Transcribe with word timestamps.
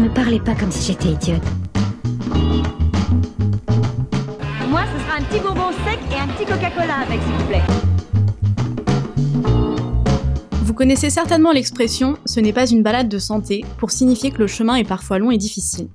Ne 0.00 0.08
parlez 0.08 0.40
pas 0.40 0.56
comme 0.56 0.72
si 0.72 0.90
j'étais 0.90 1.10
idiote. 1.10 1.42
Moi, 4.68 4.82
ce 4.92 4.98
sera 5.00 5.18
un 5.18 5.22
petit 5.22 5.38
bonbon 5.38 5.70
sec 5.86 6.00
et 6.10 6.18
un 6.18 6.26
petit 6.26 6.44
Coca-Cola 6.44 6.96
avec, 7.06 7.20
s'il 7.22 7.32
vous 7.32 7.44
plaît. 7.44 7.62
Vous 10.64 10.74
connaissez 10.74 11.10
certainement 11.10 11.52
l'expression 11.52 12.16
ce 12.26 12.40
n'est 12.40 12.52
pas 12.52 12.66
une 12.68 12.82
balade 12.82 13.08
de 13.08 13.18
santé 13.18 13.64
pour 13.78 13.92
signifier 13.92 14.32
que 14.32 14.38
le 14.38 14.48
chemin 14.48 14.74
est 14.74 14.88
parfois 14.88 15.20
long 15.20 15.30
et 15.30 15.38
difficile. 15.38 15.86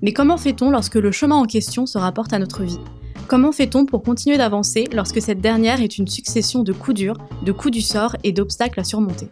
Mais 0.00 0.12
comment 0.12 0.36
fait-on 0.36 0.70
lorsque 0.70 0.94
le 0.94 1.10
chemin 1.10 1.34
en 1.34 1.46
question 1.46 1.86
se 1.86 1.98
rapporte 1.98 2.32
à 2.32 2.38
notre 2.38 2.62
vie? 2.62 2.78
Comment 3.26 3.50
fait-on 3.50 3.84
pour 3.84 4.04
continuer 4.04 4.38
d'avancer 4.38 4.88
lorsque 4.92 5.20
cette 5.20 5.40
dernière 5.40 5.82
est 5.82 5.98
une 5.98 6.06
succession 6.06 6.62
de 6.62 6.72
coups 6.72 6.96
durs, 6.96 7.18
de 7.44 7.50
coups 7.50 7.72
du 7.72 7.80
sort 7.80 8.14
et 8.22 8.30
d'obstacles 8.30 8.78
à 8.78 8.84
surmonter? 8.84 9.28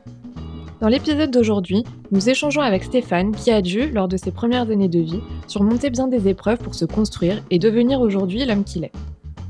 Dans 0.80 0.86
l'épisode 0.86 1.32
d'aujourd'hui, 1.32 1.82
nous 2.12 2.28
échangeons 2.28 2.60
avec 2.60 2.84
Stéphane 2.84 3.34
qui 3.34 3.50
a 3.50 3.62
dû, 3.62 3.90
lors 3.90 4.06
de 4.06 4.16
ses 4.16 4.30
premières 4.30 4.70
années 4.70 4.88
de 4.88 5.00
vie, 5.00 5.20
surmonter 5.48 5.90
bien 5.90 6.06
des 6.06 6.28
épreuves 6.28 6.58
pour 6.58 6.76
se 6.76 6.84
construire 6.84 7.42
et 7.50 7.58
devenir 7.58 8.00
aujourd'hui 8.00 8.44
l'homme 8.44 8.62
qu'il 8.62 8.84
est. 8.84 8.92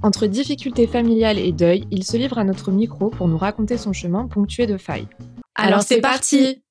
Entre 0.02 0.26
difficultés 0.26 0.86
familiales 0.86 1.38
et 1.38 1.52
deuil, 1.52 1.84
il 1.90 2.04
se 2.04 2.16
livre 2.16 2.38
à 2.38 2.44
notre 2.44 2.70
micro 2.70 3.10
pour 3.10 3.28
nous 3.28 3.36
raconter 3.36 3.76
son 3.76 3.92
chemin 3.92 4.26
ponctué 4.26 4.66
de 4.66 4.78
failles. 4.78 5.08
Alors 5.54 5.82
c'est 5.82 6.00
parti 6.00 6.62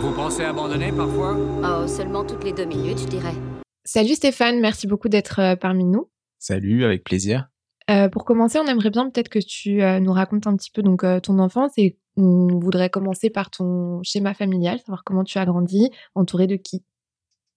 Vous 0.00 0.12
pensez 0.12 0.44
abandonner 0.44 0.92
parfois? 0.92 1.36
Oh, 1.64 1.88
seulement 1.88 2.24
toutes 2.24 2.44
les 2.44 2.52
deux 2.52 2.66
minutes, 2.66 3.00
je 3.00 3.06
dirais. 3.08 3.34
Salut 3.84 4.14
Stéphane, 4.14 4.60
merci 4.60 4.86
beaucoup 4.86 5.08
d'être 5.08 5.40
euh, 5.40 5.56
parmi 5.56 5.84
nous. 5.84 6.08
Salut, 6.38 6.84
avec 6.84 7.02
plaisir. 7.02 7.48
Euh, 7.90 8.08
pour 8.08 8.24
commencer, 8.24 8.58
on 8.58 8.66
aimerait 8.66 8.90
bien 8.90 9.08
peut-être 9.10 9.28
que 9.28 9.38
tu 9.38 9.82
euh, 9.82 10.00
nous 10.00 10.12
racontes 10.12 10.46
un 10.46 10.56
petit 10.56 10.70
peu 10.70 10.82
donc 10.82 11.04
euh, 11.04 11.20
ton 11.20 11.38
enfance 11.38 11.72
et 11.76 11.98
on 12.16 12.58
voudrait 12.58 12.90
commencer 12.90 13.30
par 13.30 13.50
ton 13.50 14.02
schéma 14.02 14.34
familial, 14.34 14.78
savoir 14.80 15.04
comment 15.04 15.24
tu 15.24 15.38
as 15.38 15.44
grandi, 15.44 15.90
entouré 16.14 16.46
de 16.46 16.56
qui? 16.56 16.84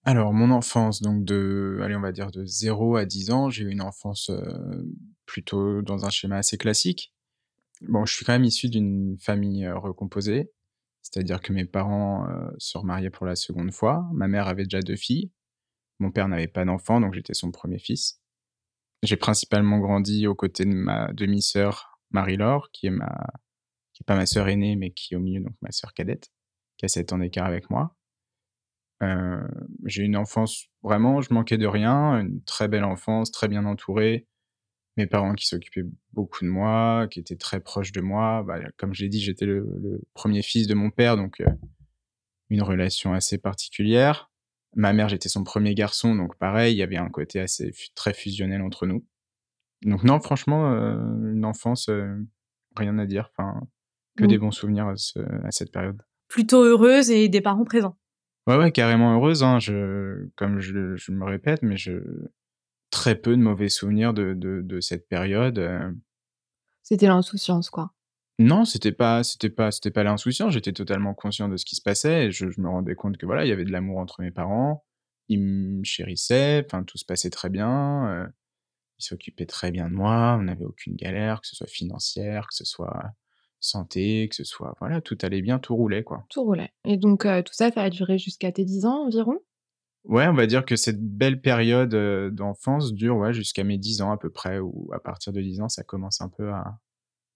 Alors, 0.06 0.34
mon 0.34 0.52
enfance, 0.52 1.02
donc 1.02 1.26
de, 1.26 1.80
allez, 1.84 1.96
on 1.96 2.02
va 2.02 2.12
dire 2.12 2.32
de 2.32 2.46
0 2.46 2.96
à 2.96 3.06
10 3.06 3.32
ans, 3.32 3.50
j'ai 3.50 3.64
eu 3.64 3.70
une 3.70 3.82
enfance 3.82 4.32
plutôt 5.26 5.82
dans 5.82 6.06
un 6.06 6.10
schéma 6.10 6.38
assez 6.38 6.58
classique. 6.58 7.14
Bon, 7.82 8.06
je 8.06 8.14
suis 8.14 8.26
quand 8.26 8.34
même 8.34 8.46
issu 8.46 8.70
d'une 8.70 9.18
famille 9.20 9.70
recomposée, 9.70 10.52
c'est-à-dire 11.02 11.42
que 11.42 11.54
mes 11.54 11.66
parents 11.66 12.28
se 12.58 12.78
remariaient 12.78 13.10
pour 13.10 13.26
la 13.26 13.36
seconde 13.36 13.72
fois. 13.72 14.08
Ma 14.14 14.28
mère 14.28 14.48
avait 14.48 14.64
déjà 14.64 14.82
deux 14.82 14.96
filles. 14.96 15.32
Mon 16.00 16.12
père 16.12 16.28
n'avait 16.30 16.48
pas 16.48 16.66
d'enfant, 16.66 17.02
donc 17.02 17.14
j'étais 17.14 17.34
son 17.34 17.52
premier 17.52 17.80
fils. 17.80 18.22
J'ai 19.04 19.18
principalement 19.18 19.80
grandi 19.80 20.28
aux 20.28 20.36
côtés 20.36 20.66
de 20.66 20.74
ma 20.74 21.12
demi-sœur 21.14 22.00
Marie-Laure, 22.12 22.70
qui 22.72 22.88
est 22.88 22.92
ma, 22.92 23.28
pas 24.06 24.16
ma 24.16 24.26
sœur 24.26 24.48
aînée, 24.48 24.76
mais 24.76 24.92
qui 24.92 25.14
est 25.14 25.18
au 25.18 25.20
milieu, 25.20 25.42
donc 25.42 25.56
ma 25.62 25.72
sœur 25.72 25.94
cadette, 25.94 26.32
qui 26.78 26.86
a 26.86 26.88
7 26.88 27.14
ans 27.14 27.18
d'écart 27.20 27.46
avec 27.46 27.70
moi. 27.70 27.96
Euh, 29.02 29.48
j'ai 29.86 30.04
une 30.04 30.18
enfance 30.18 30.66
vraiment, 30.84 31.22
je 31.22 31.34
manquais 31.34 31.58
de 31.58 31.68
rien, 31.68 32.20
une 32.20 32.44
très 32.44 32.68
belle 32.68 32.84
enfance, 32.84 33.32
très 33.32 33.48
bien 33.48 33.66
entourée. 33.66 34.28
Mes 34.98 35.08
parents 35.08 35.34
qui 35.34 35.48
s'occupaient 35.48 35.86
beaucoup 36.12 36.44
de 36.44 36.50
moi, 36.50 37.08
qui 37.10 37.20
étaient 37.20 37.38
très 37.38 37.62
proches 37.62 37.94
de 37.94 38.02
moi. 38.02 38.44
Bah, 38.46 38.60
comme 38.78 38.94
je 38.94 39.04
l'ai 39.04 39.10
dit, 39.10 39.22
j'étais 39.22 39.46
le, 39.46 40.02
premier 40.14 40.42
fils 40.42 40.68
de 40.68 40.74
mon 40.74 40.90
père, 40.90 41.16
donc 41.16 41.40
euh, 41.42 41.50
une 42.50 42.62
relation 42.62 43.14
assez 43.14 43.38
particulière. 43.38 44.30
Ma 44.76 44.94
mère, 44.94 45.10
j'étais 45.10 45.30
son 45.30 45.44
premier 45.44 45.74
garçon, 45.74 46.16
donc 46.16 46.38
pareil, 46.38 46.76
il 46.76 46.78
y 46.78 46.84
avait 46.84 46.98
un 46.98 47.10
côté 47.10 47.40
assez 47.40 47.72
très 47.96 48.14
fusionnel 48.14 48.62
entre 48.62 48.86
nous. 48.86 49.06
Donc 49.84 50.04
non, 50.04 50.20
franchement, 50.20 50.72
euh, 50.72 51.32
une 51.32 51.46
enfance, 51.46 51.90
euh, 51.90 52.16
rien 52.76 52.98
à 53.00 53.06
dire. 53.06 53.32
Enfin, 53.32 53.62
que 54.20 54.26
des 54.28 54.38
bons 54.38 54.52
souvenirs 54.52 54.88
à, 54.88 54.96
ce- 54.96 55.20
à 55.46 55.52
cette 55.52 55.72
période. 55.72 56.02
Plutôt 56.28 56.64
heureuse 56.64 57.10
et 57.12 57.28
des 57.30 57.42
parents 57.42 57.66
présents. 57.66 57.98
Ouais, 58.48 58.58
ouais, 58.58 58.72
carrément 58.72 59.14
heureuse. 59.16 59.44
Hein. 59.44 59.60
Je, 59.60 60.28
comme 60.36 60.60
je, 60.60 60.96
je 60.96 61.12
me 61.12 61.26
répète, 61.26 61.62
mais 61.64 61.78
je 61.78 62.02
très 62.92 63.16
peu 63.16 63.36
de 63.38 63.42
mauvais 63.42 63.70
souvenirs 63.70 64.14
de, 64.14 64.34
de, 64.34 64.62
de 64.64 64.80
cette 64.80 65.08
période. 65.08 65.60
euh. 65.60 65.92
C'était 66.84 67.08
l'insouciance, 67.08 67.70
quoi. 67.70 67.94
Non, 68.40 68.64
c'était 68.66 68.92
pas, 68.94 69.24
c'était 69.24 69.50
pas, 69.50 69.70
c'était 69.72 69.92
pas 69.92 70.04
l'insouciance. 70.04 70.54
J'étais 70.54 70.72
totalement 70.72 71.14
conscient 71.14 71.50
de 71.50 71.58
ce 71.58 71.66
qui 71.66 71.76
se 71.76 71.82
passait. 71.82 72.28
Et 72.28 72.32
je, 72.32 72.50
je 72.50 72.62
me 72.62 72.70
rendais 72.70 72.96
compte 72.96 73.18
que 73.18 73.26
voilà, 73.26 73.46
il 73.46 73.50
y 73.50 73.52
avait 73.52 73.66
de 73.66 73.72
l'amour 73.72 73.98
entre 74.00 74.22
mes 74.22 74.32
parents. 74.32 74.86
Ils 75.28 75.42
me 75.42 75.84
chérissaient. 75.84 76.64
Enfin, 76.66 76.84
tout 76.84 76.98
se 76.98 77.06
passait 77.06 77.30
très 77.30 77.50
bien. 77.50 78.08
euh, 78.08 78.28
ils 78.98 79.04
s'occupaient 79.06 79.46
très 79.46 79.72
bien 79.72 79.90
de 79.90 79.94
moi. 79.94 80.38
On 80.40 80.44
n'avait 80.44 80.66
aucune 80.66 80.96
galère, 80.96 81.42
que 81.42 81.48
ce 81.48 81.56
soit 81.56 81.68
financière, 81.68 82.48
que 82.48 82.56
ce 82.56 82.66
soit 82.66 83.04
santé, 83.60 84.28
que 84.30 84.36
ce 84.36 84.44
soit 84.44 84.76
voilà, 84.80 85.02
tout 85.02 85.18
allait 85.22 85.42
bien, 85.42 85.60
tout 85.60 85.76
roulait 85.76 86.04
quoi. 86.04 86.26
Tout 86.30 86.44
roulait. 86.44 86.72
Et 86.86 86.98
donc 86.98 87.26
euh, 87.26 87.42
tout 87.42 87.54
ça, 87.54 87.72
ça 87.72 87.82
a 87.82 87.90
duré 87.90 88.18
jusqu'à 88.18 88.52
tes 88.52 88.66
10 88.66 88.86
ans 88.86 89.06
environ? 89.06 89.40
Ouais, 90.06 90.28
on 90.28 90.34
va 90.34 90.48
dire 90.48 90.66
que 90.66 90.76
cette 90.76 91.02
belle 91.02 91.42
période 91.42 91.94
euh, 91.94 92.32
d'enfance 92.32 92.94
dure 92.94 93.18
ouais, 93.18 93.34
jusqu'à 93.34 93.64
mes 93.64 93.78
10 93.78 94.02
ans 94.02 94.12
à 94.12 94.18
peu 94.18 94.30
près, 94.30 94.60
ou 94.60 94.90
à 94.94 95.00
partir 95.00 95.34
de 95.34 95.42
10 95.42 95.62
ans, 95.62 95.70
ça 95.70 95.84
commence 95.84 96.22
un 96.22 96.30
peu 96.30 96.50
à, 96.52 96.80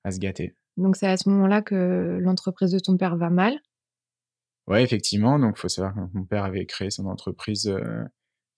à 0.04 0.12
se 0.12 0.20
gâter. 0.20 0.56
Donc 0.78 0.96
c'est 0.96 1.08
à 1.08 1.18
ce 1.18 1.30
moment-là 1.30 1.62
que 1.62 2.18
l'entreprise 2.22 2.72
de 2.72 2.80
ton 2.80 2.98
père 2.98 3.18
va 3.18 3.30
mal? 3.30 3.60
Ouais, 4.68 4.82
effectivement, 4.82 5.40
donc 5.40 5.58
faut 5.58 5.68
savoir 5.68 5.94
que 5.94 6.18
mon 6.18 6.24
père 6.24 6.46
avait 6.46 6.66
créé 6.66 6.90
son 6.90 7.06
entreprise 7.06 7.68
euh, 7.68 8.04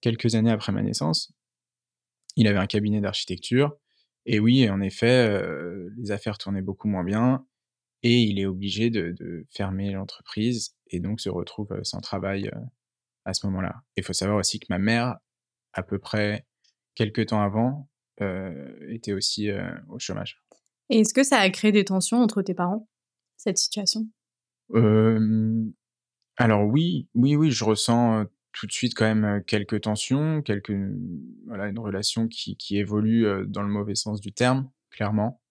quelques 0.02 0.36
années 0.36 0.52
après 0.52 0.72
ma 0.72 0.84
naissance. 0.84 1.34
Il 2.36 2.48
avait 2.48 2.60
un 2.60 2.68
cabinet 2.68 3.02
d'architecture, 3.02 3.76
et 4.28 4.40
oui, 4.40 4.70
en 4.70 4.82
effet, 4.82 5.42
les 5.98 6.12
affaires 6.12 6.38
tournaient 6.38 6.62
beaucoup 6.62 6.88
moins 6.88 7.04
bien, 7.04 7.46
et 8.04 8.22
il 8.22 8.40
est 8.40 8.46
obligé 8.46 8.90
de, 8.90 9.12
de 9.12 9.46
fermer 9.50 9.92
l'entreprise, 9.92 10.76
et 10.90 11.00
donc 11.00 11.20
se 11.22 11.30
retrouve 11.30 11.80
sans 11.84 12.02
travail 12.02 12.52
à 13.26 13.34
ce 13.34 13.46
moment-là. 13.48 13.82
Il 13.98 14.04
faut 14.04 14.14
savoir 14.14 14.38
aussi 14.38 14.60
que 14.60 14.68
ma 14.70 14.80
mère, 14.80 15.18
à 15.74 15.84
peu 15.84 16.00
près 16.00 16.46
quelques 16.94 17.28
temps 17.28 17.42
avant, 17.42 17.90
euh, 18.22 18.74
était 18.88 19.12
aussi 19.12 19.50
euh, 19.50 19.70
au 19.90 20.00
chômage. 20.00 20.42
Et 20.90 21.02
est-ce 21.02 21.14
que 21.14 21.24
ça 21.24 21.40
a 21.40 21.50
créé 21.50 21.72
des 21.72 21.84
tensions 21.84 22.20
entre 22.20 22.42
tes 22.42 22.54
parents, 22.54 22.88
cette 23.36 23.58
situation? 23.58 24.08
Euh, 24.74 25.66
alors 26.38 26.66
oui, 26.66 27.10
oui, 27.14 27.36
oui, 27.36 27.52
je 27.52 27.66
ressens 27.66 28.26
tout 28.54 28.68
de 28.68 28.72
suite 28.72 28.94
quand 28.96 29.14
même 29.14 29.44
quelques 29.44 29.82
tensions, 29.82 30.42
quelques 30.42 30.74
voilà 31.46 31.68
une 31.68 31.80
relation 31.80 32.28
qui, 32.28 32.56
qui 32.56 32.78
évolue 32.78 33.26
dans 33.48 33.64
le 33.64 33.68
mauvais 33.68 33.96
sens 33.96 34.22
du 34.22 34.32
terme, 34.32 34.70
clairement. 34.92 35.42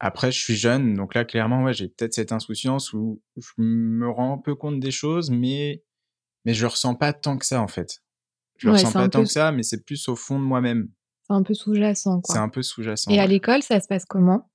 Après, 0.00 0.32
je 0.32 0.38
suis 0.40 0.56
jeune, 0.56 0.94
donc 0.94 1.14
là, 1.14 1.24
clairement, 1.26 1.62
ouais, 1.62 1.74
j'ai 1.74 1.88
peut-être 1.88 2.14
cette 2.14 2.32
insouciance 2.32 2.92
où 2.94 3.20
je 3.36 3.50
me 3.58 4.08
rends 4.08 4.34
un 4.34 4.38
peu 4.38 4.54
compte 4.54 4.80
des 4.80 4.90
choses, 4.90 5.30
mais 5.30 5.84
mais 6.46 6.54
je 6.54 6.62
le 6.62 6.68
ressens 6.68 6.94
pas 6.94 7.12
tant 7.12 7.36
que 7.36 7.44
ça 7.44 7.60
en 7.60 7.68
fait. 7.68 8.02
Je 8.56 8.66
le 8.68 8.72
Ouais, 8.72 8.78
ressens 8.78 8.92
pas 8.92 9.08
tant 9.10 9.20
peu- 9.20 9.26
que 9.26 9.30
ça, 9.30 9.52
mais 9.52 9.62
c'est 9.62 9.84
plus 9.84 10.08
au 10.08 10.16
fond 10.16 10.38
de 10.38 10.44
moi-même. 10.44 10.88
C'est 11.26 11.34
un 11.34 11.42
peu 11.42 11.52
sous-jacent, 11.54 12.20
quoi. 12.22 12.34
C'est 12.34 12.40
un 12.40 12.48
peu 12.48 12.62
sous-jacent. 12.62 13.10
Et 13.10 13.20
à 13.20 13.26
l'école, 13.26 13.62
ça 13.62 13.78
se 13.78 13.86
passe 13.88 14.04
comment? 14.06 14.50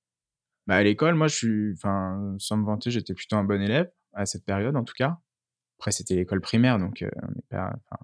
Bah, 0.66 0.76
à 0.76 0.82
l'école, 0.82 1.14
moi, 1.14 1.28
je 1.28 1.36
suis, 1.36 1.72
enfin, 1.74 2.34
sans 2.38 2.56
me 2.56 2.64
vanter, 2.66 2.90
j'étais 2.90 3.14
plutôt 3.14 3.36
un 3.36 3.44
bon 3.44 3.62
élève, 3.62 3.88
à 4.14 4.26
cette 4.26 4.44
période, 4.44 4.74
en 4.76 4.82
tout 4.82 4.94
cas. 4.98 5.18
Après, 5.78 5.92
c'était 5.92 6.16
l'école 6.16 6.40
primaire, 6.40 6.78
donc, 6.80 7.02
euh, 7.02 7.10
on 7.22 7.28
n'est 7.28 7.42
pas, 7.48 7.66
enfin, 7.68 8.02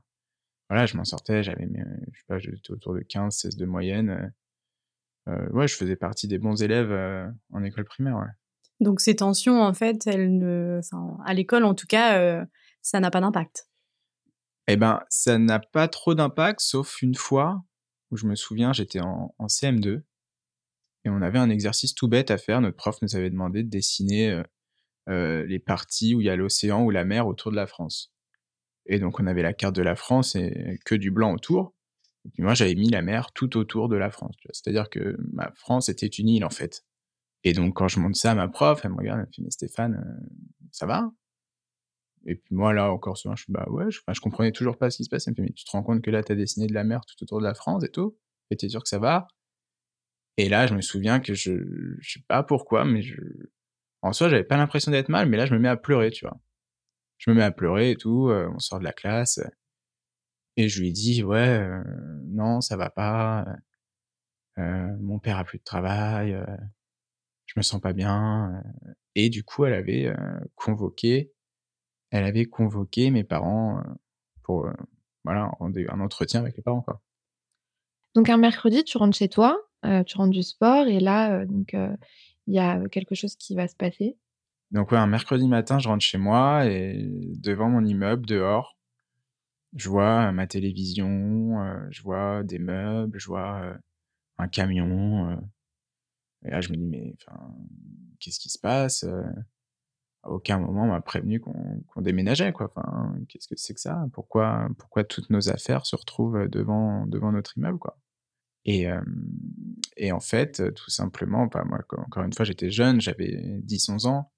voilà, 0.71 0.87
je 0.87 0.97
m'en 0.97 1.05
sortais, 1.05 1.43
j'avais, 1.43 1.67
je 1.67 2.19
sais 2.19 2.25
pas, 2.29 2.39
j'étais 2.39 2.71
autour 2.71 2.95
de 2.95 3.01
15, 3.01 3.35
16 3.37 3.57
de 3.57 3.67
moyenne. 3.67 4.33
Euh, 5.29 5.49
ouais, 5.51 5.69
je 5.69 5.77
faisais 5.77 5.97
partie 5.97 6.29
des 6.29 6.39
bons 6.39 6.63
élèves, 6.63 6.91
euh, 6.91 7.27
en 7.53 7.63
école 7.63 7.85
primaire, 7.85 8.17
ouais. 8.17 8.31
Donc 8.81 9.01
ces 9.01 9.17
tensions, 9.17 9.63
en 9.63 9.75
fait, 9.75 10.07
elles 10.07 10.37
ne... 10.37 10.81
enfin, 10.81 11.17
à 11.25 11.35
l'école, 11.35 11.65
en 11.65 11.75
tout 11.75 11.87
cas, 11.87 12.19
euh, 12.19 12.45
ça 12.81 12.99
n'a 12.99 13.11
pas 13.11 13.21
d'impact. 13.21 13.69
Eh 14.67 14.77
ben, 14.77 15.03
ça 15.09 15.39
n'a 15.39 15.61
pas 15.61 15.89
trop 15.89 16.15
d'impact, 16.15 16.61
sauf 16.61 17.01
une 17.03 17.15
fois 17.15 17.63
où 18.11 18.17
je 18.17 18.27
me 18.27 18.35
souviens, 18.35 18.73
j'étais 18.73 19.01
en, 19.01 19.35
en 19.39 19.47
CM2 19.47 20.03
et 21.05 21.11
on 21.11 21.23
avait 21.23 21.39
un 21.39 21.51
exercice 21.51 21.95
tout 21.95 22.09
bête 22.09 22.31
à 22.31 22.39
faire. 22.39 22.61
Notre 22.61 22.77
prof 22.77 23.01
nous 23.03 23.17
avait 23.17 23.31
demandé 23.31 23.63
de 23.63 23.69
dessiner 23.69 24.31
euh, 24.31 24.43
euh, 25.09 25.47
les 25.47 25.59
parties 25.59 26.15
où 26.15 26.21
il 26.21 26.27
y 26.27 26.31
a 26.31 26.37
l'océan 26.37 26.85
ou 26.85 26.91
la 26.91 27.05
mer 27.05 27.27
autour 27.27 27.51
de 27.51 27.57
la 27.57 27.67
France. 27.67 28.13
Et 28.87 28.99
donc, 28.99 29.21
on 29.21 29.27
avait 29.27 29.43
la 29.43 29.53
carte 29.53 29.75
de 29.75 29.83
la 29.83 29.97
France 29.97 30.35
et 30.37 30.79
que 30.85 30.95
du 30.95 31.11
blanc 31.11 31.33
autour. 31.35 31.75
Puis 32.33 32.43
moi, 32.43 32.55
j'avais 32.55 32.75
mis 32.75 32.89
la 32.89 33.03
mer 33.03 33.33
tout 33.33 33.57
autour 33.57 33.89
de 33.89 33.97
la 33.97 34.11
France. 34.11 34.37
tu. 34.39 34.49
C'est-à-dire 34.53 34.89
que 34.89 35.17
ma 35.33 35.51
France 35.55 35.89
était 35.89 36.07
une 36.07 36.29
île, 36.29 36.45
en 36.45 36.51
fait. 36.51 36.85
Et 37.45 37.53
donc, 37.53 37.75
quand 37.75 37.89
je 37.89 37.99
montre 38.01 38.17
ça 38.17 38.33
à 38.33 38.35
ma 38.35 38.49
prof, 38.49 38.81
elle 38.85 38.93
me 38.93 38.97
regarde, 38.97 39.21
elle 39.21 39.27
me 39.27 39.33
fait, 39.33 39.43
mais 39.43 39.51
Stéphane, 39.51 39.95
euh, 39.95 40.27
ça 40.71 40.87
va 40.87 41.11
Et 42.27 42.37
puis 42.37 42.55
moi, 42.55 42.73
là, 42.73 42.93
encore 42.93 43.19
souvent, 43.19 43.35
je 43.35 43.45
suis, 43.45 43.53
bah 43.53 43.67
ouais, 43.71 43.91
je, 43.91 44.21
comprenais 44.21 44.53
toujours 44.53 44.79
pas 44.79 44.91
ce 44.91 44.99
qui 44.99 45.05
se 45.05 45.11
passe. 45.11 45.27
Elle 45.27 45.33
me 45.33 45.37
fait, 45.37 45.43
mais 45.43 45.53
tu 45.53 45.65
te 45.65 45.71
rends 45.71 45.83
compte 45.83 46.03
que 46.03 46.11
là, 46.11 46.23
t'as 46.23 46.37
dessiné 46.37 46.67
de 46.67 46.75
la 46.75 46.85
mer 46.85 47.01
tout 47.05 47.21
autour 47.23 47.41
de 47.41 47.45
la 47.45 47.55
France 47.55 47.85
et 47.85 47.91
tout? 47.91 48.17
Et 48.51 48.57
t'es 48.57 48.69
sûr 48.69 48.83
que 48.83 48.89
ça 48.89 48.99
va? 48.99 49.27
Et 50.37 50.49
là, 50.49 50.67
je 50.67 50.75
me 50.75 50.81
souviens 50.81 51.21
que 51.21 51.35
je, 51.35 51.53
je 51.99 52.13
sais 52.13 52.25
pas 52.27 52.43
pourquoi, 52.43 52.85
mais 52.85 53.03
je, 53.03 53.17
en 54.03 54.13
soi, 54.13 54.29
j'avais 54.29 54.45
pas 54.45 54.57
l'impression 54.57 54.91
d'être 54.91 55.09
mal, 55.09 55.29
mais 55.29 55.37
là, 55.37 55.47
je 55.47 55.55
me 55.55 55.61
mets 55.61 55.69
à 55.69 55.77
pleurer, 55.77 56.11
tu 56.11 56.27
vois. 56.27 56.39
Je 57.19 57.31
me 57.31 57.37
mets 57.37 57.45
à 57.45 57.53
pleurer 57.53 57.93
et 57.93 57.97
tout, 57.97 58.29
euh, 58.31 58.49
on 58.55 58.59
sort 58.59 58.81
de 58.81 58.85
la 58.85 58.93
classe. 58.93 59.41
Et 60.57 60.69
je 60.69 60.81
lui 60.81 60.93
dis, 60.93 61.23
ouais, 61.23 61.59
euh, 61.59 61.83
non, 62.27 62.61
ça 62.61 62.77
va 62.77 62.91
pas. 62.91 63.47
euh, 64.59 64.97
mon 65.01 65.19
père 65.19 65.39
a 65.39 65.45
plus 65.45 65.59
de 65.59 65.65
travail, 65.65 66.35
euh, 66.35 66.45
je 67.47 67.55
me 67.57 67.63
sens 67.63 67.81
pas 67.81 67.93
bien. 67.93 68.63
euh. 68.65 68.93
Et 69.15 69.29
du 69.31 69.45
coup, 69.45 69.65
elle 69.65 69.75
avait 69.75 70.07
euh, 70.07 70.41
convoqué, 70.55 71.33
elle 72.11 72.25
avait 72.25 72.47
convoqué 72.47 73.11
mes 73.11 73.25
parents 73.25 73.79
euh, 73.79 73.83
pour, 74.43 74.67
euh, 74.67 74.73
voilà, 75.25 75.51
un, 75.61 76.01
entretien 76.01 76.41
avec 76.41 76.57
les 76.57 76.63
parents. 76.63 76.83
Quoi. 76.83 77.01
Donc 78.15 78.29
un 78.29 78.37
mercredi, 78.37 78.85
tu 78.85 78.99
rentres 78.99 79.17
chez 79.17 79.29
toi, 79.29 79.59
euh, 79.85 80.03
tu 80.05 80.17
rentres 80.17 80.33
du 80.33 80.43
sport 80.43 80.87
et 80.87 81.01
là, 81.01 81.41
euh, 81.41 81.47
donc 81.47 81.75
il 82.47 82.55
y 82.55 82.59
a 82.59 82.81
quelque 82.89 83.15
chose 83.15 83.37
qui 83.37 83.55
va 83.55 83.69
se 83.69 83.77
passer? 83.77 84.17
Donc 84.71 84.91
ouais, 84.91 84.99
un 84.99 85.07
mercredi 85.07 85.47
matin, 85.47 85.79
je 85.79 85.89
rentre 85.89 86.05
chez 86.05 86.19
moi 86.19 86.67
et 86.67 87.07
devant 87.37 87.69
mon 87.69 87.85
immeuble, 87.85 88.27
dehors, 88.27 88.77
je 89.75 89.89
vois 89.89 90.33
ma 90.33 90.47
télévision, 90.47 91.89
je 91.91 92.03
vois 92.03 92.43
des 92.43 92.59
meubles, 92.59 93.19
je 93.19 93.27
vois 93.27 93.79
un 94.39 94.49
camion. 94.49 95.41
et 96.45 96.51
là, 96.51 96.61
je 96.61 96.71
me 96.71 96.77
dis, 96.77 96.87
mais 96.87 97.17
qu'est-ce 98.21 98.39
qui 98.41 98.51
se 98.51 98.59
passe 98.59 99.05
À 100.25 100.31
aucun 100.31 100.59
moment 100.59 100.85
on 100.85 100.89
m'a 100.89 101.01
prévenu 101.01 101.41
qu'on 101.41 102.03
déménageait, 102.03 102.53
quoi. 102.53 102.67
Enfin, 102.75 103.17
qu'est-ce 103.29 103.49
que 103.49 103.57
c'est 103.57 103.75
que 103.75 103.81
ça? 103.81 104.07
Pourquoi, 104.13 104.69
pourquoi 104.79 105.05
toutes 105.05 105.31
nos 105.31 105.49
affaires 105.49 105.87
se 105.87 105.97
retrouvent 105.97 106.49
devant, 106.49 107.07
devant 107.07 107.33
notre 107.33 107.57
immeuble, 107.57 107.79
quoi? 107.79 107.99
Et, 108.65 108.87
et 109.97 110.13
en 110.13 110.21
fait, 110.21 110.73
tout 110.75 110.91
simplement, 110.91 111.47
bah, 111.47 111.65
moi, 111.65 111.81
encore 111.99 112.25
une 112.25 112.33
fois, 112.33 112.45
j'étais 112.45 112.71
jeune, 112.71 113.01
j'avais 113.01 113.61
10-11 113.65 114.07
ans, 114.07 114.33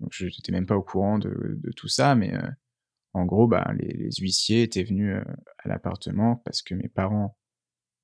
donc 0.00 0.10
je 0.12 0.26
n'étais 0.26 0.52
même 0.52 0.66
pas 0.66 0.76
au 0.76 0.82
courant 0.82 1.18
de, 1.18 1.58
de 1.58 1.72
tout 1.72 1.88
ça, 1.88 2.14
mais 2.14 2.32
en 3.14 3.24
gros, 3.24 3.46
bah, 3.46 3.72
les, 3.78 3.92
les 3.92 4.10
huissiers 4.18 4.62
étaient 4.62 4.84
venus 4.84 5.16
à 5.58 5.68
l'appartement 5.68 6.36
parce 6.44 6.62
que 6.62 6.74
mes 6.74 6.88
parents 6.88 7.36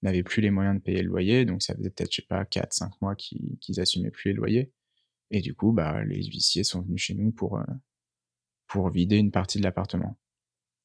n'avaient 0.02 0.22
plus 0.22 0.42
les 0.42 0.50
moyens 0.50 0.76
de 0.76 0.82
payer 0.82 1.02
le 1.02 1.08
loyer, 1.08 1.44
donc 1.44 1.62
ça 1.62 1.74
faisait 1.74 1.90
peut-être, 1.90 2.10
je 2.12 2.16
sais 2.16 2.26
pas, 2.28 2.44
4-5 2.44 2.92
mois 3.00 3.16
qu'ils 3.16 3.58
qu 3.58 3.80
assumaient 3.80 4.10
plus 4.10 4.30
les 4.30 4.36
loyers. 4.36 4.72
Et 5.30 5.40
du 5.40 5.54
coup, 5.54 5.72
bah, 5.72 6.04
les 6.04 6.24
huissiers 6.24 6.64
sont 6.64 6.82
venus 6.82 7.02
chez 7.02 7.14
nous 7.14 7.32
pour, 7.32 7.60
pour 8.66 8.90
vider 8.90 9.16
une 9.16 9.30
partie 9.30 9.58
de 9.58 9.64
l'appartement. 9.64 10.16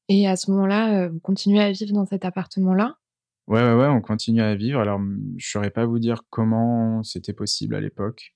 Et 0.08 0.26
à 0.28 0.36
ce 0.36 0.50
moment-là, 0.50 1.08
vous 1.08 1.20
continuez 1.20 1.60
à 1.60 1.72
vivre 1.72 1.92
dans 1.92 2.04
cet 2.06 2.24
appartement-là? 2.24 2.98
Ouais, 3.46 3.62
ouais, 3.62 3.74
ouais, 3.74 3.86
on 3.86 4.00
continue 4.00 4.42
à 4.42 4.54
vivre. 4.54 4.80
Alors, 4.80 5.00
je 5.36 5.50
saurais 5.50 5.70
pas 5.70 5.86
vous 5.86 5.98
dire 5.98 6.22
comment 6.30 7.02
c'était 7.02 7.32
possible 7.32 7.74
à 7.74 7.80
l'époque. 7.80 8.33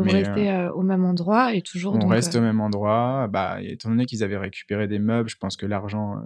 Mais 0.00 0.04
vous 0.04 0.10
restez 0.10 0.50
euh, 0.50 0.72
au 0.72 0.82
même 0.82 1.04
endroit 1.04 1.54
et 1.54 1.62
toujours. 1.62 1.94
On 1.94 1.98
donc, 2.00 2.10
reste 2.10 2.34
euh, 2.34 2.38
au 2.38 2.42
même 2.42 2.60
endroit. 2.60 3.28
Bah, 3.28 3.60
étant 3.62 3.88
donné 3.90 4.06
qu'ils 4.06 4.22
avaient 4.24 4.36
récupéré 4.38 4.88
des 4.88 4.98
meubles, 4.98 5.28
je 5.28 5.36
pense 5.36 5.56
que 5.56 5.66
l'argent. 5.66 6.16
euh, 6.16 6.20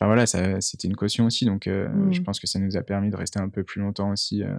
Enfin 0.00 0.06
voilà, 0.06 0.26
c'était 0.26 0.88
une 0.88 0.96
caution 0.96 1.26
aussi, 1.26 1.44
donc 1.44 1.68
euh, 1.68 1.88
je 2.10 2.20
Mm. 2.20 2.24
pense 2.24 2.40
que 2.40 2.48
ça 2.48 2.58
nous 2.58 2.76
a 2.76 2.82
permis 2.82 3.10
de 3.10 3.16
rester 3.16 3.38
un 3.38 3.48
peu 3.48 3.62
plus 3.62 3.80
longtemps 3.80 4.10
aussi. 4.10 4.42
euh, 4.42 4.56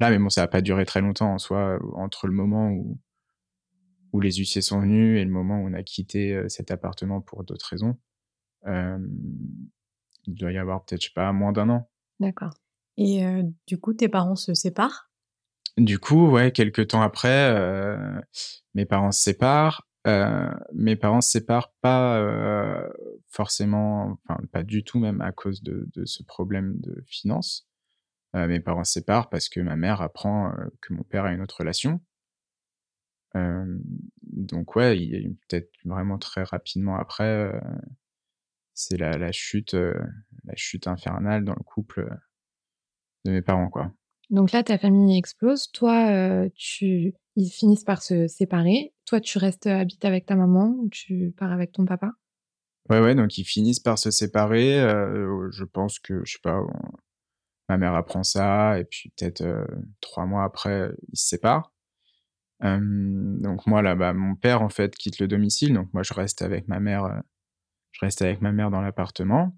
Là, 0.00 0.10
mais 0.10 0.18
bon, 0.18 0.28
ça 0.28 0.42
a 0.42 0.48
pas 0.48 0.60
duré 0.60 0.84
très 0.84 1.00
longtemps 1.00 1.32
en 1.32 1.38
soi, 1.38 1.58
euh, 1.58 1.78
entre 1.94 2.26
le 2.26 2.32
moment 2.34 2.68
où 2.70 2.98
où 4.12 4.20
les 4.20 4.32
huissiers 4.32 4.60
sont 4.60 4.80
venus 4.80 5.18
et 5.20 5.24
le 5.24 5.30
moment 5.30 5.60
où 5.62 5.68
on 5.68 5.72
a 5.72 5.82
quitté 5.84 6.34
euh, 6.34 6.48
cet 6.48 6.70
appartement 6.72 7.20
pour 7.20 7.44
d'autres 7.44 7.66
raisons. 7.70 7.96
Euh, 8.66 8.98
il 10.26 10.34
doit 10.34 10.52
y 10.52 10.58
avoir 10.58 10.84
peut-être, 10.84 11.00
je 11.02 11.06
sais 11.08 11.12
pas, 11.14 11.32
moins 11.32 11.52
d'un 11.52 11.68
an. 11.70 11.88
D'accord. 12.18 12.52
Et 12.96 13.24
euh, 13.24 13.42
du 13.66 13.78
coup, 13.78 13.94
tes 13.94 14.08
parents 14.08 14.36
se 14.36 14.52
séparent? 14.52 15.09
Du 15.76 15.98
coup, 15.98 16.28
ouais, 16.30 16.52
quelques 16.52 16.88
temps 16.88 17.02
après, 17.02 17.54
euh, 17.54 18.20
mes 18.74 18.84
parents 18.84 19.12
se 19.12 19.22
séparent. 19.22 19.86
Euh, 20.06 20.50
mes 20.72 20.96
parents 20.96 21.20
se 21.20 21.30
séparent 21.30 21.72
pas 21.82 22.18
euh, 22.18 22.88
forcément, 23.28 24.18
enfin 24.24 24.40
pas 24.50 24.62
du 24.62 24.82
tout 24.82 24.98
même 24.98 25.20
à 25.20 25.30
cause 25.30 25.62
de, 25.62 25.88
de 25.94 26.04
ce 26.06 26.22
problème 26.22 26.80
de 26.80 27.02
finances. 27.06 27.68
Euh, 28.34 28.46
mes 28.46 28.60
parents 28.60 28.84
se 28.84 28.92
séparent 28.92 29.28
parce 29.28 29.48
que 29.48 29.60
ma 29.60 29.76
mère 29.76 30.00
apprend 30.00 30.52
euh, 30.52 30.66
que 30.80 30.94
mon 30.94 31.02
père 31.02 31.24
a 31.24 31.32
une 31.32 31.42
autre 31.42 31.58
relation. 31.58 32.00
Euh, 33.36 33.78
donc 34.22 34.74
ouais, 34.76 34.98
il 34.98 35.36
peut-être 35.48 35.70
vraiment 35.84 36.18
très 36.18 36.42
rapidement 36.42 36.96
après, 36.96 37.52
c'est 38.74 38.96
la, 38.96 39.12
la 39.18 39.32
chute, 39.32 39.74
la 39.74 40.56
chute 40.56 40.86
infernale 40.86 41.44
dans 41.44 41.54
le 41.54 41.62
couple 41.62 42.08
de 43.24 43.32
mes 43.32 43.42
parents, 43.42 43.68
quoi. 43.68 43.92
Donc 44.30 44.52
là, 44.52 44.62
ta 44.62 44.78
famille 44.78 45.18
explose. 45.18 45.70
Toi, 45.72 46.08
euh, 46.10 46.48
tu... 46.54 47.14
ils 47.36 47.50
finissent 47.50 47.84
par 47.84 48.02
se 48.02 48.28
séparer. 48.28 48.94
Toi, 49.04 49.20
tu 49.20 49.38
restes 49.38 49.66
euh, 49.66 49.80
habiter 49.80 50.06
avec 50.06 50.24
ta 50.26 50.36
maman 50.36 50.74
ou 50.78 50.88
tu 50.88 51.34
pars 51.36 51.52
avec 51.52 51.72
ton 51.72 51.84
papa? 51.84 52.12
Ouais, 52.88 53.00
ouais, 53.00 53.14
donc 53.14 53.38
ils 53.38 53.44
finissent 53.44 53.80
par 53.80 53.98
se 53.98 54.10
séparer. 54.10 54.80
euh, 54.80 55.50
je 55.50 55.64
pense 55.64 55.98
que, 55.98 56.24
je 56.24 56.34
sais 56.34 56.40
pas, 56.42 56.60
ma 57.68 57.76
mère 57.76 57.94
apprend 57.94 58.22
ça, 58.22 58.78
et 58.78 58.84
puis 58.84 59.12
peut-être 59.16 59.44
trois 60.00 60.26
mois 60.26 60.44
après, 60.44 60.90
ils 61.12 61.18
se 61.18 61.28
séparent. 61.28 61.72
Donc 62.60 63.66
moi, 63.66 63.80
là, 63.80 63.94
bah, 63.94 64.12
mon 64.12 64.34
père, 64.34 64.62
en 64.62 64.68
fait, 64.68 64.94
quitte 64.96 65.18
le 65.18 65.28
domicile, 65.28 65.74
donc 65.74 65.92
moi, 65.92 66.02
je 66.02 66.12
reste 66.14 66.42
avec 66.42 66.66
ma 66.68 66.80
mère, 66.80 67.22
je 67.92 68.00
reste 68.04 68.22
avec 68.22 68.40
ma 68.40 68.50
mère 68.50 68.70
dans 68.70 68.80
l'appartement, 68.80 69.56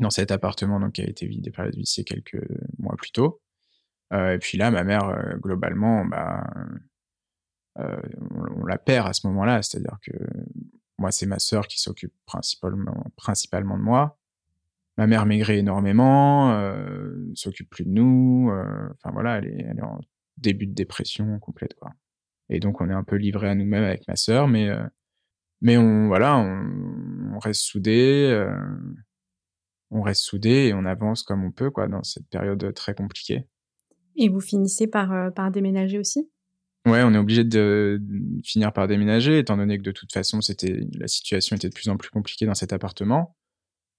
dans 0.00 0.10
cet 0.10 0.30
appartement 0.32 0.80
donc, 0.80 0.94
qui 0.94 1.02
a 1.02 1.08
été 1.08 1.26
vidé 1.26 1.50
par 1.50 1.66
les 1.66 1.76
huissiers 1.76 2.04
quelques 2.04 2.44
mois 2.78 2.96
plus 2.96 3.12
tôt. 3.12 3.40
Euh, 4.12 4.34
et 4.34 4.38
puis 4.38 4.58
là, 4.58 4.70
ma 4.70 4.84
mère, 4.84 5.08
euh, 5.08 5.36
globalement, 5.36 6.04
bah, 6.04 6.46
euh, 7.78 8.00
on, 8.30 8.64
la 8.66 8.78
perd 8.78 9.08
à 9.08 9.12
ce 9.12 9.26
moment-là, 9.28 9.62
c'est-à-dire 9.62 9.98
que 10.02 10.12
moi, 10.98 11.12
c'est 11.12 11.26
ma 11.26 11.38
sœur 11.38 11.66
qui 11.66 11.80
s'occupe 11.80 12.14
principalement, 12.26 13.04
principalement 13.16 13.76
de 13.76 13.82
moi. 13.82 14.18
Ma 14.96 15.06
mère 15.06 15.26
maigrit 15.26 15.58
énormément, 15.58 16.52
euh, 16.52 17.14
s'occupe 17.34 17.70
plus 17.70 17.84
de 17.84 17.90
nous. 17.90 18.50
Enfin 18.94 19.12
voilà, 19.12 19.38
elle 19.38 19.46
est, 19.46 19.62
elle 19.70 19.78
est 19.78 19.82
en 19.82 20.00
début 20.38 20.66
de 20.66 20.74
dépression 20.74 21.38
complète, 21.38 21.74
quoi. 21.74 21.92
Et 22.48 22.60
donc, 22.60 22.80
on 22.80 22.88
est 22.88 22.94
un 22.94 23.04
peu 23.04 23.16
livré 23.16 23.48
à 23.48 23.54
nous-mêmes 23.54 23.84
avec 23.84 24.08
ma 24.08 24.16
sœur, 24.16 24.48
mais 24.48 24.70
mais 25.60 25.76
on 25.76 26.08
voilà, 26.08 26.36
on, 26.38 27.38
reste 27.38 27.62
soudés, 27.62 28.46
on 29.90 30.02
reste 30.02 30.22
soudés 30.22 30.68
et 30.68 30.74
on 30.74 30.84
avance 30.84 31.22
comme 31.22 31.44
on 31.44 31.52
peut, 31.52 31.70
quoi, 31.70 31.86
dans 31.88 32.02
cette 32.02 32.28
période 32.28 32.74
très 32.74 32.94
compliquée. 32.94 33.46
Et 34.18 34.28
vous 34.28 34.40
finissez 34.40 34.86
par, 34.86 35.12
euh, 35.12 35.50
déménager 35.50 35.98
aussi? 35.98 36.30
Ouais, 36.86 37.02
on 37.02 37.12
est 37.14 37.18
obligé 37.18 37.44
de, 37.44 38.00
finir 38.44 38.72
par 38.72 38.88
déménager, 38.88 39.38
étant 39.38 39.56
donné 39.56 39.78
que 39.78 39.82
de 39.82 39.90
toute 39.90 40.12
façon, 40.12 40.40
la 40.98 41.08
situation 41.08 41.56
était 41.56 41.68
de 41.68 41.74
plus 41.74 41.88
en 41.88 41.96
plus 41.96 42.10
compliquée 42.10 42.46
dans 42.46 42.54
cet 42.54 42.72
appartement. 42.72 43.36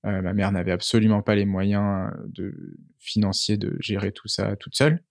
Euh, 0.05 0.21
ma 0.21 0.33
mère 0.33 0.51
n'avait 0.51 0.71
absolument 0.71 1.21
pas 1.21 1.35
les 1.35 1.45
moyens 1.45 2.11
de, 2.27 2.77
financiers 2.99 3.57
de 3.57 3.75
gérer 3.79 4.11
tout 4.11 4.27
ça 4.27 4.55
toute 4.55 4.75
seule. 4.75 5.03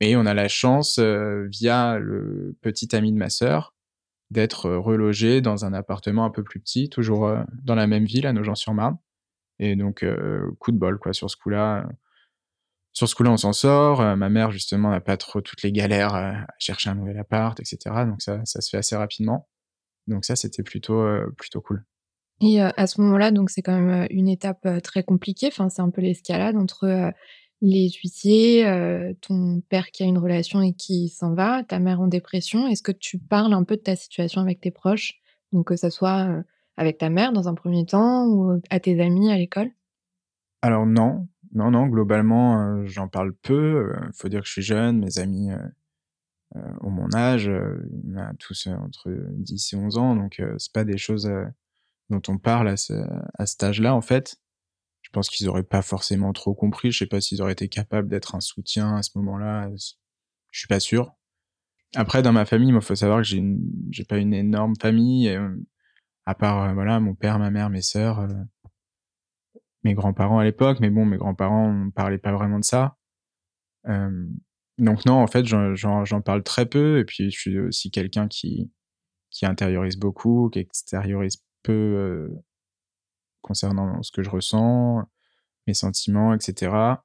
Et 0.00 0.16
on 0.16 0.24
a 0.24 0.34
la 0.34 0.48
chance, 0.48 0.98
euh, 0.98 1.46
via 1.50 1.98
le 1.98 2.56
petit 2.62 2.94
ami 2.96 3.12
de 3.12 3.18
ma 3.18 3.28
sœur, 3.28 3.74
d'être 4.30 4.66
euh, 4.66 4.78
relogé 4.78 5.40
dans 5.40 5.64
un 5.64 5.72
appartement 5.72 6.24
un 6.24 6.30
peu 6.30 6.42
plus 6.42 6.60
petit, 6.60 6.88
toujours 6.88 7.26
euh, 7.26 7.42
dans 7.64 7.74
la 7.74 7.86
même 7.86 8.04
ville, 8.04 8.26
à 8.26 8.32
Nogent-sur-Marne. 8.32 8.96
Et 9.58 9.76
donc, 9.76 10.02
euh, 10.02 10.50
coup 10.58 10.72
de 10.72 10.78
bol, 10.78 10.98
quoi, 10.98 11.12
sur 11.12 11.30
ce 11.30 11.36
coup-là. 11.36 11.88
Sur 12.92 13.08
ce 13.08 13.14
coup-là, 13.14 13.30
on 13.30 13.36
s'en 13.36 13.52
sort. 13.52 14.00
Euh, 14.00 14.16
ma 14.16 14.28
mère, 14.28 14.50
justement, 14.50 14.90
n'a 14.90 15.00
pas 15.00 15.16
trop 15.16 15.40
toutes 15.40 15.62
les 15.62 15.72
galères 15.72 16.14
euh, 16.14 16.32
à 16.32 16.46
chercher 16.58 16.90
un 16.90 16.94
nouvel 16.94 17.18
appart, 17.18 17.58
etc. 17.60 18.04
Donc 18.06 18.20
ça, 18.20 18.40
ça 18.44 18.60
se 18.60 18.70
fait 18.70 18.78
assez 18.78 18.96
rapidement. 18.96 19.48
Donc 20.06 20.24
ça, 20.24 20.34
c'était 20.34 20.62
plutôt, 20.62 21.00
euh, 21.00 21.32
plutôt 21.36 21.60
cool. 21.60 21.84
Et 22.42 22.58
à 22.58 22.86
ce 22.86 23.02
moment-là, 23.02 23.32
donc 23.32 23.50
c'est 23.50 23.60
quand 23.60 23.78
même 23.78 24.06
une 24.08 24.26
étape 24.26 24.66
très 24.82 25.02
compliquée. 25.02 25.48
Enfin, 25.48 25.68
c'est 25.68 25.82
un 25.82 25.90
peu 25.90 26.00
l'escalade 26.00 26.56
entre 26.56 27.12
les 27.60 27.90
huissiers, 27.90 28.64
ton 29.20 29.60
père 29.68 29.90
qui 29.90 30.04
a 30.04 30.06
une 30.06 30.16
relation 30.16 30.62
et 30.62 30.72
qui 30.72 31.10
s'en 31.10 31.34
va, 31.34 31.64
ta 31.64 31.78
mère 31.78 32.00
en 32.00 32.06
dépression. 32.06 32.66
Est-ce 32.66 32.82
que 32.82 32.92
tu 32.92 33.18
parles 33.18 33.52
un 33.52 33.62
peu 33.62 33.76
de 33.76 33.82
ta 33.82 33.94
situation 33.94 34.40
avec 34.40 34.62
tes 34.62 34.70
proches? 34.70 35.20
Donc 35.52 35.66
que 35.66 35.76
ça 35.76 35.90
soit 35.90 36.42
avec 36.78 36.96
ta 36.96 37.10
mère 37.10 37.34
dans 37.34 37.46
un 37.46 37.54
premier 37.54 37.84
temps 37.84 38.24
ou 38.24 38.58
à 38.70 38.80
tes 38.80 38.98
amis 39.02 39.30
à 39.30 39.36
l'école? 39.36 39.70
Alors 40.62 40.86
non, 40.86 41.28
non, 41.52 41.70
non, 41.70 41.86
globalement, 41.86 42.62
euh, 42.62 42.86
j'en 42.86 43.08
parle 43.08 43.34
peu. 43.34 43.92
Il 44.02 44.12
faut 44.14 44.28
dire 44.28 44.40
que 44.40 44.46
je 44.46 44.52
suis 44.52 44.62
jeune, 44.62 44.98
mes 45.00 45.18
amis 45.18 45.50
euh, 45.50 45.58
euh, 46.56 46.72
ont 46.80 46.90
mon 46.90 47.12
âge, 47.14 47.48
euh, 47.48 47.88
on 48.04 48.16
a 48.16 48.34
tous 48.34 48.66
euh, 48.66 48.74
entre 48.74 49.10
10 49.10 49.72
et 49.72 49.76
11 49.76 49.98
ans, 49.98 50.16
donc 50.16 50.40
euh, 50.40 50.54
c'est 50.58 50.72
pas 50.72 50.84
des 50.84 50.98
choses 50.98 51.26
euh, 51.26 51.44
dont 52.08 52.22
on 52.28 52.38
parle 52.38 52.68
à, 52.68 52.76
ce, 52.76 52.92
à 53.38 53.46
cet 53.46 53.62
âge-là, 53.62 53.94
en 53.94 54.00
fait. 54.00 54.36
Je 55.02 55.10
pense 55.10 55.28
qu'ils 55.28 55.48
auraient 55.48 55.62
pas 55.62 55.82
forcément 55.82 56.32
trop 56.32 56.54
compris, 56.54 56.90
je 56.90 56.98
sais 56.98 57.06
pas 57.06 57.20
s'ils 57.20 57.40
auraient 57.40 57.52
été 57.52 57.68
capables 57.68 58.08
d'être 58.08 58.34
un 58.34 58.40
soutien 58.40 58.96
à 58.96 59.02
ce 59.02 59.10
moment-là, 59.16 59.70
je 60.50 60.58
suis 60.58 60.68
pas 60.68 60.80
sûr. 60.80 61.14
Après, 61.94 62.22
dans 62.22 62.32
ma 62.32 62.44
famille, 62.44 62.72
il 62.72 62.80
faut 62.80 62.94
savoir 62.94 63.22
que 63.22 63.24
j'ai 63.24 64.04
pas 64.04 64.18
une 64.18 64.34
énorme 64.34 64.74
famille, 64.80 65.28
euh, 65.28 65.56
à 66.26 66.34
part, 66.34 66.62
euh, 66.62 66.74
voilà, 66.74 67.00
mon 67.00 67.14
père, 67.14 67.38
ma 67.38 67.50
mère, 67.50 67.70
mes 67.70 67.82
sœurs, 67.82 68.20
euh, 68.20 68.28
mes 69.84 69.94
grands-parents 69.94 70.38
à 70.38 70.44
l'époque, 70.44 70.78
mais 70.80 70.90
bon, 70.90 71.04
mes 71.04 71.16
grands-parents 71.16 71.72
ne 71.72 71.90
parlaient 71.90 72.18
pas 72.18 72.32
vraiment 72.32 72.58
de 72.58 72.64
ça. 72.64 72.96
Euh, 73.88 74.26
donc 74.78 75.04
non, 75.06 75.14
en 75.14 75.26
fait, 75.26 75.44
j'en- 75.46 76.20
parle 76.22 76.42
très 76.42 76.66
peu, 76.66 76.98
et 76.98 77.04
puis 77.04 77.30
je 77.30 77.38
suis 77.38 77.58
aussi 77.58 77.90
quelqu'un 77.90 78.28
qui, 78.28 78.70
qui 79.30 79.46
intériorise 79.46 79.96
beaucoup, 79.96 80.48
qui 80.50 80.58
extériorise 80.60 81.42
peu 81.62 81.72
euh, 81.72 82.28
concernant 83.42 84.02
ce 84.02 84.12
que 84.12 84.22
je 84.22 84.30
ressens, 84.30 85.04
mes 85.66 85.74
sentiments, 85.74 86.34
etc. 86.34 87.02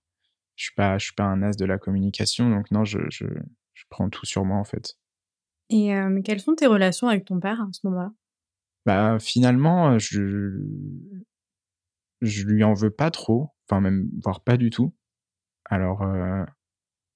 Je 0.55 0.65
suis 0.65 0.75
pas, 0.75 0.97
je 0.97 1.05
suis 1.05 1.15
pas 1.15 1.25
un 1.25 1.43
as 1.43 1.55
de 1.57 1.65
la 1.65 1.77
communication, 1.77 2.49
donc 2.49 2.71
non, 2.71 2.85
je, 2.85 2.99
je, 3.09 3.25
je 3.73 3.83
prends 3.89 4.09
tout 4.09 4.25
sur 4.25 4.45
moi 4.45 4.57
en 4.57 4.63
fait. 4.63 4.97
Et 5.69 5.95
euh, 5.95 6.21
quelles 6.23 6.39
sont 6.39 6.55
tes 6.55 6.67
relations 6.67 7.07
avec 7.07 7.25
ton 7.25 7.39
père 7.39 7.59
à 7.61 7.67
ce 7.71 7.79
moment-là? 7.87 8.11
Bah 8.85 9.17
finalement, 9.19 9.97
je 9.97 10.61
je 12.21 12.45
lui 12.45 12.63
en 12.63 12.73
veux 12.73 12.91
pas 12.91 13.11
trop, 13.11 13.51
enfin 13.67 13.81
même 13.81 14.09
voire 14.23 14.41
pas 14.41 14.57
du 14.57 14.69
tout. 14.69 14.95
Alors 15.65 16.01
euh, 16.03 16.43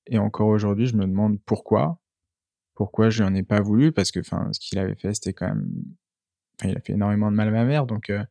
et 0.07 0.17
encore 0.17 0.47
aujourd'hui, 0.47 0.87
je 0.87 0.95
me 0.95 1.05
demande 1.05 1.39
pourquoi. 1.45 1.99
Pourquoi 2.75 3.09
je 3.09 3.21
lui 3.21 3.29
en 3.29 3.35
ai 3.35 3.43
pas 3.43 3.61
voulu? 3.61 3.91
Parce 3.91 4.11
que 4.11 4.19
enfin, 4.19 4.49
ce 4.51 4.59
qu'il 4.59 4.79
avait 4.79 4.95
fait, 4.95 5.13
c'était 5.13 5.33
quand 5.33 5.47
même. 5.47 5.69
Enfin, 6.59 6.71
il 6.71 6.77
a 6.77 6.81
fait 6.81 6.93
énormément 6.93 7.31
de 7.31 7.35
mal 7.35 7.49
à 7.49 7.51
ma 7.51 7.65
mère, 7.65 7.85
donc 7.85 8.09
euh, 8.09 8.23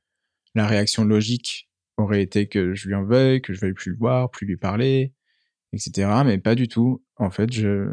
la 0.54 0.66
réaction 0.66 1.04
logique 1.04 1.70
aurait 1.96 2.22
été 2.22 2.48
que 2.48 2.74
je 2.74 2.88
lui 2.88 2.94
en 2.94 3.04
veuille, 3.04 3.40
que 3.40 3.52
je 3.52 3.60
veuille 3.60 3.72
plus 3.74 3.92
le 3.92 3.98
voir, 3.98 4.30
plus 4.30 4.46
lui 4.46 4.56
parler, 4.56 5.14
etc. 5.72 6.10
Mais 6.24 6.38
pas 6.38 6.54
du 6.54 6.68
tout. 6.68 7.02
En 7.16 7.30
fait, 7.30 7.52
je, 7.52 7.88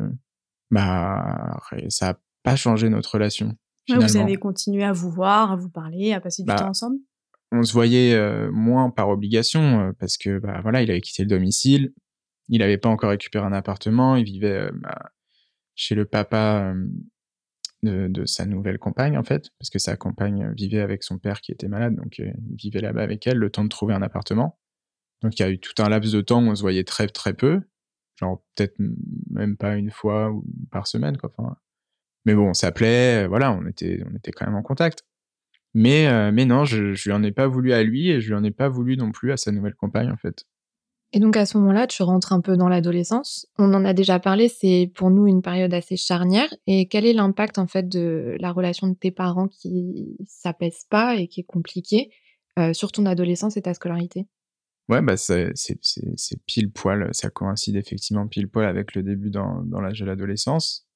bah, 0.72 1.60
ça 1.90 2.10
a 2.10 2.20
pas 2.44 2.56
changé 2.56 2.90
notre 2.90 3.14
relation. 3.14 3.56
vous 3.90 4.18
avez 4.18 4.36
continué 4.38 4.84
à 4.84 4.94
vous 4.94 5.12
voir, 5.12 5.52
à 5.52 5.56
vous 5.56 5.70
parler, 5.70 6.14
à 6.14 6.22
passer 6.22 6.44
du 6.44 6.48
bah, 6.48 6.56
temps 6.56 6.70
ensemble? 6.70 6.98
On 7.52 7.64
se 7.64 7.74
voyait 7.74 8.18
moins 8.52 8.90
par 8.90 9.10
obligation 9.10 9.94
parce 10.00 10.18
que 10.18 10.40
bah 10.40 10.60
voilà, 10.62 10.82
il 10.82 10.90
avait 10.90 11.02
quitté 11.02 11.24
le 11.24 11.30
domicile, 11.30 11.94
il 12.50 12.60
n'avait 12.60 12.78
pas 12.78 12.90
encore 12.90 13.12
récupéré 13.12 13.46
un 13.46 13.54
appartement, 13.54 14.16
il 14.16 14.26
vivait 14.26 14.70
bah, 14.74 15.12
chez 15.76 15.96
le 15.96 16.06
papa 16.06 16.74
de, 17.84 18.26
sa 18.26 18.46
nouvelle 18.46 18.80
compagne 18.80 19.18
en 19.18 19.24
fait, 19.24 19.52
parce 19.60 19.70
que 19.70 19.80
sa 19.80 19.96
compagne 19.96 20.52
vivait 20.56 20.82
avec 20.82 21.04
son 21.04 21.18
père 21.18 21.42
qui 21.42 21.52
était 21.52 21.68
malade, 21.68 21.96
donc 21.96 22.18
il 22.18 22.34
vivait 22.56 22.82
là-bas 22.82 23.04
avec 23.04 23.26
elle, 23.28 23.38
le 23.38 23.50
temps 23.50 23.64
de 23.64 23.70
trouver 23.70 23.94
un 23.94 24.02
appartement. 24.02 24.60
Donc 25.22 25.40
il 25.40 25.42
y 25.42 25.46
a 25.46 25.50
eu 25.50 25.60
tout 25.60 25.74
un 25.82 25.90
laps 25.90 26.12
de 26.12 26.22
temps 26.22 26.44
où 26.44 26.50
on 26.50 26.56
se 26.56 26.62
voyait 26.62 26.84
très 26.84 27.08
très 27.08 27.34
peu, 27.34 27.62
genre 28.16 28.44
peut-être 28.56 28.76
même 29.30 29.58
pas 29.58 29.76
une 29.76 29.92
fois 29.92 30.34
par 30.72 30.88
semaine 30.88 31.18
quoi. 31.18 31.32
Mais 32.26 32.34
bon, 32.34 32.54
ça 32.54 32.72
plaît, 32.72 33.28
voilà, 33.28 33.52
on 33.52 33.66
était 33.68 34.04
on 34.10 34.16
était 34.16 34.32
quand 34.32 34.46
même 34.46 34.56
en 34.56 34.64
contact. 34.64 35.04
Mais 35.76 36.08
euh, 36.08 36.32
mais 36.32 36.46
non, 36.46 36.64
je 36.64 36.94
je 36.94 37.10
lui 37.10 37.14
en 37.14 37.22
ai 37.22 37.34
pas 37.34 37.48
voulu 37.48 37.74
à 37.74 37.84
lui 37.84 38.10
et 38.10 38.22
je 38.22 38.30
lui 38.30 38.36
en 38.36 38.44
ai 38.46 38.52
pas 38.52 38.70
voulu 38.70 38.96
non 38.96 39.12
plus 39.12 39.34
à 39.34 39.38
sa 39.38 39.52
nouvelle 39.52 39.76
compagne 39.76 40.10
en 40.10 40.16
fait. 40.16 40.46
Et 41.12 41.20
donc 41.20 41.36
à 41.36 41.46
ce 41.46 41.58
moment-là, 41.58 41.86
tu 41.86 42.02
rentres 42.02 42.32
un 42.32 42.40
peu 42.40 42.56
dans 42.56 42.70
l'adolescence. 42.70 43.46
On 43.58 43.74
en 43.74 43.84
a 43.84 43.94
déjà 43.94 44.20
parlé, 44.20 44.48
c'est 44.48 44.90
pour 44.96 45.12
nous 45.12 45.28
une 45.28 45.42
période 45.42 45.74
assez 45.74 45.98
charnière. 45.98 46.48
Et 46.66 46.88
quel 46.88 47.06
est 47.06 47.12
l'impact 47.12 47.58
en 47.58 47.68
fait 47.68 47.90
de 47.90 48.38
la 48.40 48.54
relation 48.54 48.88
de 48.88 48.96
tes 48.96 49.12
parents 49.12 49.50
qui 49.50 50.16
s'apaise 50.26 50.86
pas 50.90 51.16
et 51.16 51.28
qui 51.28 51.42
est 51.42 51.46
compliquée 51.46 52.10
euh, 52.58 52.72
sur 52.72 52.94
ton 52.94 53.06
adolescence 53.06 53.58
et 53.58 53.62
ta 53.62 53.74
scolarité? 53.74 54.28
Ouais, 54.88 55.02
bah 55.02 55.18
c'est 55.18 55.52
pile 56.46 56.72
poil, 56.72 57.10
ça 57.12 57.30
coïncide 57.30 57.76
effectivement 57.76 58.28
pile 58.28 58.48
poil 58.48 58.66
avec 58.66 58.96
le 58.96 59.04
début 59.04 59.30
dans, 59.30 59.62
dans 59.64 59.82
l'âge 59.82 60.00
de 60.00 60.06
l'adolescence. 60.06 60.88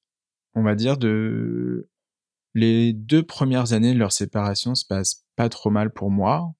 On 0.54 0.62
va 0.62 0.74
dire 0.74 0.96
de 0.96 1.88
les 2.54 2.92
deux 2.92 3.22
premières 3.22 3.72
années 3.72 3.94
de 3.94 3.98
leur 3.98 4.12
séparation 4.12 4.74
se 4.74 4.84
passent 4.86 5.24
pas 5.36 5.48
trop 5.48 5.70
mal 5.70 5.92
pour 5.92 6.10
moi. 6.10 6.52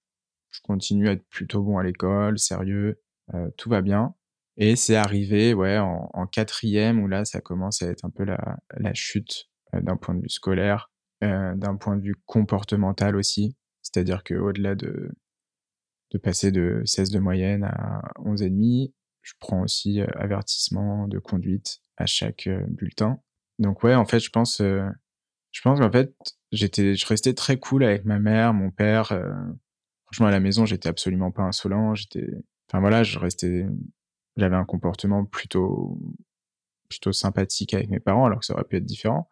Je 0.50 0.60
continue 0.62 1.08
à 1.08 1.12
être 1.12 1.26
plutôt 1.28 1.62
bon 1.62 1.78
à 1.78 1.82
l'école, 1.82 2.38
sérieux, 2.38 3.00
euh, 3.34 3.50
tout 3.56 3.68
va 3.68 3.82
bien. 3.82 4.14
Et 4.56 4.76
c'est 4.76 4.96
arrivé, 4.96 5.54
ouais, 5.54 5.78
en, 5.78 6.26
quatrième 6.26 7.00
où 7.00 7.08
là, 7.08 7.24
ça 7.24 7.40
commence 7.40 7.82
à 7.82 7.86
être 7.86 8.04
un 8.04 8.10
peu 8.10 8.24
la, 8.24 8.58
la 8.76 8.92
chute 8.94 9.48
euh, 9.74 9.80
d'un 9.80 9.96
point 9.96 10.14
de 10.14 10.20
vue 10.20 10.28
scolaire, 10.28 10.90
euh, 11.24 11.54
d'un 11.54 11.76
point 11.76 11.96
de 11.96 12.02
vue 12.02 12.16
comportemental 12.26 13.16
aussi. 13.16 13.56
C'est-à-dire 13.82 14.22
que 14.22 14.34
au-delà 14.34 14.74
de 14.74 15.10
de 16.12 16.18
passer 16.18 16.50
de 16.50 16.82
16 16.84 17.10
de 17.10 17.18
moyenne 17.18 17.64
à 17.64 18.02
11 18.24 18.42
et 18.42 18.50
demi. 18.50 18.94
Je 19.22 19.34
prends 19.38 19.62
aussi 19.62 20.00
euh, 20.00 20.06
avertissement 20.16 21.06
de 21.06 21.18
conduite 21.18 21.80
à 21.96 22.06
chaque 22.06 22.46
euh, 22.46 22.64
bulletin. 22.68 23.20
Donc 23.58 23.82
ouais, 23.82 23.94
en 23.94 24.06
fait, 24.06 24.20
je 24.20 24.30
pense, 24.30 24.62
je 25.52 25.60
pense 25.62 25.80
qu'en 25.80 25.90
fait, 25.90 26.14
j'étais, 26.52 26.94
je 26.94 27.06
restais 27.06 27.34
très 27.34 27.58
cool 27.58 27.84
avec 27.84 28.04
ma 28.04 28.18
mère, 28.18 28.54
mon 28.54 28.70
père. 28.70 29.08
franchement, 30.06 30.26
à 30.26 30.30
la 30.30 30.40
maison, 30.40 30.64
j'étais 30.66 30.88
absolument 30.88 31.30
pas 31.30 31.42
insolent. 31.42 31.94
J'étais, 31.94 32.28
enfin 32.68 32.80
voilà, 32.80 33.02
je 33.02 33.18
restais, 33.18 33.66
j'avais 34.36 34.56
un 34.56 34.64
comportement 34.64 35.24
plutôt, 35.24 35.98
plutôt 36.88 37.12
sympathique 37.12 37.74
avec 37.74 37.90
mes 37.90 38.00
parents, 38.00 38.26
alors 38.26 38.40
que 38.40 38.46
ça 38.46 38.54
aurait 38.54 38.64
pu 38.64 38.76
être 38.76 38.84
différent. 38.84 39.28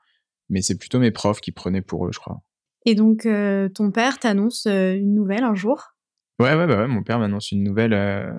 Mais 0.49 0.63
c'est 0.63 0.79
plutôt 0.79 0.99
mes 0.99 1.11
profs 1.11 1.41
qui 1.41 1.53
prenaient 1.53 1.83
pour 1.83 2.07
eux, 2.07 2.11
je 2.13 2.19
crois. 2.19 2.41
Et 2.87 2.95
donc, 2.95 3.29
ton 3.75 3.91
père 3.91 4.19
t'annonce 4.19 4.67
une 4.67 5.15
nouvelle 5.15 5.45
un 5.45 5.55
jour? 5.55 5.95
Ouais, 6.39 6.55
ouais, 6.55 6.69
bah 6.69 6.79
ouais, 6.79 6.87
mon 6.87 7.03
père 7.03 7.19
m'annonce 7.19 7.51
une 7.51 7.65
nouvelle 7.65 7.93
euh, 7.93 8.33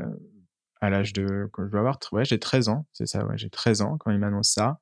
à 0.79 0.89
l'âge 0.89 1.11
de. 1.11 1.49
Quand 1.51 1.65
je 1.65 1.71
dois 1.71 1.81
avoir. 1.81 1.99
Ouais, 2.13 2.23
j'ai 2.23 2.39
13 2.39 2.69
ans, 2.69 2.85
c'est 2.93 3.05
ça, 3.05 3.25
ouais, 3.25 3.37
j'ai 3.37 3.49
13 3.49 3.81
ans 3.81 3.97
quand 3.97 4.11
il 4.11 4.19
m'annonce 4.19 4.51
ça. 4.51 4.79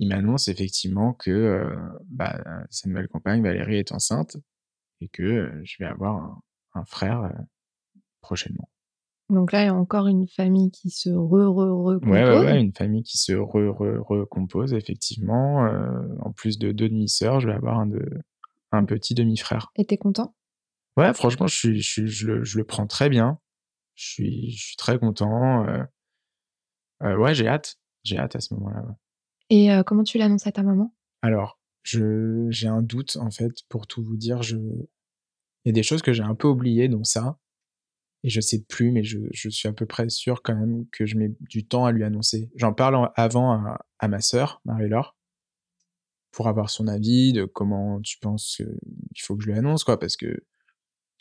Il 0.00 0.08
m'annonce 0.10 0.46
effectivement 0.46 1.12
que 1.12 1.30
euh, 1.30 1.76
bah, 2.06 2.40
sa 2.70 2.88
nouvelle 2.88 3.08
compagne, 3.08 3.42
Valérie, 3.42 3.78
est 3.78 3.90
enceinte 3.90 4.36
et 5.00 5.08
que 5.08 5.24
euh, 5.24 5.60
je 5.64 5.76
vais 5.80 5.86
avoir 5.86 6.14
un, 6.14 6.42
un 6.74 6.84
frère 6.84 7.22
euh, 7.22 7.42
prochainement. 8.20 8.68
Donc 9.28 9.50
là, 9.50 9.62
il 9.62 9.66
y 9.66 9.68
a 9.68 9.74
encore 9.74 10.06
une 10.06 10.28
famille 10.28 10.70
qui 10.70 10.90
se 10.90 11.10
re-re-recompose. 11.10 12.08
Ouais, 12.08 12.24
ouais, 12.24 12.44
ouais, 12.44 12.60
une 12.60 12.72
famille 12.72 13.02
qui 13.02 13.18
se 13.18 13.32
re-re-recompose, 13.32 14.72
effectivement. 14.72 15.66
Euh, 15.66 16.06
en 16.20 16.30
plus 16.32 16.58
de 16.58 16.70
deux 16.70 16.88
demi-sœurs, 16.88 17.40
je 17.40 17.48
vais 17.48 17.54
avoir 17.54 17.80
un, 17.80 17.86
de, 17.86 18.08
un 18.70 18.84
petit 18.84 19.14
demi-frère. 19.14 19.72
Et 19.74 19.84
t'es 19.84 19.98
content? 19.98 20.34
Ouais, 20.96 21.12
franchement, 21.12 21.48
je, 21.48 21.56
suis, 21.56 21.80
je, 21.80 21.90
suis, 21.90 22.06
je, 22.06 22.26
le, 22.26 22.44
je 22.44 22.56
le 22.56 22.64
prends 22.64 22.86
très 22.86 23.08
bien. 23.08 23.38
Je 23.96 24.06
suis, 24.06 24.52
je 24.52 24.64
suis 24.64 24.76
très 24.76 24.98
content. 24.98 25.66
Ouais, 27.00 27.34
j'ai 27.34 27.48
hâte. 27.48 27.78
J'ai 28.04 28.16
hâte 28.16 28.36
à 28.36 28.40
ce 28.40 28.54
moment-là. 28.54 28.82
Ouais. 28.86 28.94
Et 29.50 29.70
comment 29.86 30.04
tu 30.04 30.18
l'annonces 30.18 30.46
à 30.46 30.52
ta 30.52 30.62
maman? 30.62 30.94
Alors, 31.22 31.58
j'ai 31.82 32.68
un 32.68 32.82
doute, 32.82 33.16
en 33.16 33.30
fait, 33.30 33.52
pour 33.68 33.86
tout 33.86 34.02
vous 34.02 34.16
dire. 34.16 34.42
Je... 34.42 34.56
Il 34.56 35.68
y 35.68 35.70
a 35.70 35.72
des 35.72 35.82
choses 35.82 36.02
que 36.02 36.12
j'ai 36.12 36.22
un 36.22 36.34
peu 36.34 36.48
oubliées, 36.48 36.88
dont 36.88 37.04
ça. 37.04 37.38
Et 38.24 38.30
je 38.30 38.40
sais 38.40 38.62
plus, 38.62 38.90
mais 38.90 39.04
je, 39.04 39.18
je 39.32 39.48
suis 39.48 39.68
à 39.68 39.72
peu 39.72 39.86
près 39.86 40.08
sûr 40.08 40.42
quand 40.42 40.56
même 40.56 40.86
que 40.90 41.06
je 41.06 41.16
mets 41.16 41.32
du 41.40 41.66
temps 41.66 41.84
à 41.84 41.92
lui 41.92 42.04
annoncer. 42.04 42.50
J'en 42.56 42.72
parle 42.72 43.10
avant 43.14 43.76
à, 43.98 44.08
ma 44.08 44.20
sœur, 44.20 44.60
Marie-Laure, 44.64 45.16
pour 46.32 46.48
avoir 46.48 46.68
son 46.68 46.88
avis 46.88 47.32
de 47.32 47.44
comment 47.44 48.00
tu 48.00 48.18
penses 48.18 48.56
qu'il 48.56 49.22
faut 49.22 49.36
que 49.36 49.44
je 49.44 49.50
lui 49.50 49.58
annonce, 49.58 49.84
quoi, 49.84 49.98
parce 49.98 50.16
que 50.16 50.44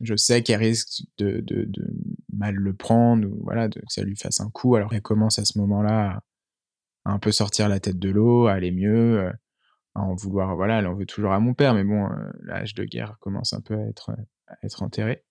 je 0.01 0.15
sais 0.15 0.41
qu'elle 0.43 0.60
risque 0.60 1.03
de, 1.17 1.39
de, 1.41 1.65
de, 1.65 1.88
mal 2.34 2.55
le 2.55 2.74
prendre 2.75 3.27
ou 3.27 3.39
voilà 3.43 3.67
de, 3.67 3.79
que 3.79 3.86
ça 3.91 4.03
lui 4.03 4.15
fasse 4.15 4.41
un 4.41 4.50
coup 4.51 4.75
alors 4.75 4.93
elle 4.93 5.01
commence 5.01 5.39
à 5.39 5.46
ce 5.46 5.57
moment-là 5.57 6.22
un 7.10 7.20
peu 7.20 7.32
sortir 7.32 7.70
la 7.70 7.80
tête 7.80 8.00
de 8.00 8.10
l'eau 8.10 8.48
aller 8.48 8.72
mieux 8.72 9.20
euh, 9.20 9.32
à 9.96 10.02
en 10.02 10.16
vouloir 10.16 10.56
voilà 10.56 10.80
elle 10.80 10.88
en 10.88 10.96
veut 10.96 11.06
toujours 11.06 11.32
à 11.32 11.40
mon 11.40 11.54
père 11.54 11.74
mais 11.74 11.84
bon 11.84 12.06
euh, 12.06 12.32
l'âge 12.44 12.74
de 12.74 12.84
guerre 12.84 13.18
commence 13.20 13.54
un 13.54 13.62
peu 13.62 13.76
à 13.76 13.88
être 13.88 14.12
à 14.48 14.84
enterré. 14.84 15.24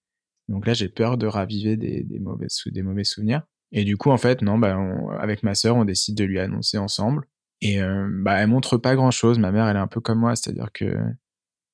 Donc 0.48 0.66
là 0.66 0.74
j'ai 0.74 0.88
peur 0.88 1.18
de 1.18 1.26
raviver 1.26 1.76
des, 1.76 2.04
mauvais 2.20 3.04
souvenirs. 3.04 3.42
Et 3.72 3.84
du 3.84 3.96
coup 3.96 4.10
en 4.10 4.18
fait 4.18 4.42
non 4.42 4.58
bah 4.58 4.78
avec 5.18 5.42
ma 5.42 5.54
sœur 5.54 5.76
on 5.76 5.84
décide 5.84 6.16
de 6.16 6.24
lui 6.24 6.38
annoncer 6.38 6.78
ensemble. 6.78 7.26
Et 7.60 7.82
euh, 7.82 8.08
bah 8.10 8.46
montre 8.46 8.76
pas 8.76 8.94
grand 8.94 9.10
chose 9.10 9.38
ma 9.38 9.50
mère 9.50 9.66
elle 9.66 9.76
est 9.76 9.80
un 9.80 9.86
peu 9.86 10.00
comme 10.00 10.18
moi 10.18 10.36
c'est-à-dire 10.36 10.70
que 10.72 10.96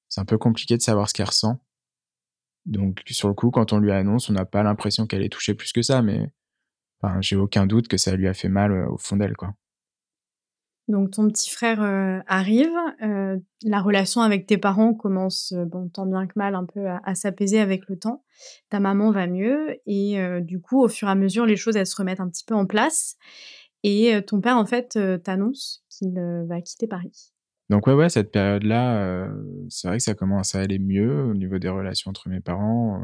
c'est 0.09 0.21
un 0.21 0.27
peu 0.27 0.39
compliqué 0.39 0.77
de 0.77 0.83
savoir 0.83 1.09
ce 1.09 1.15
qu'elle 1.15 1.27
ressent. 1.27 1.59
Donc 2.67 3.03
sur 3.09 3.29
le 3.29 3.35
coup, 3.35 3.51
quand 3.51 3.73
on 3.73 3.79
lui 3.79 3.93
annonce, 3.93 4.31
on 4.31 4.35
n'a 4.35 4.45
pas 4.45 4.63
l'impression 4.63 5.07
qu'elle 5.07 5.23
est 5.23 5.33
touchée 5.33 5.55
plus 5.55 5.73
que 5.73 5.83
ça, 5.83 6.03
mais 6.03 6.31
j'ai 7.21 7.37
aucun 7.37 7.67
doute 7.67 7.89
que 7.89 7.97
ça 7.97 8.15
lui 8.15 8.29
a 8.29 8.35
fait 8.35 8.49
mal 8.49 8.73
euh, 8.73 8.89
au 8.89 8.99
fond 8.99 9.17
d'elle, 9.17 9.37
quoi. 9.37 9.55
Donc 10.89 11.13
ton 11.13 11.29
petit 11.29 11.51
frère 11.51 11.81
euh, 11.81 12.19
arrive, 12.27 12.77
euh, 13.03 13.39
la 13.63 13.81
relation 13.81 14.21
avec 14.21 14.47
tes 14.47 14.59
parents 14.59 14.95
commence, 14.95 15.53
euh, 15.53 15.65
bon 15.65 15.89
tant 15.89 16.07
bien 16.07 16.27
que 16.27 16.33
mal, 16.35 16.57
un 16.57 16.65
peu 16.65 16.87
à, 16.89 17.15
s'apaiser 17.15 17.61
avec 17.61 17.89
le 17.89 17.97
temps. 17.97 18.25
Ta 18.69 18.81
maman 18.81 19.13
va 19.13 19.29
mieux 19.29 19.79
et 19.87 20.19
du 20.41 20.61
coup, 20.61 20.83
au 20.83 20.89
fur 20.89 21.09
et 21.09 21.11
à 21.13 21.15
mesure, 21.15 21.47
les 21.47 21.57
choses 21.57 21.77
elles 21.77 21.87
se 21.87 21.97
remettent 21.97 22.21
un 22.21 22.29
petit 22.29 22.45
peu 22.45 22.55
en 22.55 22.67
place. 22.67 23.17
Et 23.85 24.21
ton 24.27 24.41
père 24.41 24.57
en 24.57 24.67
fait 24.67 24.99
t'annonce 25.23 25.85
qu'il 25.89 26.15
va 26.49 26.61
quitter 26.61 26.89
Paris. 26.89 27.33
Donc 27.71 27.87
ouais, 27.87 27.95
ouais, 27.95 28.09
cette 28.09 28.33
période-là, 28.33 29.29
c'est 29.69 29.87
vrai 29.87 29.99
que 29.99 30.03
ça 30.03 30.15
commence 30.15 30.57
à 30.57 30.61
aller 30.61 30.81
mieux 30.81 31.25
au 31.25 31.35
niveau 31.35 31.59
des 31.59 31.69
relations 31.69 32.11
entre 32.11 32.29
mes 32.29 32.41
parents. 32.41 33.01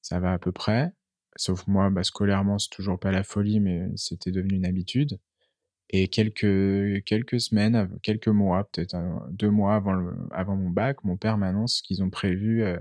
Ça 0.00 0.18
va 0.20 0.32
à 0.32 0.38
peu 0.38 0.52
près. 0.52 0.92
Sauf 1.36 1.66
moi, 1.66 1.90
bah, 1.90 2.02
scolairement, 2.02 2.58
c'est 2.58 2.70
toujours 2.70 2.98
pas 2.98 3.12
la 3.12 3.22
folie, 3.22 3.60
mais 3.60 3.88
c'était 3.96 4.30
devenu 4.30 4.56
une 4.56 4.66
habitude. 4.66 5.18
Et 5.90 6.08
quelques, 6.08 7.04
quelques 7.04 7.40
semaines, 7.40 7.88
quelques 8.02 8.28
mois, 8.28 8.68
peut-être 8.70 8.96
deux 9.30 9.50
mois 9.50 9.76
avant, 9.76 9.92
le, 9.92 10.14
avant 10.32 10.56
mon 10.56 10.70
bac, 10.70 11.04
mon 11.04 11.16
père 11.16 11.38
m'annonce 11.38 11.80
qu'ils 11.82 12.02
ont 12.02 12.10
prévu 12.10 12.64
euh, 12.64 12.76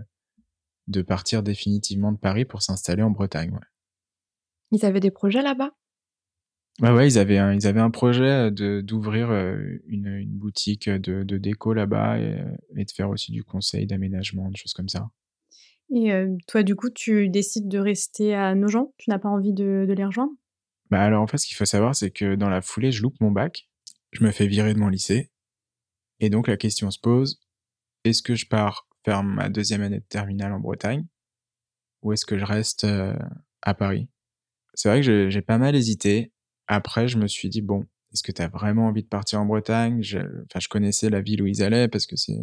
de 0.88 1.02
partir 1.02 1.44
définitivement 1.44 2.12
de 2.12 2.18
Paris 2.18 2.46
pour 2.46 2.62
s'installer 2.62 3.04
en 3.04 3.12
Bretagne. 3.12 3.52
Ouais. 3.52 3.60
Ils 4.72 4.86
avaient 4.86 5.00
des 5.00 5.12
projets 5.12 5.44
là-bas? 5.44 5.72
Ouais, 6.82 6.92
ouais, 6.92 7.08
ils 7.08 7.18
avaient 7.18 7.38
un, 7.38 7.54
ils 7.54 7.68
avaient 7.68 7.80
un 7.80 7.92
projet 7.92 8.52
de 8.52 8.82
d'ouvrir 8.82 9.32
une, 9.88 10.08
une 10.08 10.38
boutique 10.38 10.90
de, 10.90 11.24
de 11.24 11.38
déco 11.38 11.74
là-bas 11.74 12.20
et, 12.20 12.44
et, 12.76 12.84
de 12.84 12.92
faire 12.92 13.10
aussi 13.10 13.32
du 13.32 13.46
conseil 13.46 13.86
d'aménagement, 13.86 14.50
des 14.50 14.58
choses 14.58 14.74
comme 14.74 14.90
ça. 14.90 15.10
Et 15.94 16.12
euh, 16.12 16.36
toi, 16.48 16.64
du 16.64 16.76
coup, 16.76 16.90
tu 16.90 17.30
décides 17.30 17.68
de 17.68 17.80
rester 17.80 18.34
à 18.36 18.56
Nogent? 18.56 18.92
Tu 18.98 19.10
n'as 19.10 19.20
pas 19.20 19.30
envie 19.30 19.54
de, 19.54 19.86
de, 19.88 19.94
les 19.94 20.04
rejoindre? 20.04 20.34
Bah 20.90 21.02
alors, 21.02 21.22
en 21.22 21.28
fait, 21.28 21.38
ce 21.38 21.48
qu'il 21.48 21.58
faut 21.58 21.66
savoir, 21.66 21.96
c'est 21.96 22.12
que 22.12 22.36
dans 22.36 22.50
la 22.50 22.62
foulée, 22.62 22.92
je 22.92 23.02
loupe 23.02 23.20
mon 23.20 23.32
bac, 23.32 23.70
je 24.12 24.24
me 24.24 24.32
fais 24.32 24.48
virer 24.48 24.74
de 24.74 24.80
mon 24.80 24.88
lycée, 24.88 25.32
et 26.20 26.30
donc 26.30 26.48
la 26.48 26.58
question 26.58 26.92
se 26.92 27.00
pose 27.00 27.42
est-ce 28.04 28.22
que 28.22 28.36
je 28.36 28.46
pars 28.48 28.88
faire 29.04 29.24
ma 29.24 29.50
deuxième 29.50 29.82
année 29.82 30.00
de 30.00 30.06
terminale 30.06 30.54
en 30.54 30.60
Bretagne, 30.60 31.06
ou 32.04 32.14
est-ce 32.14 32.26
que 32.26 32.38
je 32.38 32.46
reste 32.46 32.86
à 33.64 33.74
Paris? 33.74 34.08
C'est 34.76 34.90
vrai 34.90 35.02
que 35.02 35.30
j'ai 35.30 35.42
pas 35.42 35.58
mal 35.58 35.76
hésité. 35.76 36.32
Après, 36.68 37.08
je 37.08 37.18
me 37.18 37.28
suis 37.28 37.50
dit, 37.50 37.62
bon, 37.62 37.86
est-ce 38.14 38.22
que 38.22 38.32
tu 38.32 38.42
as 38.42 38.48
vraiment 38.48 38.88
envie 38.88 39.04
de 39.04 39.08
partir 39.08 39.42
en 39.42 39.46
Bretagne? 39.46 40.02
Enfin, 40.04 40.60
je 40.60 40.68
connaissais 40.68 41.10
la 41.10 41.22
ville 41.22 41.42
où 41.42 41.48
ils 41.48 41.64
allaient 41.64 41.88
parce 41.88 42.06
que 42.06 42.16
c'est 42.16 42.38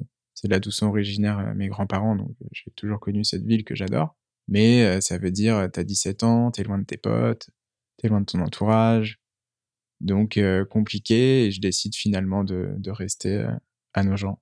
là 0.48 0.58
d'où 0.58 0.72
sont 0.72 0.86
originaires 0.88 1.54
mes 1.54 1.68
grands-parents, 1.68 2.16
donc 2.16 2.34
j'ai 2.50 2.72
toujours 2.72 2.98
connu 2.98 3.22
cette 3.24 3.44
ville 3.44 3.64
que 3.64 3.76
j'adore. 3.76 4.16
Mais 4.48 5.00
ça 5.00 5.18
veut 5.18 5.30
dire, 5.30 5.68
t'as 5.72 5.84
17 5.84 6.24
ans, 6.24 6.50
t'es 6.50 6.64
loin 6.64 6.78
de 6.78 6.84
tes 6.84 6.96
potes, 6.96 7.50
t'es 7.96 8.08
loin 8.08 8.20
de 8.20 8.26
ton 8.26 8.40
entourage, 8.40 9.20
donc 10.00 10.38
compliqué, 10.70 11.46
et 11.46 11.50
je 11.50 11.60
décide 11.60 11.94
finalement 11.94 12.44
de, 12.44 12.74
de 12.78 12.90
rester 12.90 13.46
à 13.94 14.02
Nogent. 14.02 14.36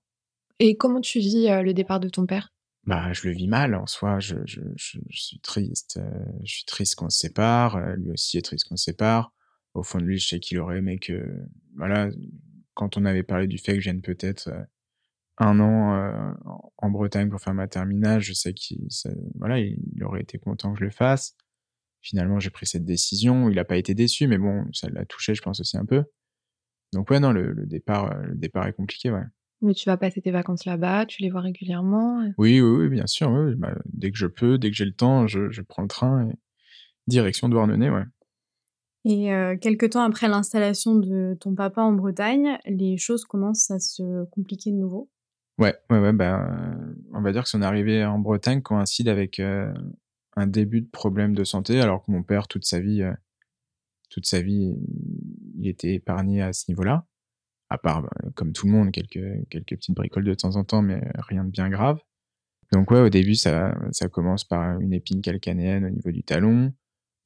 Et 0.59 0.76
comment 0.76 1.00
tu 1.00 1.19
vis 1.19 1.49
le 1.62 1.73
départ 1.73 2.00
de 2.00 2.09
ton 2.09 2.26
père? 2.26 2.52
Bah, 2.85 3.12
je 3.12 3.28
le 3.28 3.35
vis 3.35 3.49
mal 3.49 3.75
en 3.75 3.87
soi. 3.87 4.21
Je, 4.21 4.37
je, 4.47 4.61
je, 4.76 4.99
suis 5.11 5.40
triste. 5.40 6.00
je 6.42 6.52
suis 6.52 6.64
triste 6.64 6.95
qu'on 6.95 7.11
se 7.11 7.19
sépare. 7.19 7.78
lui 7.97 8.11
aussi 8.12 8.38
est 8.38 8.42
triste 8.42 8.69
qu'on 8.69 8.76
se 8.76 8.85
sépare. 8.85 9.33
Au 9.75 9.83
fond 9.83 9.99
de 9.99 10.04
lui, 10.04 10.19
je 10.19 10.28
sais 10.28 10.40
qu'il 10.40 10.59
aurait 10.59 10.78
aimé 10.78 10.99
que, 10.99 11.23
voilà, 11.76 12.09
quand 12.75 12.97
on 12.97 13.04
avait 13.04 13.23
parlé 13.23 13.47
du 13.47 13.59
fait 13.59 13.75
que 13.75 13.80
je 13.80 13.90
vienne 13.90 14.02
peut-être 14.02 14.50
un 15.40 15.59
an 15.61 16.35
en 16.76 16.90
Bretagne 16.90 17.30
pour 17.30 17.40
faire 17.40 17.54
ma 17.54 17.66
terminale, 17.66 18.21
je 18.21 18.33
sais 18.33 18.52
qu'il, 18.52 18.88
voilà, 19.37 19.59
il, 19.59 20.04
aurait 20.04 20.21
été 20.21 20.38
content 20.38 20.73
que 20.73 20.80
je 20.80 20.85
le 20.85 20.90
fasse. 20.90 21.37
Finalement, 22.02 22.40
j'ai 22.40 22.50
pris 22.50 22.66
cette 22.66 22.85
décision. 22.85 23.49
Il 23.50 23.57
n'a 23.57 23.64
pas 23.64 23.76
été 23.76 23.95
déçu, 23.95 24.26
mais 24.26 24.38
bon, 24.38 24.64
ça 24.73 24.88
l'a 24.88 25.04
touché, 25.04 25.35
je 25.35 25.42
pense 25.42 25.61
aussi 25.61 25.76
un 25.76 25.85
peu. 25.85 26.04
Donc 26.92 27.11
ouais, 27.11 27.21
non, 27.21 27.33
le, 27.33 27.52
le 27.52 27.66
départ, 27.66 28.14
le 28.23 28.35
départ 28.35 28.66
est 28.66 28.73
compliqué, 28.73 29.11
ouais. 29.11 29.25
Mais 29.62 29.75
tu 29.75 29.88
vas 29.88 29.99
passer 29.99 30.23
tes 30.23 30.30
vacances 30.30 30.64
là-bas, 30.64 31.04
tu 31.04 31.23
les 31.23 31.28
vois 31.28 31.42
régulièrement 31.42 32.21
Oui, 32.38 32.61
oui, 32.61 32.78
oui, 32.78 32.88
bien 32.88 33.07
sûr. 33.07 33.30
Oui, 33.30 33.54
bah, 33.57 33.75
dès 33.92 34.11
que 34.11 34.16
je 34.16 34.26
peux, 34.26 34.57
dès 34.57 34.71
que 34.71 34.76
j'ai 34.76 34.87
le 34.87 34.95
temps, 34.95 35.26
je, 35.26 35.50
je, 35.50 35.61
prends 35.61 35.83
le 35.83 35.88
train 35.88 36.28
et 36.28 36.33
direction 37.07 37.49
Douarnenez, 37.49 37.90
ouais. 37.90 38.04
Et 39.04 39.33
euh, 39.33 39.57
quelques 39.57 39.90
temps 39.90 40.02
après 40.02 40.28
l'installation 40.28 40.95
de 40.95 41.37
ton 41.40 41.54
papa 41.54 41.83
en 41.83 41.92
Bretagne, 41.92 42.59
les 42.66 42.97
choses 42.97 43.25
commencent 43.25 43.71
à 43.71 43.78
se 43.78 44.25
compliquer 44.26 44.73
de 44.73 44.76
nouveau? 44.76 45.11
Ouais, 45.59 45.75
ouais, 45.90 45.99
ouais. 45.99 46.12
Ben, 46.12 46.95
on 47.12 47.21
va 47.21 47.33
dire 47.33 47.45
que 47.45 47.49
son 47.49 47.62
arrivée 47.62 48.04
en 48.04 48.19
Bretagne 48.19 48.62
coïncide 48.62 49.09
avec 49.09 49.40
euh, 49.40 49.73
un 50.37 50.46
début 50.46 50.80
de 50.82 50.88
problème 50.88 51.34
de 51.34 51.44
santé, 51.44 51.80
alors 51.80 52.04
que 52.04 52.10
mon 52.10 52.22
père, 52.22 52.49
toute 52.49 52.64
sa 52.64 52.80
vie, 52.80 53.02
euh, 53.02 53.12
toute 54.10 54.26
sa 54.26 54.42
vie, 54.42 54.76
il 55.58 55.68
était 55.68 55.94
épargné 55.94 56.42
à 56.42 56.52
ce 56.52 56.64
niveau-là 56.68 57.06
à 57.70 57.78
part, 57.78 58.02
bah, 58.02 58.10
comme 58.34 58.52
tout 58.52 58.66
le 58.66 58.72
monde, 58.72 58.90
quelques, 58.90 59.49
quelques 59.49 59.76
petites 59.76 59.94
bricoles 59.94 60.25
de 60.25 60.34
temps 60.34 60.56
en 60.56 60.64
temps, 60.64 60.82
mais 60.82 61.00
rien 61.14 61.44
de 61.44 61.50
bien 61.50 61.70
grave. 61.70 62.00
Donc 62.72 62.90
ouais, 62.90 63.00
au 63.00 63.08
début, 63.08 63.37
ça, 63.37 63.76
ça 63.92 64.08
commence 64.08 64.44
par 64.44 64.78
une 64.80 64.92
épine 64.92 65.22
calcanéenne 65.22 65.84
au 65.87 65.90
niveau 65.90 66.10
du 66.10 66.22
talon. 66.22 66.75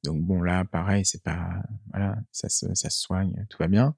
Donc 0.03 0.21
bon, 0.21 0.41
là, 0.41 0.63
pareil, 0.63 1.03
c'est 1.03 1.23
pas, 1.23 1.63
voilà, 1.91 2.15
ça 2.31 2.47
se, 2.47 2.73
ça 2.75 2.89
se 2.89 2.99
soigne, 3.01 3.45
tout 3.49 3.57
va 3.59 3.67
bien. 3.67 3.95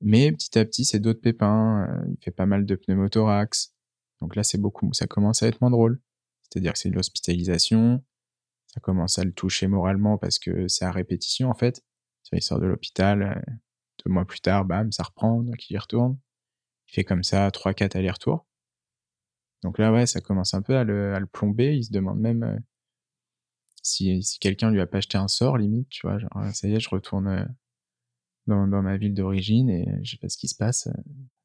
Mais 0.00 0.32
petit 0.32 0.58
à 0.58 0.64
petit, 0.64 0.84
c'est 0.84 1.00
d'autres 1.00 1.20
pépins. 1.20 1.86
Euh, 1.88 2.06
il 2.08 2.24
fait 2.24 2.30
pas 2.30 2.46
mal 2.46 2.64
de 2.64 2.74
pneumothorax. 2.74 3.74
Donc 4.20 4.36
là, 4.36 4.42
c'est 4.42 4.58
beaucoup, 4.58 4.92
ça 4.94 5.06
commence 5.06 5.42
à 5.42 5.48
être 5.48 5.60
moins 5.60 5.70
drôle. 5.70 6.00
C'est-à-dire 6.42 6.72
que 6.72 6.78
c'est 6.78 6.88
de 6.88 6.94
l'hospitalisation. 6.94 8.02
Ça 8.68 8.80
commence 8.80 9.18
à 9.18 9.24
le 9.24 9.32
toucher 9.32 9.66
moralement 9.66 10.18
parce 10.18 10.38
que 10.38 10.68
c'est 10.68 10.84
à 10.84 10.92
répétition, 10.92 11.50
en 11.50 11.54
fait. 11.54 11.82
Il 12.32 12.42
sort 12.42 12.60
de 12.60 12.66
l'hôpital, 12.66 13.22
euh, 13.22 13.52
deux 14.04 14.12
mois 14.12 14.26
plus 14.26 14.40
tard, 14.40 14.66
bam, 14.66 14.92
ça 14.92 15.02
reprend, 15.02 15.42
donc 15.42 15.70
il 15.70 15.74
y 15.74 15.78
retourne. 15.78 16.18
Il 16.88 16.94
fait 16.94 17.04
comme 17.04 17.22
ça 17.22 17.50
trois, 17.50 17.72
quatre 17.72 17.96
allers-retours. 17.96 18.46
Donc 19.62 19.78
là, 19.78 19.92
ouais, 19.92 20.06
ça 20.06 20.20
commence 20.20 20.54
un 20.54 20.62
peu 20.62 20.76
à 20.76 20.84
le, 20.84 21.14
à 21.14 21.20
le 21.20 21.26
plomber. 21.26 21.76
Il 21.76 21.84
se 21.84 21.90
demande 21.90 22.20
même 22.20 22.42
euh, 22.42 22.58
si, 23.82 24.22
si 24.22 24.38
quelqu'un 24.38 24.70
lui 24.70 24.80
a 24.80 24.86
pas 24.86 24.98
acheté 24.98 25.16
un 25.16 25.28
sort, 25.28 25.56
limite, 25.56 25.88
tu 25.88 26.06
vois. 26.06 26.18
Genre, 26.18 26.30
ah, 26.34 26.52
ça 26.52 26.68
y 26.68 26.74
est, 26.74 26.80
je 26.80 26.90
retourne 26.90 27.28
euh, 27.28 27.44
dans, 28.46 28.68
dans 28.68 28.82
ma 28.82 28.98
ville 28.98 29.14
d'origine 29.14 29.70
et 29.70 29.86
je 30.02 30.10
sais 30.10 30.18
pas 30.18 30.28
ce 30.28 30.36
qui 30.36 30.48
se 30.48 30.56
passe. 30.56 30.88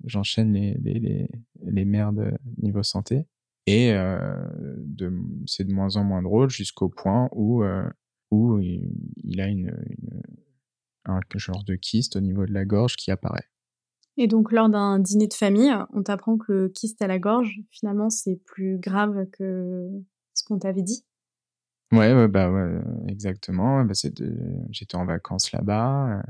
J'enchaîne 0.03 0.53
les, 0.53 0.73
les, 0.75 0.99
les, 0.99 1.29
les 1.61 1.85
merdes 1.85 2.37
niveau 2.57 2.83
santé. 2.83 3.25
Et 3.65 3.93
euh, 3.93 4.35
de, 4.77 5.13
c'est 5.45 5.63
de 5.63 5.73
moins 5.73 5.95
en 5.95 6.03
moins 6.03 6.21
drôle 6.21 6.49
jusqu'au 6.49 6.89
point 6.89 7.29
où, 7.31 7.63
euh, 7.63 7.87
où 8.31 8.59
il, 8.59 8.91
il 9.23 9.39
a 9.39 9.47
une, 9.47 9.73
une 9.89 10.21
un 11.05 11.19
genre 11.35 11.63
de 11.63 11.75
kyste 11.75 12.15
au 12.15 12.21
niveau 12.21 12.45
de 12.45 12.53
la 12.53 12.65
gorge 12.65 12.95
qui 12.95 13.11
apparaît. 13.11 13.49
Et 14.17 14.27
donc, 14.27 14.51
lors 14.51 14.69
d'un 14.69 14.99
dîner 14.99 15.27
de 15.27 15.33
famille, 15.33 15.73
on 15.91 16.03
t'apprend 16.03 16.37
que 16.37 16.51
le 16.51 16.69
kyste 16.69 17.01
à 17.01 17.07
la 17.07 17.19
gorge, 17.19 17.61
finalement, 17.71 18.09
c'est 18.09 18.35
plus 18.45 18.77
grave 18.77 19.25
que 19.31 19.89
ce 20.33 20.43
qu'on 20.43 20.59
t'avait 20.59 20.83
dit? 20.83 21.03
Ouais, 21.91 22.13
ouais, 22.13 22.27
bah 22.27 22.51
ouais, 22.51 22.79
exactement. 23.07 23.83
Bah, 23.83 23.93
J'étais 24.71 24.95
en 24.95 25.05
vacances 25.05 25.51
là-bas. 25.51 26.23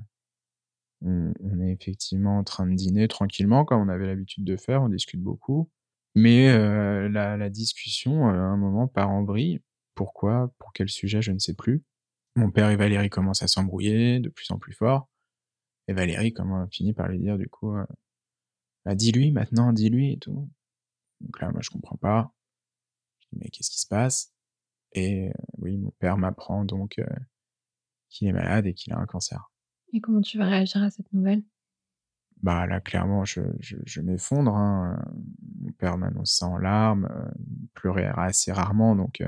On, 1.02 1.34
est 1.60 1.74
effectivement 1.74 2.38
en 2.38 2.44
train 2.44 2.66
de 2.66 2.76
dîner 2.76 3.10
tranquillement, 3.10 3.66
comme 3.66 3.82
on 3.82 3.90
avait 3.90 4.08
l'habitude 4.08 4.46
de 4.46 4.56
faire. 4.56 4.82
On 4.82 4.90
discute 4.90 5.22
beaucoup. 5.22 5.70
Mais 6.16 6.50
euh, 6.50 7.10
la, 7.10 7.50
discussion, 7.50 8.28
à 8.28 8.34
un 8.34 8.58
moment, 8.58 8.88
part 8.88 9.10
en 9.10 9.24
vrille. 9.24 9.62
Pourquoi? 9.96 10.54
Pour 10.60 10.74
quel 10.74 10.90
sujet? 10.90 11.22
Je 11.22 11.32
ne 11.32 11.40
sais 11.40 11.54
plus. 11.54 11.84
Mon 12.36 12.52
père 12.52 12.70
et 12.70 12.76
Valérie 12.76 13.10
commencent 13.10 13.44
à 13.44 13.48
s'embrouiller 13.48 14.20
de 14.20 14.30
plus 14.30 14.50
en 14.52 14.58
plus 14.58 14.74
fort. 14.74 15.10
Et 15.88 15.94
Valérie 15.94 16.34
comment, 16.34 16.68
finit 16.68 16.94
par 16.94 17.08
lui 17.08 17.20
dire 17.20 17.38
du 17.38 17.48
coup, 17.48 17.76
bah, 18.86 18.96
dis-lui 18.96 19.32
maintenant, 19.32 19.74
dis-lui 19.74 20.14
et 20.14 20.18
tout. 20.18 20.50
Donc 21.22 21.42
là, 21.42 21.52
moi, 21.52 21.62
je 21.62 21.70
comprends 21.70 21.98
pas. 21.98 22.34
Je 23.20 23.28
dis, 23.32 23.38
mais 23.44 23.50
qu'est-ce 23.50 23.70
qui 23.70 23.80
se 23.80 23.88
passe? 23.88 24.34
Et 24.94 25.32
oui, 25.58 25.78
mon 25.78 25.92
père 26.00 26.18
m'apprend 26.18 26.66
donc 26.66 27.02
qu'il 28.10 28.28
est 28.28 28.34
malade 28.34 28.66
et 28.68 28.74
qu'il 28.74 28.94
a 28.94 28.98
un 28.98 29.06
cancer. 29.06 29.52
Et 29.94 30.02
comment 30.02 30.22
tu 30.22 30.38
vas 30.38 30.46
réagir 30.46 30.82
à 30.82 30.90
cette 30.90 31.12
nouvelle? 31.14 31.44
Bah 32.42 32.68
là, 32.68 32.82
clairement, 32.82 33.24
je, 33.24 33.42
je, 33.60 33.78
je 33.86 34.02
m'effondre. 34.02 34.56
Hein. 34.56 35.02
Mon 35.62 35.72
père 35.72 35.98
m'annonce 35.98 36.36
ça 36.36 36.48
en 36.48 36.58
larmes, 36.58 37.10
il 37.40 37.70
pleurait 37.74 38.12
assez 38.16 38.52
rarement, 38.52 38.96
donc 38.96 39.24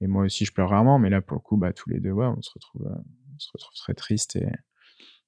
et 0.00 0.08
moi 0.08 0.24
aussi 0.24 0.44
je 0.44 0.52
pleure 0.52 0.70
rarement, 0.70 0.98
mais 0.98 1.10
là 1.10 1.20
pour 1.22 1.36
le 1.36 1.40
coup, 1.40 1.56
bah, 1.56 1.72
tous 1.72 1.88
les 1.90 2.00
deux, 2.00 2.10
ouais, 2.10 2.26
on 2.26 2.42
se 2.42 2.50
retrouve, 2.52 2.86
euh, 2.88 3.02
on 3.34 3.38
se 3.38 3.48
retrouve 3.54 3.76
très 3.76 3.94
triste 3.94 4.34
et 4.34 4.48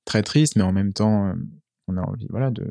très 0.05 0.23
triste, 0.25 0.57
mais 0.57 0.63
en 0.63 0.73
même 0.73 0.93
temps, 0.93 1.29
euh, 1.29 1.35
on 1.87 1.97
a 1.97 2.03
envie, 2.03 2.27
voilà, 2.29 2.51
de, 2.51 2.69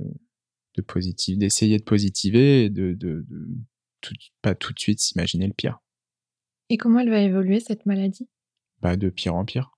de 0.75 0.82
positif, 0.82 1.38
d'essayer 1.38 1.77
de 1.79 1.84
positiver 1.84 2.65
et 2.65 2.69
de, 2.69 2.91
de, 2.93 3.25
de 3.29 3.47
tout, 4.01 4.15
pas 4.41 4.53
tout 4.53 4.73
de 4.73 4.79
suite 4.79 4.99
s'imaginer 4.99 5.47
le 5.47 5.53
pire. 5.53 5.79
Et 6.69 6.75
comment 6.75 6.99
elle 6.99 7.10
va 7.10 7.19
évoluer 7.19 7.62
cette 7.62 7.86
maladie? 7.86 8.27
Bah 8.82 8.97
de 8.97 9.10
pire 9.10 9.36
en 9.36 9.45
pire. 9.45 9.77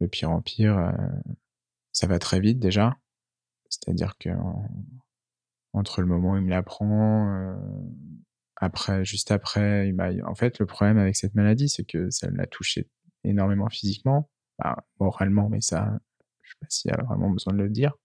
De 0.00 0.08
pire 0.08 0.32
en 0.32 0.42
pire, 0.42 0.92
ça 1.92 2.08
va 2.08 2.18
très 2.18 2.40
vite 2.40 2.58
déjà. 2.58 2.98
C'est-à-dire 3.80 4.16
que 4.18 4.30
le 5.98 6.06
moment 6.06 6.32
où 6.32 6.36
il 6.36 6.42
me 6.42 6.50
l'apprend, 6.50 7.28
euh, 7.32 7.56
après, 8.56 9.04
juste 9.04 9.30
après, 9.30 9.88
il 9.88 9.94
m'a. 9.94 10.10
En 10.26 10.34
fait, 10.34 10.58
le 10.58 10.66
problème 10.66 10.98
avec 10.98 11.16
cette 11.16 11.34
maladie, 11.34 11.68
c'est 11.68 11.84
que 11.84 12.10
ça 12.10 12.30
l'a 12.30 12.46
touché 12.46 12.88
énormément 13.24 13.68
physiquement, 13.68 14.30
bah, 14.58 14.84
moralement, 15.00 15.48
mais 15.48 15.60
ça, 15.60 15.98
je 16.42 16.50
sais 16.50 16.56
pas 16.60 16.66
s'il 16.68 16.90
y 16.90 16.94
a 16.94 17.02
vraiment 17.02 17.30
besoin 17.30 17.52
de 17.52 17.58
le 17.58 17.70
dire. 17.70 17.96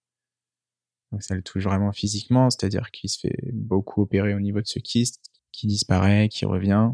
Donc 1.11 1.23
ça 1.23 1.35
le 1.35 1.41
touche 1.41 1.63
vraiment 1.63 1.91
physiquement, 1.91 2.49
c'est-à-dire 2.49 2.91
qu'il 2.91 3.09
se 3.09 3.19
fait 3.19 3.51
beaucoup 3.51 4.01
opérer 4.01 4.33
au 4.33 4.39
niveau 4.39 4.61
de 4.61 4.67
ce 4.67 4.79
kyste, 4.79 5.21
qui 5.51 5.67
disparaît, 5.67 6.29
qui 6.29 6.45
revient. 6.45 6.91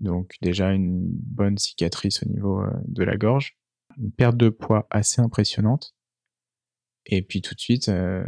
Donc 0.00 0.34
déjà 0.42 0.72
une 0.72 1.08
bonne 1.08 1.58
cicatrice 1.58 2.22
au 2.22 2.28
niveau 2.28 2.60
euh, 2.60 2.70
de 2.86 3.02
la 3.04 3.16
gorge, 3.16 3.56
une 3.96 4.12
perte 4.12 4.36
de 4.36 4.48
poids 4.48 4.86
assez 4.90 5.20
impressionnante. 5.20 5.94
Et 7.06 7.22
puis 7.22 7.40
tout 7.40 7.54
de 7.54 7.60
suite, 7.60 7.88
euh, 7.88 8.24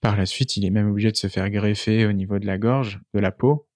par 0.00 0.16
la 0.16 0.26
suite, 0.26 0.56
il 0.56 0.64
est 0.64 0.70
même 0.70 0.88
obligé 0.88 1.10
de 1.10 1.16
se 1.16 1.26
faire 1.26 1.50
greffer 1.50 2.06
au 2.06 2.12
niveau 2.12 2.38
de 2.38 2.46
la 2.46 2.58
gorge, 2.58 3.00
de 3.14 3.20
la 3.20 3.32
peau. 3.32 3.68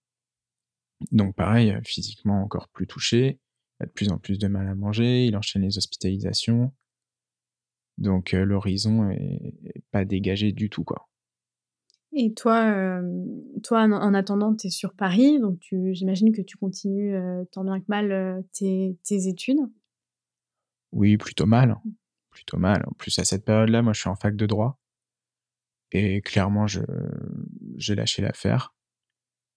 Donc 1.12 1.34
pareil, 1.34 1.72
euh, 1.72 1.80
physiquement 1.84 2.42
encore 2.42 2.68
plus 2.68 2.86
touché, 2.86 3.40
il 3.80 3.84
a 3.84 3.86
de 3.86 3.90
plus 3.90 4.10
en 4.10 4.18
plus 4.18 4.38
de 4.38 4.48
mal 4.48 4.68
à 4.68 4.74
manger, 4.74 5.26
il 5.26 5.36
enchaîne 5.36 5.62
les 5.62 5.78
hospitalisations. 5.78 6.72
Donc 7.98 8.34
euh, 8.34 8.44
l'horizon 8.44 9.10
est, 9.10 9.82
pas 9.90 10.04
dégagé 10.04 10.52
du 10.52 10.70
tout 10.70 10.84
quoi. 10.84 11.08
Et 12.12 12.32
toi, 12.34 12.64
euh, 12.64 13.02
toi 13.62 13.82
en, 13.82 14.14
attendant, 14.14 14.54
tu 14.54 14.66
es 14.66 14.70
sur 14.70 14.94
Paris, 14.94 15.38
donc 15.38 15.60
j'imagine 15.92 16.32
que 16.32 16.42
tu 16.42 16.56
continues 16.56 17.14
tant 17.52 17.62
bien 17.62 17.78
que 17.78 17.84
mal 17.86 18.44
tes, 18.52 18.96
tes 19.04 19.28
études? 19.28 19.60
Oui, 20.90 21.16
plutôt 21.16 21.46
mal, 21.46 21.76
plutôt 22.30 22.58
mal. 22.58 22.84
En 22.86 22.92
plus 22.92 23.18
à 23.18 23.24
cette 23.24 23.44
période-là, 23.44 23.82
moi 23.82 23.92
je 23.92 24.00
suis 24.00 24.08
en 24.08 24.16
fac 24.16 24.36
de 24.36 24.46
droit. 24.46 24.78
Et 25.92 26.22
clairement, 26.22 26.66
je, 26.66 26.80
j'ai 27.76 27.94
lâché 27.94 28.22
l'affaire. 28.22 28.74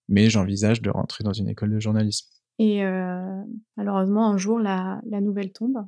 Mais 0.10 0.30
j'envisage 0.30 0.82
de 0.82 0.90
rentrer 0.90 1.24
dans 1.24 1.34
une 1.34 1.48
école 1.48 1.72
de 1.72 1.80
journalisme. 1.80 2.28
Et 2.60 2.84
euh, 2.84 3.42
malheureusement, 3.78 4.30
un 4.30 4.38
jour, 4.38 4.60
la, 4.60 5.02
la 5.06 5.22
nouvelle 5.22 5.54
tombe. 5.54 5.88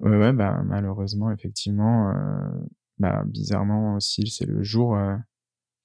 Ouais, 0.00 0.16
ouais, 0.16 0.32
bah, 0.32 0.62
malheureusement, 0.64 1.32
effectivement, 1.32 2.10
euh, 2.10 2.66
bah, 2.98 3.24
bizarrement 3.26 3.96
aussi, 3.96 4.26
c'est 4.28 4.46
le 4.46 4.62
jour, 4.62 4.96
euh, 4.96 5.16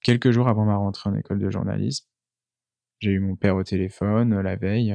quelques 0.02 0.30
jours 0.30 0.48
avant 0.48 0.64
ma 0.64 0.76
rentrée 0.76 1.10
en 1.10 1.14
école 1.14 1.38
de 1.38 1.50
journalisme. 1.50 2.06
J'ai 3.00 3.12
eu 3.12 3.20
mon 3.20 3.34
père 3.36 3.56
au 3.56 3.64
téléphone 3.64 4.40
la 4.40 4.56
veille, 4.56 4.94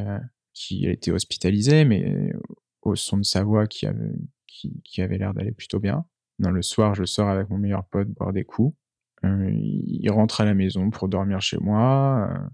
qui 0.54 0.88
a 0.88 0.92
été 0.92 1.12
hospitalisé, 1.12 1.86
mais 1.86 2.34
au 2.84 2.96
son 2.96 3.18
de 3.18 3.24
sa 3.24 3.44
voix 3.44 3.66
qui 3.66 3.88
avait, 3.88 4.14
qui, 4.56 4.82
qui 4.84 5.02
avait 5.02 5.18
l'air 5.18 5.34
d'aller 5.34 5.52
plutôt 5.52 5.80
bien. 5.80 6.06
Dans 6.40 6.52
le 6.52 6.62
soir, 6.62 6.96
je 6.96 7.06
sors 7.06 7.30
avec 7.30 7.50
mon 7.50 7.58
meilleur 7.58 7.86
pote 7.86 8.10
boire 8.10 8.34
des 8.34 8.44
coups. 8.44 8.76
il 9.24 10.10
rentre 10.10 10.42
à 10.42 10.46
la 10.46 10.54
maison 10.54 10.90
pour 10.90 11.08
dormir 11.08 11.42
chez 11.42 11.58
moi. 11.58 12.50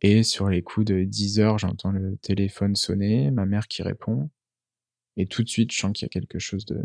et 0.00 0.22
sur 0.22 0.48
les 0.48 0.62
coups 0.62 0.86
de 0.86 1.04
10 1.04 1.40
heures, 1.40 1.58
j'entends 1.58 1.92
le 1.92 2.16
téléphone 2.18 2.74
sonner, 2.74 3.30
ma 3.30 3.46
mère 3.46 3.68
qui 3.68 3.82
répond. 3.82 4.30
Et 5.16 5.26
tout 5.26 5.42
de 5.42 5.48
suite, 5.48 5.72
je 5.72 5.78
sens 5.78 5.92
qu'il 5.92 6.06
y 6.06 6.06
a 6.06 6.08
quelque 6.08 6.38
chose 6.38 6.64
de, 6.64 6.80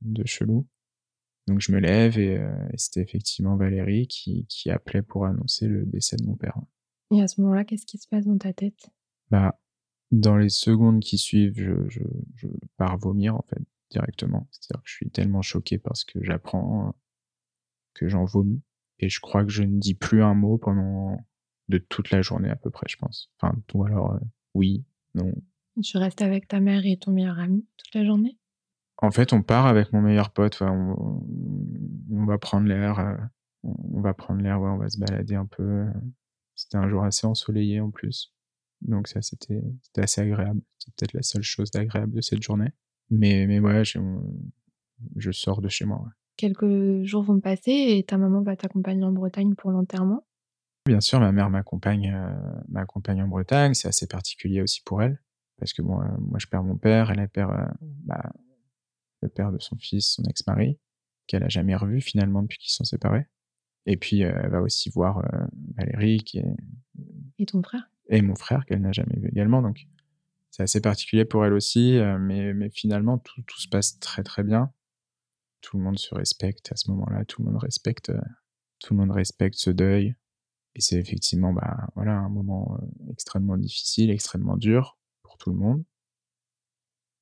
de 0.00 0.26
chelou. 0.26 0.66
Donc 1.46 1.60
je 1.60 1.72
me 1.72 1.78
lève 1.78 2.18
et, 2.18 2.38
c'était 2.76 3.00
effectivement 3.00 3.56
Valérie 3.56 4.06
qui, 4.06 4.44
qui 4.48 4.70
appelait 4.70 5.02
pour 5.02 5.26
annoncer 5.26 5.66
le 5.66 5.86
décès 5.86 6.16
de 6.16 6.24
mon 6.24 6.36
père. 6.36 6.58
Et 7.14 7.22
à 7.22 7.28
ce 7.28 7.40
moment-là, 7.40 7.64
qu'est-ce 7.64 7.86
qui 7.86 7.96
se 7.98 8.06
passe 8.06 8.26
dans 8.26 8.36
ta 8.36 8.52
tête? 8.52 8.90
Bah, 9.30 9.58
dans 10.10 10.36
les 10.36 10.48
secondes 10.48 11.00
qui 11.00 11.18
suivent, 11.18 11.58
je, 11.58 11.88
je, 11.88 12.00
je 12.36 12.48
pars 12.76 12.98
vomir 12.98 13.36
en 13.36 13.44
fait 13.48 13.62
directement. 13.90 14.48
C'est-à-dire 14.50 14.82
que 14.82 14.88
je 14.88 14.94
suis 14.94 15.10
tellement 15.10 15.42
choqué 15.42 15.78
parce 15.78 16.04
que 16.04 16.22
j'apprends 16.22 16.94
que 17.94 18.08
j'en 18.08 18.24
vomis 18.24 18.62
et 18.98 19.08
je 19.08 19.20
crois 19.20 19.44
que 19.44 19.50
je 19.50 19.62
ne 19.62 19.78
dis 19.78 19.94
plus 19.94 20.22
un 20.22 20.34
mot 20.34 20.58
pendant 20.58 21.18
de 21.68 21.78
toute 21.78 22.10
la 22.10 22.22
journée 22.22 22.48
à 22.48 22.56
peu 22.56 22.70
près, 22.70 22.86
je 22.88 22.96
pense. 22.96 23.30
Enfin, 23.38 23.54
ou 23.74 23.84
alors 23.84 24.18
oui, 24.54 24.84
non. 25.14 25.32
Tu 25.82 25.96
restes 25.96 26.22
avec 26.22 26.48
ta 26.48 26.60
mère 26.60 26.84
et 26.84 26.96
ton 26.96 27.12
meilleur 27.12 27.38
ami 27.38 27.66
toute 27.76 27.94
la 27.94 28.04
journée? 28.04 28.38
En 28.96 29.10
fait, 29.10 29.32
on 29.32 29.42
part 29.42 29.66
avec 29.66 29.92
mon 29.92 30.00
meilleur 30.00 30.30
pote. 30.30 30.60
on, 30.60 31.22
on, 32.10 32.24
va 32.24 32.38
prendre 32.38 32.66
l'air. 32.66 32.98
Euh, 32.98 33.16
on 33.62 34.00
va 34.00 34.12
prendre 34.12 34.42
l'air. 34.42 34.60
Ouais, 34.60 34.70
on 34.70 34.78
va 34.78 34.88
se 34.88 34.98
balader 34.98 35.36
un 35.36 35.46
peu. 35.46 35.86
C'était 36.56 36.78
un 36.78 36.88
jour 36.88 37.04
assez 37.04 37.26
ensoleillé 37.26 37.80
en 37.80 37.90
plus. 37.90 38.32
Donc 38.80 39.08
ça, 39.08 39.22
c'était 39.22 39.62
assez 39.96 40.20
agréable. 40.20 40.60
C'est 40.78 40.94
peut-être 40.94 41.12
la 41.14 41.22
seule 41.22 41.42
chose 41.42 41.70
agréable 41.74 42.14
de 42.14 42.20
cette 42.20 42.42
journée. 42.42 42.70
Mais, 43.10 43.46
mais 43.46 43.58
ouais, 43.58 43.84
je, 43.84 43.98
je 45.16 45.30
sors 45.30 45.60
de 45.60 45.68
chez 45.68 45.84
moi. 45.84 46.04
Quelques 46.36 47.02
jours 47.02 47.22
vont 47.22 47.40
passer 47.40 47.72
et 47.72 48.04
ta 48.04 48.16
maman 48.16 48.42
va 48.42 48.56
t'accompagner 48.56 49.04
en 49.04 49.12
Bretagne 49.12 49.54
pour 49.54 49.70
l'enterrement? 49.70 50.24
Bien 50.86 51.00
sûr, 51.00 51.20
ma 51.20 51.32
mère 51.32 51.50
m'accompagne 51.50 52.12
euh, 52.14 52.60
m'accompagne 52.68 53.22
en 53.22 53.28
Bretagne. 53.28 53.74
C'est 53.74 53.88
assez 53.88 54.06
particulier 54.06 54.62
aussi 54.62 54.82
pour 54.82 55.02
elle. 55.02 55.20
Parce 55.58 55.72
que 55.72 55.82
bon, 55.82 56.00
euh, 56.00 56.06
moi, 56.20 56.38
je 56.38 56.46
perds 56.46 56.62
mon 56.62 56.76
père, 56.76 57.10
elle, 57.10 57.28
perd 57.28 57.52
bah, 57.80 58.32
le 59.22 59.28
père 59.28 59.52
de 59.52 59.58
son 59.58 59.76
fils, 59.76 60.14
son 60.14 60.22
ex-mari, 60.24 60.78
qu'elle 61.26 61.42
a 61.42 61.48
jamais 61.48 61.74
revu 61.74 62.00
finalement 62.00 62.42
depuis 62.42 62.58
qu'ils 62.58 62.72
sont 62.72 62.84
séparés. 62.84 63.26
Et 63.86 63.96
puis 63.96 64.22
euh, 64.22 64.32
elle 64.42 64.50
va 64.50 64.60
aussi 64.60 64.90
voir 64.90 65.18
euh, 65.18 65.46
Valérie 65.76 66.18
qui 66.18 66.38
est 66.38 66.56
et 67.38 67.46
ton 67.46 67.62
frère? 67.62 67.88
Et 68.08 68.22
mon 68.22 68.34
frère 68.34 68.64
qu'elle 68.66 68.80
n'a 68.80 68.92
jamais 68.92 69.16
vu 69.18 69.28
également. 69.28 69.62
Donc 69.62 69.86
c'est 70.50 70.62
assez 70.62 70.80
particulier 70.80 71.24
pour 71.24 71.44
elle 71.44 71.52
aussi, 71.52 71.96
euh, 71.98 72.18
mais, 72.18 72.54
mais 72.54 72.70
finalement 72.70 73.18
tout, 73.18 73.42
tout, 73.42 73.60
se 73.60 73.68
passe 73.68 73.98
très 74.00 74.22
très 74.22 74.42
bien. 74.42 74.72
Tout 75.60 75.78
le 75.78 75.84
monde 75.84 75.98
se 75.98 76.14
respecte 76.14 76.72
à 76.72 76.76
ce 76.76 76.90
moment-là, 76.90 77.24
tout 77.24 77.42
le 77.42 77.50
monde 77.50 77.60
respecte, 77.62 78.12
tout 78.80 78.94
le 78.94 79.00
monde 79.00 79.10
respecte 79.10 79.56
ce 79.56 79.70
deuil. 79.70 80.14
Et 80.74 80.80
c'est 80.80 80.96
effectivement 80.96 81.52
bah 81.52 81.88
voilà 81.96 82.12
un 82.12 82.28
moment 82.28 82.78
extrêmement 83.10 83.56
difficile, 83.56 84.10
extrêmement 84.10 84.56
dur 84.56 84.98
pour 85.22 85.38
tout 85.38 85.50
le 85.50 85.56
monde 85.56 85.84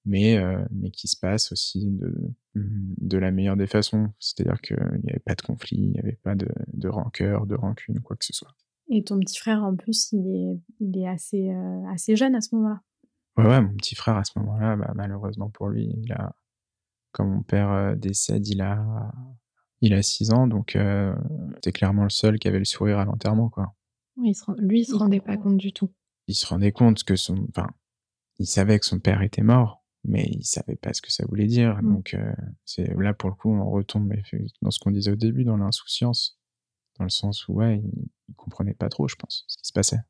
mais, 0.06 0.38
euh, 0.38 0.64
mais 0.70 0.90
qui 0.90 1.08
se 1.08 1.16
passe 1.18 1.52
aussi 1.52 1.84
de, 1.84 2.14
mmh, 2.54 2.94
de 2.98 3.18
la 3.18 3.30
meilleure 3.32 3.56
des 3.56 3.66
façons. 3.66 4.08
C'est-à-dire 4.20 4.60
qu'il 4.62 4.76
n'y 5.02 5.10
avait 5.10 5.18
pas 5.18 5.34
de 5.34 5.42
conflit, 5.42 5.76
il 5.76 5.90
n'y 5.90 5.98
avait 5.98 6.18
pas 6.22 6.34
de, 6.34 6.48
de 6.72 6.88
rancœur, 6.88 7.46
de 7.46 7.56
rancune, 7.56 8.00
quoi 8.00 8.16
que 8.16 8.24
ce 8.24 8.32
soit. 8.32 8.54
Et 8.88 9.02
ton 9.02 9.18
petit 9.18 9.38
frère, 9.38 9.64
en 9.64 9.74
plus, 9.74 10.12
il 10.12 10.26
est, 10.28 10.60
il 10.80 10.98
est 10.98 11.08
assez, 11.08 11.50
euh, 11.50 11.86
assez 11.92 12.16
jeune 12.16 12.34
à 12.34 12.40
ce 12.40 12.54
moment-là. 12.54 12.80
Ouais, 13.36 13.46
ouais, 13.46 13.60
mon 13.60 13.74
petit 13.74 13.94
frère, 13.94 14.16
à 14.16 14.24
ce 14.24 14.38
moment-là, 14.38 14.76
bah, 14.76 14.92
malheureusement 14.94 15.50
pour 15.50 15.68
lui, 15.68 15.92
il 16.02 16.12
a, 16.12 16.34
quand 17.12 17.26
mon 17.26 17.42
père 17.42 17.70
euh, 17.70 17.94
décède, 17.94 18.46
il 18.46 18.60
a, 18.60 19.12
il 19.80 19.92
a 19.92 20.02
6 20.02 20.32
ans, 20.32 20.46
donc 20.46 20.76
euh, 20.76 21.14
c'était 21.56 21.72
clairement 21.72 22.04
le 22.04 22.10
seul 22.10 22.38
qui 22.38 22.48
avait 22.48 22.58
le 22.58 22.64
sourire 22.64 22.98
à 22.98 23.04
l'enterrement, 23.04 23.48
quoi. 23.48 23.74
Oui, 24.16 24.30
il 24.30 24.34
se, 24.34 24.44
lui, 24.60 24.80
il 24.80 24.84
se 24.84 24.94
rendait 24.94 25.20
pas 25.20 25.36
compte 25.36 25.58
du 25.58 25.72
tout. 25.72 25.92
Il 26.28 26.34
se 26.34 26.46
rendait 26.46 26.72
compte 26.72 27.04
que 27.04 27.16
son, 27.16 27.46
enfin, 27.50 27.68
il 28.38 28.46
savait 28.46 28.78
que 28.78 28.86
son 28.86 28.98
père 28.98 29.22
était 29.22 29.42
mort, 29.42 29.84
mais 30.04 30.24
il 30.30 30.44
savait 30.44 30.76
pas 30.76 30.94
ce 30.94 31.02
que 31.02 31.12
ça 31.12 31.24
voulait 31.26 31.46
dire. 31.46 31.82
Mmh. 31.82 31.92
Donc 31.92 32.14
euh, 32.14 32.32
c'est 32.64 32.86
là 32.98 33.12
pour 33.12 33.30
le 33.30 33.36
coup 33.36 33.50
on 33.50 33.70
retombe 33.70 34.12
dans 34.62 34.70
ce 34.70 34.78
qu'on 34.78 34.90
disait 34.90 35.12
au 35.12 35.16
début, 35.16 35.44
dans 35.44 35.56
l'insouciance, 35.56 36.38
dans 36.98 37.04
le 37.04 37.10
sens 37.10 37.48
où 37.48 37.54
ouais, 37.54 37.78
il, 37.78 38.08
il, 38.28 38.34
comprenait 38.34 38.74
pas 38.74 38.88
trop, 38.88 39.08
je 39.08 39.16
pense, 39.16 39.44
ce 39.48 39.56
qui 39.56 39.66
se 39.66 39.72
passait. 39.72 40.00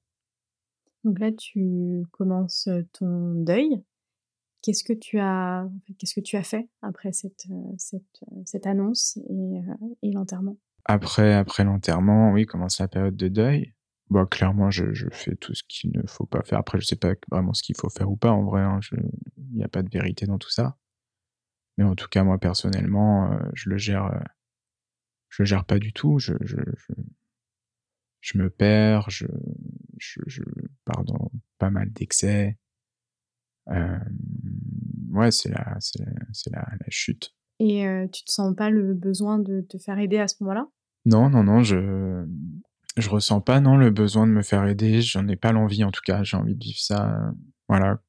Donc 1.05 1.19
là 1.19 1.31
tu 1.33 2.05
commences 2.13 2.69
ton 2.93 3.35
deuil. 3.35 3.83
Qu'est-ce 4.63 4.83
que 4.83 4.93
tu 4.93 5.21
as, 5.21 5.69
qu'est-ce 5.99 6.15
que 6.15 6.21
tu 6.21 6.37
as 6.37 6.43
fait 6.43 6.69
après 6.83 7.13
cette 7.13 7.47
cette, 7.79 8.25
cette 8.45 8.67
annonce 8.67 9.17
et, 9.29 9.63
et 10.03 10.11
l'enterrement? 10.11 10.57
Après 10.85 11.35
après 11.35 11.63
l'enterrement, 11.63 12.33
oui, 12.33 12.47
commence 12.47 12.81
la 12.81 12.89
période 12.89 13.17
de 13.17 13.29
deuil. 13.29 13.75
Bah, 14.09 14.25
clairement, 14.25 14.71
je, 14.71 14.93
je 14.93 15.09
fais 15.11 15.35
tout 15.35 15.55
ce 15.55 15.65
qu'il 15.69 15.91
ne 15.93 16.07
faut 16.07 16.27
pas 16.27 16.43
faire. 16.43 16.59
Après, 16.59 16.81
je 16.81 16.87
sais 16.87 16.97
pas 16.97 17.15
vraiment 17.31 17.53
ce 17.55 17.63
qu'il 17.63 17.77
faut 17.77 17.89
faire 17.91 18.09
ou 18.11 18.17
pas, 18.17 18.31
en 18.31 18.45
vrai. 18.45 18.63
Hein. 18.63 18.79
Il 19.37 19.57
n'y 19.57 19.65
a 19.65 19.69
pas 19.69 19.83
de 19.83 19.91
vérité 19.91 20.27
dans 20.27 20.39
tout 20.39 20.51
ça. 20.51 20.77
Mais 21.77 21.85
en 21.85 21.95
tout 21.95 22.09
cas, 22.09 22.23
moi, 22.23 22.39
personnellement, 22.39 23.33
euh, 23.33 23.39
je 23.55 23.69
le 23.69 23.77
gère, 23.77 24.05
euh, 24.05 24.19
je 25.29 25.45
gère 25.45 25.65
pas 25.65 25.79
du 25.79 25.93
tout. 25.93 26.19
Je, 26.19 26.35
je, 26.41 26.57
je, 26.57 26.93
je 28.21 28.39
me 28.39 28.51
perds, 28.51 29.11
je, 29.11 29.27
je, 29.99 30.21
je 30.27 30.43
pars 30.85 31.05
dans 31.05 31.31
pas 31.59 31.71
mal 31.71 31.93
d'excès. 31.93 32.59
Euh, 33.69 33.99
ouais, 35.11 35.31
c'est 35.31 35.51
la, 35.51 35.77
c'est 35.81 36.05
la, 36.05 36.13
la, 36.53 36.67
la, 36.81 36.87
chute. 36.91 37.35
Et 37.59 37.87
euh, 37.87 38.07
tu 38.09 38.25
te 38.25 38.31
sens 38.31 38.55
pas 38.55 38.71
le 38.71 38.95
besoin 38.95 39.39
de 39.39 39.61
te 39.61 39.79
faire 39.79 39.99
aider 39.99 40.19
à 40.19 40.29
ce 40.29 40.37
moment-là? 40.41 40.69
Non, 41.05 41.31
non, 41.31 41.43
non, 41.43 41.63
je, 41.63 42.27
je 42.97 43.09
ressens 43.11 43.41
pas 43.41 43.61
non 43.61 43.77
le 43.77 43.91
besoin 43.91 44.27
de 44.27 44.33
me 44.33 44.43
faire 44.43 44.65
aider, 44.67 45.03
j'en 45.03 45.27
ai 45.29 45.37
pas 45.37 45.53
l'envie 45.53 45.85
en 45.85 45.91
tout 45.91 46.01
cas, 46.05 46.23
j'ai 46.23 46.37
envie 46.37 46.55
de 46.55 46.65
vivre 46.65 46.79
ça 46.79 47.33
voilà 47.69 48.01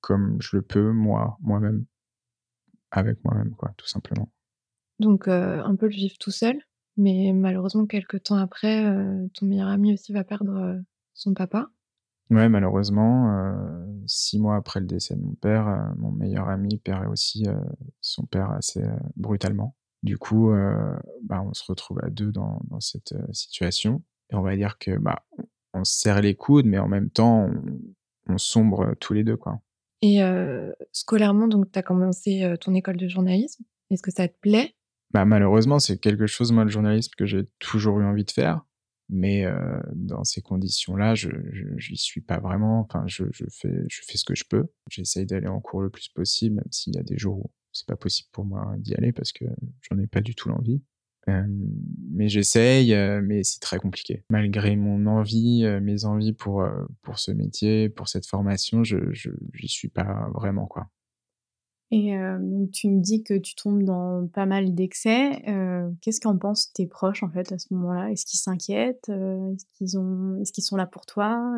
comme 0.00 0.40
je 0.40 0.56
le 0.56 0.62
peux 0.62 0.92
moi 0.92 1.38
moi-même 1.40 1.84
avec 2.90 3.22
moi-même 3.24 3.54
quoi 3.54 3.72
tout 3.76 3.86
simplement. 3.86 4.30
Donc 5.02 5.28
un 5.28 5.76
peu 5.76 5.86
le 5.86 5.94
vivre 5.94 6.16
tout 6.18 6.30
seul, 6.30 6.60
mais 6.96 7.32
malheureusement 7.34 7.86
quelques 7.86 8.22
temps 8.22 8.36
après 8.36 8.84
ton 9.34 9.46
meilleur 9.46 9.68
ami 9.68 9.92
aussi 9.94 10.12
va 10.12 10.24
perdre 10.24 10.80
son 11.14 11.34
papa. 11.34 11.68
Ouais, 12.30 12.48
malheureusement, 12.48 13.54
six 14.06 14.38
mois 14.38 14.56
après 14.56 14.80
le 14.80 14.86
décès 14.86 15.14
de 15.16 15.20
mon 15.20 15.34
père, 15.34 15.92
mon 15.98 16.10
meilleur 16.12 16.48
ami 16.48 16.78
perd 16.78 17.06
aussi 17.10 17.44
son 18.00 18.24
père 18.24 18.50
assez 18.52 18.82
brutalement. 19.16 19.76
Du 20.02 20.18
coup, 20.18 20.50
bah, 21.24 21.42
on 21.44 21.52
se 21.52 21.64
retrouve 21.66 22.00
à 22.02 22.08
deux 22.08 22.32
dans, 22.32 22.60
dans 22.70 22.80
cette 22.80 23.14
situation. 23.32 24.02
Et 24.30 24.34
on 24.34 24.42
va 24.42 24.56
dire 24.56 24.78
que 24.78 24.96
bah, 24.96 25.22
on 25.74 25.84
se 25.84 26.00
serre 26.00 26.20
les 26.20 26.34
coudes, 26.34 26.66
mais 26.66 26.78
en 26.78 26.88
même 26.88 27.10
temps, 27.10 27.50
on, 28.28 28.38
sombre 28.38 28.94
tous 28.98 29.12
les 29.12 29.24
deux. 29.24 29.36
quoi. 29.36 29.60
Et 30.00 30.22
euh, 30.22 30.72
scolairement, 30.92 31.48
donc, 31.48 31.70
tu 31.70 31.78
as 31.78 31.82
commencé 31.82 32.54
ton 32.60 32.74
école 32.74 32.96
de 32.96 33.08
journalisme. 33.08 33.64
Est-ce 33.90 34.02
que 34.02 34.10
ça 34.10 34.26
te 34.26 34.38
plaît? 34.40 34.74
Bah, 35.12 35.24
Malheureusement, 35.24 35.78
c'est 35.78 35.98
quelque 35.98 36.26
chose, 36.26 36.52
moi, 36.52 36.64
le 36.64 36.70
journalisme, 36.70 37.12
que 37.16 37.26
j'ai 37.26 37.46
toujours 37.58 38.00
eu 38.00 38.04
envie 38.04 38.24
de 38.24 38.30
faire. 38.30 38.62
Mais 39.08 39.44
euh, 39.44 39.78
dans 39.94 40.24
ces 40.24 40.40
conditions-là, 40.40 41.14
je 41.14 41.28
n'y 41.90 41.98
suis 41.98 42.22
pas 42.22 42.38
vraiment. 42.38 42.80
Enfin, 42.80 43.04
je, 43.06 43.24
je, 43.32 43.44
fais, 43.50 43.84
je 43.88 44.00
fais 44.06 44.16
ce 44.16 44.24
que 44.24 44.34
je 44.34 44.44
peux. 44.48 44.66
J'essaye 44.90 45.26
d'aller 45.26 45.48
en 45.48 45.60
cours 45.60 45.82
le 45.82 45.90
plus 45.90 46.08
possible, 46.08 46.56
même 46.56 46.68
s'il 46.70 46.94
y 46.94 46.98
a 46.98 47.02
des 47.02 47.18
jours 47.18 47.38
où 47.38 47.50
c'est 47.72 47.86
pas 47.86 47.96
possible 47.96 48.28
pour 48.32 48.44
moi 48.44 48.74
d'y 48.78 48.94
aller 48.94 49.12
parce 49.12 49.32
que 49.32 49.44
j'en 49.80 49.98
ai 49.98 50.06
pas 50.06 50.20
du 50.20 50.34
tout 50.34 50.48
l'envie. 50.48 50.82
Euh, 51.28 51.46
mais 52.10 52.28
j'essaye, 52.28 52.94
euh, 52.94 53.20
mais 53.22 53.44
c'est 53.44 53.60
très 53.60 53.78
compliqué. 53.78 54.24
Malgré 54.28 54.74
mon 54.76 55.06
envie, 55.06 55.64
euh, 55.64 55.80
mes 55.80 56.04
envies 56.04 56.32
pour 56.32 56.66
pour 57.02 57.18
ce 57.18 57.30
métier, 57.30 57.88
pour 57.88 58.08
cette 58.08 58.26
formation, 58.26 58.82
je 58.82 58.96
j'y 59.54 59.68
suis 59.68 59.88
pas 59.88 60.28
vraiment 60.34 60.66
quoi. 60.66 60.88
Et 61.94 62.16
donc 62.40 62.70
tu 62.70 62.88
me 62.88 63.00
dis 63.00 63.22
que 63.22 63.34
tu 63.34 63.54
tombes 63.54 63.82
dans 63.82 64.26
pas 64.26 64.46
mal 64.46 64.74
d'excès. 64.74 65.42
Qu'est-ce 66.00 66.20
qu'en 66.20 66.38
pensent 66.38 66.72
tes 66.72 66.86
proches 66.86 67.22
en 67.22 67.28
fait 67.28 67.52
à 67.52 67.58
ce 67.58 67.72
moment-là? 67.74 68.10
Est-ce 68.10 68.24
qu'ils 68.24 68.40
s'inquiètent? 68.40 69.10
Est-ce 69.10 69.66
qu'ils 69.74 69.98
ont 69.98 70.40
Est-ce 70.40 70.52
qu'ils 70.52 70.64
sont 70.64 70.76
là 70.76 70.86
pour 70.86 71.04
toi? 71.04 71.54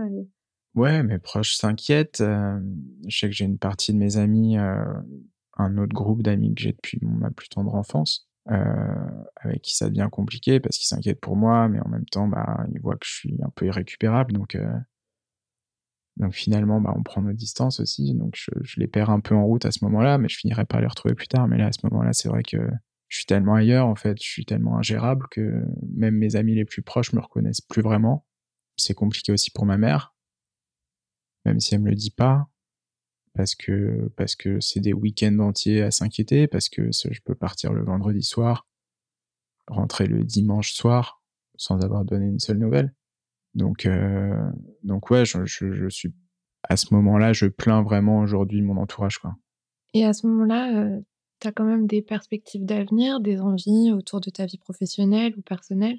Ouais, 0.75 1.05
mes 1.05 1.20
proches 1.20 1.55
s'inquiètent. 1.55 2.20
je 2.20 3.16
sais 3.16 3.29
que 3.29 3.33
j'ai 3.33 3.44
une 3.44 3.59
partie 3.59 3.92
de 3.92 3.99
mes 3.99 4.16
amis, 4.16 4.57
un 5.57 5.79
autre 5.79 5.94
groupe 5.94 6.23
d'amis 6.23 6.55
que 6.55 6.62
j'ai 6.62 6.73
depuis 6.73 6.99
ma 7.03 7.31
plus 7.31 7.49
tendre 7.49 7.75
enfance, 7.75 8.29
euh, 8.51 9.25
avec 9.37 9.62
qui 9.62 9.77
ça 9.77 9.88
devient 9.88 10.09
compliqué 10.11 10.61
parce 10.61 10.77
qu'ils 10.77 10.87
s'inquiètent 10.87 11.20
pour 11.20 11.37
moi, 11.37 11.68
mais 11.68 11.81
en 11.81 11.88
même 11.88 12.07
temps, 12.07 12.29
bah, 12.29 12.64
ils 12.73 12.81
voient 12.81 12.97
que 12.97 13.07
je 13.07 13.12
suis 13.12 13.37
un 13.42 13.51
peu 13.51 13.66
irrécupérable, 13.66 14.33
donc 14.33 14.55
euh, 14.55 14.68
donc 16.16 16.33
finalement, 16.33 16.81
bah, 16.81 16.92
on 16.96 17.03
prend 17.03 17.22
nos 17.22 17.33
distances 17.33 17.81
aussi, 17.81 18.14
donc 18.14 18.35
je, 18.37 18.50
je, 18.62 18.79
les 18.79 18.87
perds 18.87 19.11
un 19.11 19.20
peu 19.20 19.35
en 19.35 19.44
route 19.44 19.64
à 19.64 19.72
ce 19.72 19.85
moment-là, 19.85 20.18
mais 20.18 20.29
je 20.29 20.37
finirai 20.37 20.64
par 20.64 20.81
les 20.81 20.87
retrouver 20.87 21.14
plus 21.14 21.27
tard. 21.27 21.48
Mais 21.48 21.59
là, 21.59 21.66
à 21.66 21.72
ce 21.72 21.81
moment-là, 21.85 22.12
c'est 22.12 22.29
vrai 22.29 22.42
que 22.42 22.59
je 23.09 23.18
suis 23.18 23.27
tellement 23.27 23.55
ailleurs, 23.55 23.87
en 23.87 23.96
fait, 23.96 24.16
je 24.22 24.29
suis 24.29 24.44
tellement 24.44 24.79
ingérable 24.79 25.27
que 25.31 25.64
même 25.88 26.16
mes 26.16 26.37
amis 26.37 26.55
les 26.55 26.64
plus 26.64 26.83
proches 26.83 27.12
me 27.12 27.20
reconnaissent 27.20 27.61
plus 27.61 27.83
vraiment. 27.83 28.27
c'est 28.77 28.94
compliqué 28.94 29.33
aussi 29.33 29.50
pour 29.50 29.66
ma 29.66 29.77
mère, 29.77 30.14
même 31.44 31.61
si 31.61 31.74
elle 31.74 31.83
me 31.83 31.90
le 31.90 31.96
dit 31.96 32.11
pas, 32.11 32.48
parce 33.35 33.55
que 33.55 34.12
parce 34.16 34.37
que 34.37 34.61
c'est 34.61 34.81
des 34.81 34.92
week-ends 34.92 35.38
entiers 35.40 35.83
à 35.83 35.90
s'inquiéter, 35.90 36.48
parce 36.48 36.68
que 36.68 36.90
je 36.92 37.20
peux 37.24 37.35
partir 37.35 37.72
le 37.72 37.85
vendredi 37.85 38.22
soir, 38.22 38.66
rentrer 39.68 40.07
le 40.07 40.24
dimanche 40.24 40.72
soir 40.72 41.22
sans 41.57 41.81
avoir 41.85 42.05
donné 42.05 42.27
une 42.27 42.40
seule 42.40 42.59
nouvelle. 42.59 42.94
Donc 43.55 43.87
euh, 43.87 44.37
donc 44.83 45.11
ouais, 45.11 45.25
je, 45.25 45.45
je, 45.45 45.73
je 45.73 45.88
suis 45.88 46.12
à 46.69 46.77
ce 46.77 46.95
moment-là, 46.95 47.33
je 47.33 47.47
plains 47.47 47.83
vraiment 47.83 48.21
aujourd'hui 48.21 48.62
mon 48.62 48.77
entourage 48.77 49.19
quoi. 49.19 49.37
Et 49.93 50.05
à 50.05 50.12
ce 50.12 50.27
moment-là, 50.27 50.77
euh, 50.77 51.01
tu 51.40 51.49
as 51.49 51.53
quand 51.53 51.64
même 51.64 51.87
des 51.87 52.03
perspectives 52.03 52.64
d'avenir, 52.64 53.21
des 53.21 53.40
envies 53.40 53.93
autour 53.93 54.21
de 54.21 54.31
ta 54.31 54.47
vie 54.47 54.59
professionnelle 54.59 55.35
ou 55.37 55.43
personnelle? 55.43 55.99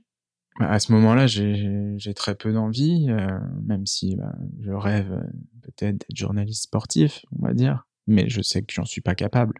Bah, 0.59 0.69
à 0.69 0.79
ce 0.79 0.91
moment-là, 0.93 1.27
j'ai 1.27 2.13
très 2.13 2.35
peu 2.35 2.53
d'envie, 2.53 3.07
euh, 3.09 3.39
même 3.63 3.85
si 3.85 4.15
bah, 4.15 4.33
je 4.61 4.71
rêve 4.71 5.11
euh, 5.11 5.23
peut-être 5.63 5.97
d'être 5.97 6.15
journaliste 6.15 6.63
sportif, 6.63 7.25
on 7.37 7.45
va 7.45 7.53
dire, 7.53 7.87
mais 8.07 8.29
je 8.29 8.41
sais 8.41 8.61
que 8.63 8.73
j'en 8.73 8.85
suis 8.85 9.01
pas 9.01 9.15
capable. 9.15 9.55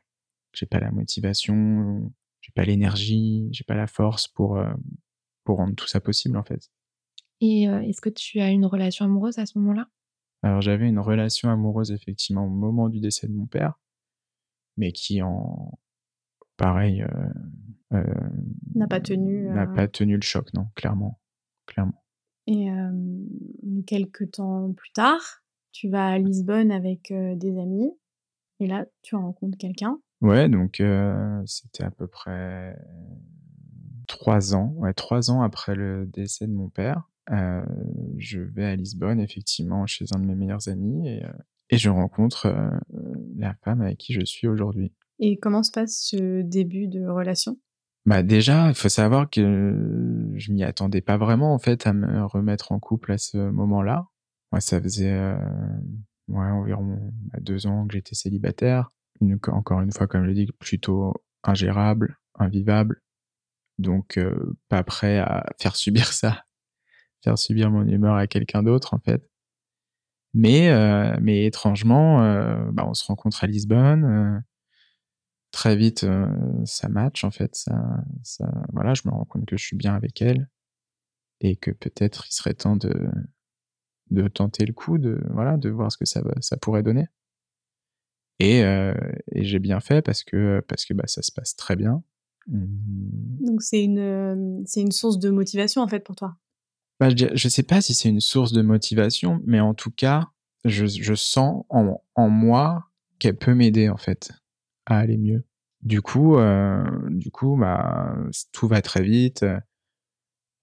J'ai 0.54 0.66
pas 0.66 0.80
la 0.80 0.92
motivation, 0.92 2.10
j'ai 2.40 2.54
pas 2.54 2.64
l'énergie, 2.64 3.50
j'ai 3.52 3.66
pas 3.66 3.76
la 3.76 3.88
force 3.88 4.30
pour 4.30 4.58
euh, 4.58 4.74
pour 5.44 5.58
rendre 5.58 5.76
tout 5.76 5.88
ça 5.88 6.00
possible 6.00 6.38
en 6.38 6.44
fait. 6.44 6.72
Et 7.46 7.64
est-ce 7.64 8.02
que 8.02 8.10
tu 8.10 8.40
as 8.40 8.50
une 8.50 8.66
relation 8.66 9.06
amoureuse 9.06 9.38
à 9.38 9.46
ce 9.46 9.60
moment-là? 9.60 9.88
Alors 10.42 10.62
j'avais 10.62 10.88
une 10.88 11.00
relation 11.00 11.50
amoureuse 11.50 11.92
effectivement 11.92 12.46
au 12.46 12.50
moment 12.50 12.90
du 12.90 13.00
décès 13.00 13.28
de 13.28 13.34
mon 13.34 13.46
père, 13.46 13.80
mais 14.78 14.92
qui 14.92 15.22
en 15.22 15.78
pareil 16.58 17.06
euh, 17.94 18.04
n'a 18.74 18.88
pas 18.88 19.00
tenu. 19.00 19.44
N'a 19.50 19.68
pas 19.68 19.88
tenu 19.88 20.16
le 20.16 20.22
choc, 20.22 20.54
non, 20.54 20.68
clairement. 20.76 21.20
clairement. 21.68 22.04
Et 22.48 22.68
quelques 23.86 24.32
temps 24.32 24.72
plus 24.74 24.92
tard, 24.92 25.44
tu 25.72 25.90
vas 25.90 26.08
à 26.08 26.18
Lisbonne 26.18 26.72
avec 26.72 27.12
des 27.12 27.60
amis, 27.60 27.92
et 28.60 28.68
là, 28.68 28.86
tu 29.02 29.16
rencontres 29.16 29.58
quelqu'un. 29.58 30.00
Ouais, 30.22 30.50
donc 30.50 30.82
c'était 31.46 31.84
à 31.84 31.92
peu 31.92 32.08
près 32.08 32.76
trois 34.08 34.56
ans, 34.56 34.74
ouais, 34.78 34.94
trois 34.94 35.32
ans 35.32 35.42
après 35.42 35.76
le 35.76 36.06
décès 36.06 36.48
de 36.48 36.54
mon 36.54 36.70
père. 36.70 37.10
Je 37.30 38.40
vais 38.40 38.66
à 38.66 38.76
Lisbonne, 38.76 39.20
effectivement, 39.20 39.86
chez 39.86 40.06
un 40.16 40.20
de 40.20 40.26
mes 40.26 40.36
meilleurs 40.36 40.68
amis, 40.68 41.10
et, 41.10 41.24
et 41.70 41.78
je 41.78 41.90
rencontre 41.90 42.48
la 43.38 43.54
femme 43.64 43.82
avec 43.82 43.98
qui 43.98 44.14
je 44.14 44.24
suis 44.24 44.48
aujourd'hui. 44.48 44.94
Et 45.20 45.38
comment 45.40 45.64
se 45.64 45.72
passe 45.72 46.08
ce 46.10 46.42
début 46.42 46.88
de 46.88 47.08
relation? 47.08 47.58
Bah 48.06 48.22
déjà, 48.22 48.70
il 48.70 48.76
faut 48.76 48.90
savoir 48.90 49.30
que 49.30 50.32
je 50.36 50.52
m'y 50.52 50.64
attendais 50.64 51.02
pas 51.02 51.18
vraiment 51.18 51.56
en 51.56 51.58
fait 51.58 51.88
à 51.88 51.94
me 51.94 52.24
remettre 52.26 52.72
en 52.72 52.80
couple 52.80 53.14
à 53.14 53.18
ce 53.18 53.50
moment-là. 53.50 54.08
Moi, 54.52 54.60
ça 54.60 54.80
faisait 54.80 55.12
euh, 55.12 55.38
ouais, 56.28 56.46
environ 56.46 57.12
bah, 57.32 57.40
deux 57.42 57.66
ans 57.66 57.88
que 57.88 57.94
j'étais 57.94 58.14
célibataire. 58.14 58.92
Une, 59.22 59.40
encore 59.48 59.82
une 59.82 59.92
fois, 59.92 60.06
comme 60.06 60.24
je 60.24 60.28
l'ai 60.28 60.46
dit, 60.46 60.52
plutôt 60.60 61.14
ingérable, 61.44 62.20
invivable. 62.36 63.02
Donc 63.80 64.18
euh, 64.18 64.56
pas 64.70 64.84
prêt 64.84 65.18
à 65.18 65.46
faire 65.60 65.76
subir 65.76 66.14
ça, 66.14 66.44
subir 67.36 67.72
mon 67.72 67.88
humeur 67.88 68.16
à 68.16 68.28
quelqu'un 68.28 68.64
d'autre 68.64 68.94
en 68.94 69.00
fait. 69.00 69.28
Mais 70.36 70.70
euh, 70.70 71.16
mais 71.22 71.46
étrangement, 71.46 72.22
euh, 72.22 72.70
bah, 72.74 72.84
on 72.86 72.94
se 72.94 73.06
rencontre 73.06 73.46
à 73.46 73.48
Lisbonne 73.48 74.04
euh, 74.04 74.40
très 75.52 75.78
vite, 75.78 76.06
ça 76.66 76.90
match 76.90 77.24
en 77.24 77.32
fait. 77.32 77.56
Ça, 77.56 78.52
voilà, 78.74 78.94
je 78.94 79.04
me 79.06 79.12
rends 79.12 79.24
compte 79.24 79.46
que 79.46 79.56
je 79.56 79.64
suis 79.64 79.78
bien 79.78 79.96
avec 79.96 80.22
elle 80.22 80.50
et 81.40 81.56
que 81.56 81.72
peut-être 81.72 82.26
il 82.28 82.34
serait 82.34 82.54
temps 82.54 82.76
de 82.76 83.10
de 84.12 84.28
tenter 84.28 84.66
le 84.66 84.74
coup, 84.74 84.98
de 84.98 85.22
voilà, 85.32 85.56
de 85.56 85.70
voir 85.70 85.90
ce 85.90 85.98
que 85.98 86.06
ça 86.06 86.22
ça 86.42 86.58
pourrait 86.58 86.84
donner. 86.84 87.08
Et, 88.40 88.60
et 88.60 89.46
j'ai 89.46 89.60
bien 89.60 89.80
fait 89.80 90.02
parce 90.02 90.26
que 90.26 90.62
parce 90.68 90.84
que 90.84 90.94
bah 90.94 91.08
ça 91.08 91.22
se 91.22 91.32
passe 91.32 91.56
très 91.56 91.78
bien. 91.78 92.04
Donc 92.48 93.62
c'est 93.62 93.82
une 93.82 94.64
c'est 94.66 94.82
une 94.82 94.92
source 94.92 95.18
de 95.18 95.30
motivation 95.30 95.82
en 95.82 95.88
fait 95.88 96.02
pour 96.02 96.18
toi. 96.18 96.36
Bah, 97.00 97.10
je, 97.10 97.28
je 97.34 97.50
sais 97.50 97.64
pas 97.64 97.82
si 97.82 97.94
c'est 97.94 98.10
une 98.10 98.22
source 98.22 98.54
de 98.54 98.62
motivation, 98.62 99.42
mais 99.46 99.60
en 99.60 99.74
tout 99.74 99.92
cas, 99.92 100.30
je, 100.64 100.86
je 100.86 101.14
sens 101.14 101.66
en, 101.70 102.02
en 102.16 102.30
moi 102.30 102.86
qu'elle 103.20 103.38
peut 103.38 103.54
m'aider 103.54 103.90
en 103.90 103.98
fait 103.98 104.32
à 104.86 105.00
aller 105.00 105.18
mieux. 105.18 105.44
Du 105.84 106.02
coup, 106.02 106.38
euh, 106.38 106.84
du 107.10 107.32
coup, 107.32 107.58
bah, 107.58 108.16
tout 108.54 108.68
va 108.68 108.82
très 108.82 109.04
vite. 109.04 109.46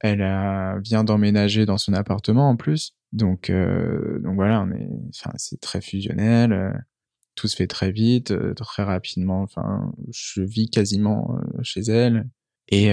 Elle 0.01 0.23
a, 0.23 0.79
vient 0.81 1.05
d'emménager 1.05 1.65
dans 1.67 1.79
son 1.79 1.93
appartement 1.95 2.49
en 2.51 2.57
plus, 2.57 2.97
donc 3.13 3.51
euh, 3.51 4.19
donc 4.21 4.35
voilà, 4.35 4.63
on 4.63 4.71
est, 4.73 4.89
enfin 5.11 5.31
c'est 5.37 5.61
très 5.61 5.81
fusionnel. 5.81 6.53
Euh, 6.53 6.73
tout 7.37 7.49
se 7.49 7.57
fait 7.57 7.69
très 7.69 7.93
vite, 7.93 8.33
euh, 8.33 8.55
très 8.55 8.83
rapidement. 8.85 9.43
Enfin, 9.43 9.93
je 10.13 10.43
vis 10.43 10.71
quasiment 10.71 11.37
euh, 11.39 11.63
chez 11.63 11.83
elle 11.83 12.29
et 12.69 12.89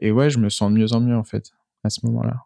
et 0.00 0.10
ouais, 0.12 0.30
je 0.30 0.38
me 0.38 0.48
sens 0.50 0.72
de 0.72 0.78
mieux 0.78 0.92
en 0.94 1.00
mieux 1.00 1.16
en 1.16 1.24
fait 1.24 1.50
à 1.84 1.90
ce 1.90 2.06
moment-là. 2.06 2.45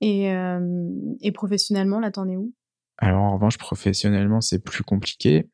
Et 0.00 1.32
professionnellement, 1.32 2.00
là, 2.00 2.10
t'en 2.10 2.28
es 2.28 2.36
où? 2.36 2.52
Alors 2.98 3.22
en 3.22 3.34
revanche, 3.34 3.58
professionnellement, 3.58 4.40
c'est 4.40 4.62
plus 4.62 4.82
compliqué 4.82 5.48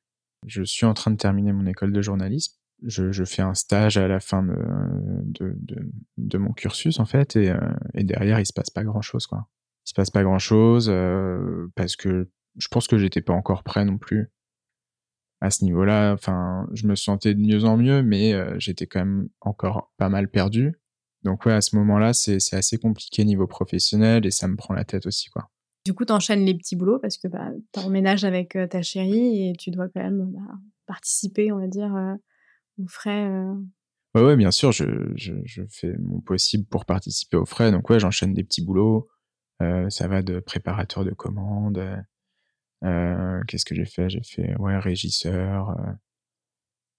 je 0.46 0.62
suis 0.62 0.87
en 0.87 0.94
train 0.94 1.11
de 1.11 1.16
terminer 1.16 1.52
mon 1.52 1.66
école 1.66 1.92
de 1.92 2.02
journalisme. 2.02 2.54
Je, 2.83 3.24
fais 3.24 3.40
un 3.40 3.54
stage 3.54 3.96
à 3.96 4.09
la 4.09 4.20
fin 4.20 4.42
de, 4.42 6.38
mon 6.38 6.52
cursus, 6.52 6.98
en 7.00 7.07
fait, 7.07 7.37
et, 7.37 7.50
euh, 7.50 7.59
et, 7.94 8.04
derrière, 8.04 8.40
il 8.40 8.46
se 8.46 8.52
passe 8.52 8.68
pas 8.68 8.85
grand-chose, 8.85 9.26
quoi. 9.26 9.48
Il 9.87 9.90
se 9.90 9.94
passe 9.94 10.11
pas 10.11 10.22
grand-chose 10.22 10.88
euh, 10.90 11.68
parce 11.76 11.96
que 11.96 12.30
je 12.57 12.68
pense 12.68 12.87
que 12.87 12.98
j'étais 12.98 13.20
pas 13.20 13.33
encore 13.33 13.62
prêt 13.62 13.85
non 13.85 13.98
plus 13.98 14.30
à 15.40 15.50
ce 15.50 15.64
niveau-là. 15.64 16.12
Enfin, 16.12 16.66
je 16.72 16.87
me 16.87 16.94
sentais 16.94 17.35
de 17.35 17.40
mieux 17.40 17.64
en 17.64 17.76
mieux, 17.76 18.02
mais 18.02 18.35
euh, 18.35 18.54
j'étais 18.59 18.87
quand 18.87 19.00
même 19.00 19.28
encore 19.40 19.92
pas 19.96 20.09
mal 20.09 20.28
perdu. 20.28 20.74
Donc 21.24 21.46
ouais, 21.46 21.54
à 21.54 21.60
ce 21.60 21.74
moment-là, 21.76 22.12
c'est 22.12 22.38
assez 22.52 22.76
compliqué 22.76 23.24
niveau 23.24 23.46
professionnel 23.46 24.26
et 24.26 24.30
ça 24.30 24.46
me 24.46 24.56
prend 24.56 24.74
la 24.74 24.84
tête 24.84 25.06
aussi, 25.06 25.30
quoi. 25.30 25.50
Du 25.84 25.92
coup, 25.92 26.04
tu 26.06 26.12
enchaînes 26.12 26.44
les 26.44 26.54
petits 26.54 26.76
boulots 26.76 26.98
parce 26.98 27.18
que 27.18 27.28
bah, 27.28 27.50
tu 27.72 27.80
emménages 27.80 28.24
avec 28.24 28.56
euh, 28.56 28.66
ta 28.66 28.80
chérie 28.80 29.48
et 29.48 29.52
tu 29.54 29.70
dois 29.70 29.88
quand 29.88 30.02
même 30.02 30.30
bah, 30.32 30.54
participer, 30.87 31.52
on 31.52 31.58
va 31.58 31.66
dire, 31.66 31.94
euh, 31.94 32.14
aux 32.78 32.87
frais. 32.87 33.28
Euh. 33.28 33.54
Ouais, 34.14 34.22
ouais, 34.22 34.37
bien 34.37 34.50
sûr, 34.50 34.72
je, 34.72 34.84
je, 35.14 35.34
je, 35.44 35.62
fais 35.68 35.94
mon 35.98 36.20
possible 36.20 36.64
pour 36.64 36.87
participer 36.87 37.37
aux 37.37 37.44
frais. 37.44 37.70
Donc, 37.70 37.90
ouais, 37.90 38.00
j'enchaîne 38.00 38.32
des 38.32 38.44
petits 38.44 38.64
boulots. 38.64 39.08
Euh, 39.60 39.90
ça 39.90 40.08
va 40.08 40.22
de 40.22 40.40
préparateur 40.40 41.04
de 41.04 41.10
commandes. 41.10 41.82
Qu'est-ce 42.82 43.64
que 43.64 43.74
j'ai 43.74 43.87
fait? 43.87 44.08
J'ai 44.08 44.22
fait, 44.22 44.56
ouais, 44.56 44.78
régisseur. 44.78 45.74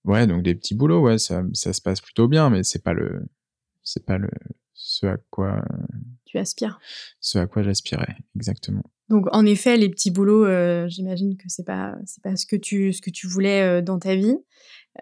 Ouais, 0.03 0.27
donc 0.27 0.43
des 0.43 0.53
petits 0.55 0.75
boulots, 0.75 1.01
ouais, 1.01 1.17
ça, 1.17 1.43
ça 1.53 1.73
se 1.73 1.81
passe 1.81 2.01
plutôt 2.01 2.27
bien, 2.27 2.49
mais 2.49 2.63
c'est 2.63 2.83
pas 2.83 2.93
le, 2.93 3.27
c'est 3.85 4.05
pas 4.05 4.17
le, 4.17 4.29
ce 4.73 5.05
à 5.05 5.17
quoi 5.29 5.63
tu 6.25 6.37
aspires. 6.37 6.79
Ce 7.21 7.37
à 7.39 7.47
quoi 7.47 7.63
j'aspirais, 7.63 8.17
exactement. 8.35 8.83
Donc 9.09 9.27
en 9.31 9.45
effet, 9.45 9.77
les 9.77 9.89
petits 9.89 10.11
boulots, 10.11 10.45
euh, 10.45 10.87
j'imagine 10.89 11.37
que 11.37 11.45
c'est 11.47 11.63
pas 11.65 11.95
c'est 12.05 12.23
pas 12.23 12.35
ce 12.35 12.45
que 12.45 12.55
tu 12.55 12.91
ce 12.91 13.01
que 13.01 13.11
tu 13.11 13.27
voulais 13.27 13.61
euh, 13.61 13.81
dans 13.81 13.99
ta 13.99 14.15
vie. 14.15 14.35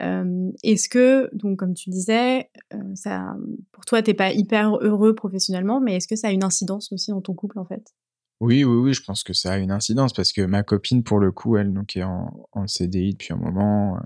Euh, 0.01 0.51
Est-ce 0.63 0.89
que 0.89 1.29
donc 1.33 1.57
comme 1.59 1.73
tu 1.73 1.89
disais, 1.89 2.49
ça 2.95 3.35
pour 3.71 3.85
toi 3.85 4.01
t'es 4.01 4.13
pas 4.13 4.31
hyper 4.31 4.75
heureux 4.81 5.15
professionnellement, 5.15 5.79
mais 5.79 5.95
est-ce 5.95 6.07
que 6.07 6.15
ça 6.15 6.27
a 6.27 6.31
une 6.31 6.43
incidence 6.43 6.91
aussi 6.91 7.11
dans 7.11 7.21
ton 7.21 7.33
couple 7.33 7.59
en 7.59 7.65
fait? 7.65 7.93
Oui, 8.41 8.65
oui, 8.65 8.75
oui, 8.75 8.93
je 8.93 9.01
pense 9.01 9.23
que 9.23 9.31
ça 9.31 9.53
a 9.53 9.57
une 9.57 9.71
incidence 9.71 10.11
parce 10.11 10.33
que 10.33 10.41
ma 10.41 10.63
copine 10.63 11.03
pour 11.03 11.19
le 11.19 11.31
coup, 11.31 11.55
elle 11.55 11.71
donc 11.71 11.95
est 11.95 12.03
en, 12.03 12.47
en 12.51 12.67
CDI 12.67 13.13
depuis 13.13 13.31
un 13.31 13.37
moment. 13.37 13.97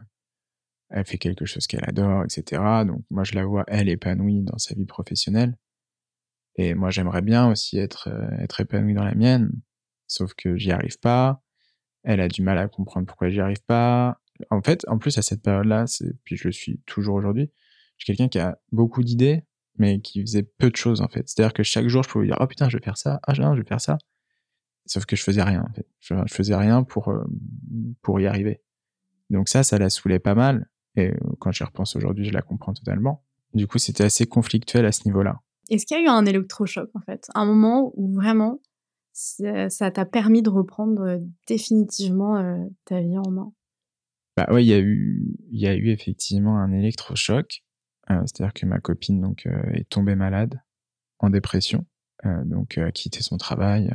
Elle 0.89 1.05
fait 1.05 1.17
quelque 1.17 1.45
chose 1.45 1.67
qu'elle 1.67 1.83
adore, 1.85 2.23
etc. 2.23 2.61
Donc 2.85 3.03
moi 3.09 3.23
je 3.23 3.33
la 3.35 3.45
vois 3.45 3.63
elle 3.67 3.89
épanouie 3.89 4.41
dans 4.41 4.57
sa 4.57 4.73
vie 4.75 4.85
professionnelle. 4.85 5.57
Et 6.57 6.73
moi, 6.73 6.89
j'aimerais 6.89 7.21
bien 7.21 7.49
aussi 7.49 7.77
être, 7.77 8.09
euh, 8.09 8.29
être 8.39 8.59
épanoui 8.59 8.93
dans 8.93 9.03
la 9.03 9.15
mienne, 9.15 9.51
sauf 10.07 10.33
que 10.33 10.57
j'y 10.57 10.71
arrive 10.71 10.99
pas. 10.99 11.41
Elle 12.03 12.19
a 12.19 12.27
du 12.27 12.41
mal 12.41 12.57
à 12.57 12.67
comprendre 12.67 13.05
pourquoi 13.05 13.29
j'y 13.29 13.39
arrive 13.39 13.63
pas. 13.65 14.19
En 14.49 14.61
fait, 14.61 14.83
en 14.87 14.97
plus, 14.97 15.17
à 15.17 15.21
cette 15.21 15.41
période-là, 15.43 15.85
puis 16.23 16.35
je 16.35 16.47
le 16.47 16.51
suis 16.51 16.79
toujours 16.85 17.15
aujourd'hui, 17.15 17.51
je 17.97 18.05
suis 18.05 18.13
quelqu'un 18.13 18.29
qui 18.29 18.39
a 18.39 18.59
beaucoup 18.71 19.03
d'idées, 19.03 19.43
mais 19.77 19.99
qui 19.99 20.21
faisait 20.21 20.43
peu 20.43 20.69
de 20.71 20.75
choses, 20.75 21.01
en 21.01 21.07
fait. 21.07 21.27
C'est-à-dire 21.27 21.53
que 21.53 21.63
chaque 21.63 21.87
jour, 21.87 22.03
je 22.03 22.09
pouvais 22.09 22.27
dire, 22.27 22.37
oh 22.39 22.47
putain, 22.47 22.69
je 22.69 22.77
vais 22.77 22.83
faire 22.83 22.97
ça, 22.97 23.19
ah 23.23 23.33
non, 23.33 23.55
je 23.55 23.61
vais 23.61 23.67
faire 23.67 23.81
ça. 23.81 23.97
Sauf 24.85 25.05
que 25.05 25.15
je 25.15 25.23
faisais 25.23 25.43
rien, 25.43 25.63
en 25.67 25.73
fait. 25.73 25.87
Je, 25.99 26.15
je 26.25 26.33
faisais 26.33 26.55
rien 26.55 26.83
pour, 26.83 27.09
euh, 27.09 27.23
pour 28.01 28.19
y 28.19 28.25
arriver. 28.25 28.61
Donc 29.29 29.49
ça, 29.49 29.63
ça 29.63 29.77
la 29.77 29.89
saoulait 29.89 30.19
pas 30.19 30.35
mal. 30.35 30.69
Et 30.97 31.13
quand 31.39 31.51
j'y 31.51 31.63
repense 31.63 31.95
aujourd'hui, 31.95 32.25
je 32.25 32.33
la 32.33 32.41
comprends 32.41 32.73
totalement. 32.73 33.23
Du 33.53 33.67
coup, 33.67 33.77
c'était 33.77 34.03
assez 34.03 34.25
conflictuel 34.25 34.85
à 34.85 34.91
ce 34.91 35.05
niveau-là. 35.05 35.41
Est-ce 35.69 35.85
qu'il 35.85 35.97
y 35.97 35.99
a 35.99 36.03
eu 36.03 36.07
un 36.07 36.25
électrochoc, 36.25 36.89
en 36.93 37.01
fait? 37.01 37.27
Un 37.35 37.45
moment 37.45 37.91
où 37.95 38.13
vraiment 38.13 38.59
ça 39.13 39.91
t'a 39.91 40.05
permis 40.05 40.43
de 40.43 40.49
reprendre 40.49 41.01
euh, 41.01 41.17
définitivement 41.47 42.37
euh, 42.37 42.63
ta 42.85 43.01
vie 43.01 43.17
en 43.17 43.31
main? 43.31 43.51
Bah 44.35 44.47
ouais, 44.51 44.63
il 44.63 44.67
y 44.67 44.73
a 44.73 44.79
eu, 44.79 45.35
il 45.49 45.59
y 45.59 45.67
a 45.67 45.73
eu 45.75 45.89
effectivement 45.89 46.59
un 46.59 46.71
électrochoc. 46.71 47.63
Euh, 48.11 48.21
C'est-à-dire 48.25 48.53
que 48.53 48.65
ma 48.67 48.79
copine 48.79 49.19
donc 49.19 49.47
euh, 49.47 49.71
est 49.73 49.89
tombée 49.89 50.15
malade, 50.15 50.61
en 51.19 51.31
dépression, 51.31 51.85
euh, 52.25 52.43
donc 52.45 52.77
a 52.77 52.91
quitté 52.91 53.21
son 53.21 53.37
travail 53.37 53.91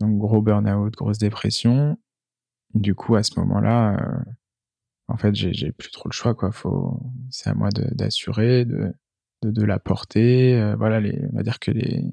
Donc 0.00 0.18
gros 0.18 0.42
burn-out, 0.42 0.94
grosse 0.94 1.18
dépression. 1.18 1.98
Du 2.74 2.94
coup, 2.94 3.14
à 3.14 3.22
ce 3.22 3.38
moment-là, 3.40 3.96
euh, 3.96 4.32
en 5.08 5.16
fait, 5.16 5.34
j'ai 5.34 5.72
plus 5.72 5.90
trop 5.90 6.08
le 6.08 6.12
choix, 6.12 6.34
quoi. 6.34 6.50
Faut, 6.52 7.00
c'est 7.30 7.48
à 7.50 7.54
moi 7.54 7.68
d'assurer, 7.70 8.64
de, 8.64 8.92
de, 9.42 9.50
de, 9.50 9.64
la 9.64 9.78
porter. 9.78 10.60
Euh, 10.60 10.76
voilà, 10.76 11.00
les, 11.00 11.20
on 11.32 11.36
va 11.36 11.42
dire 11.42 11.60
que 11.60 11.70
les, 11.70 12.04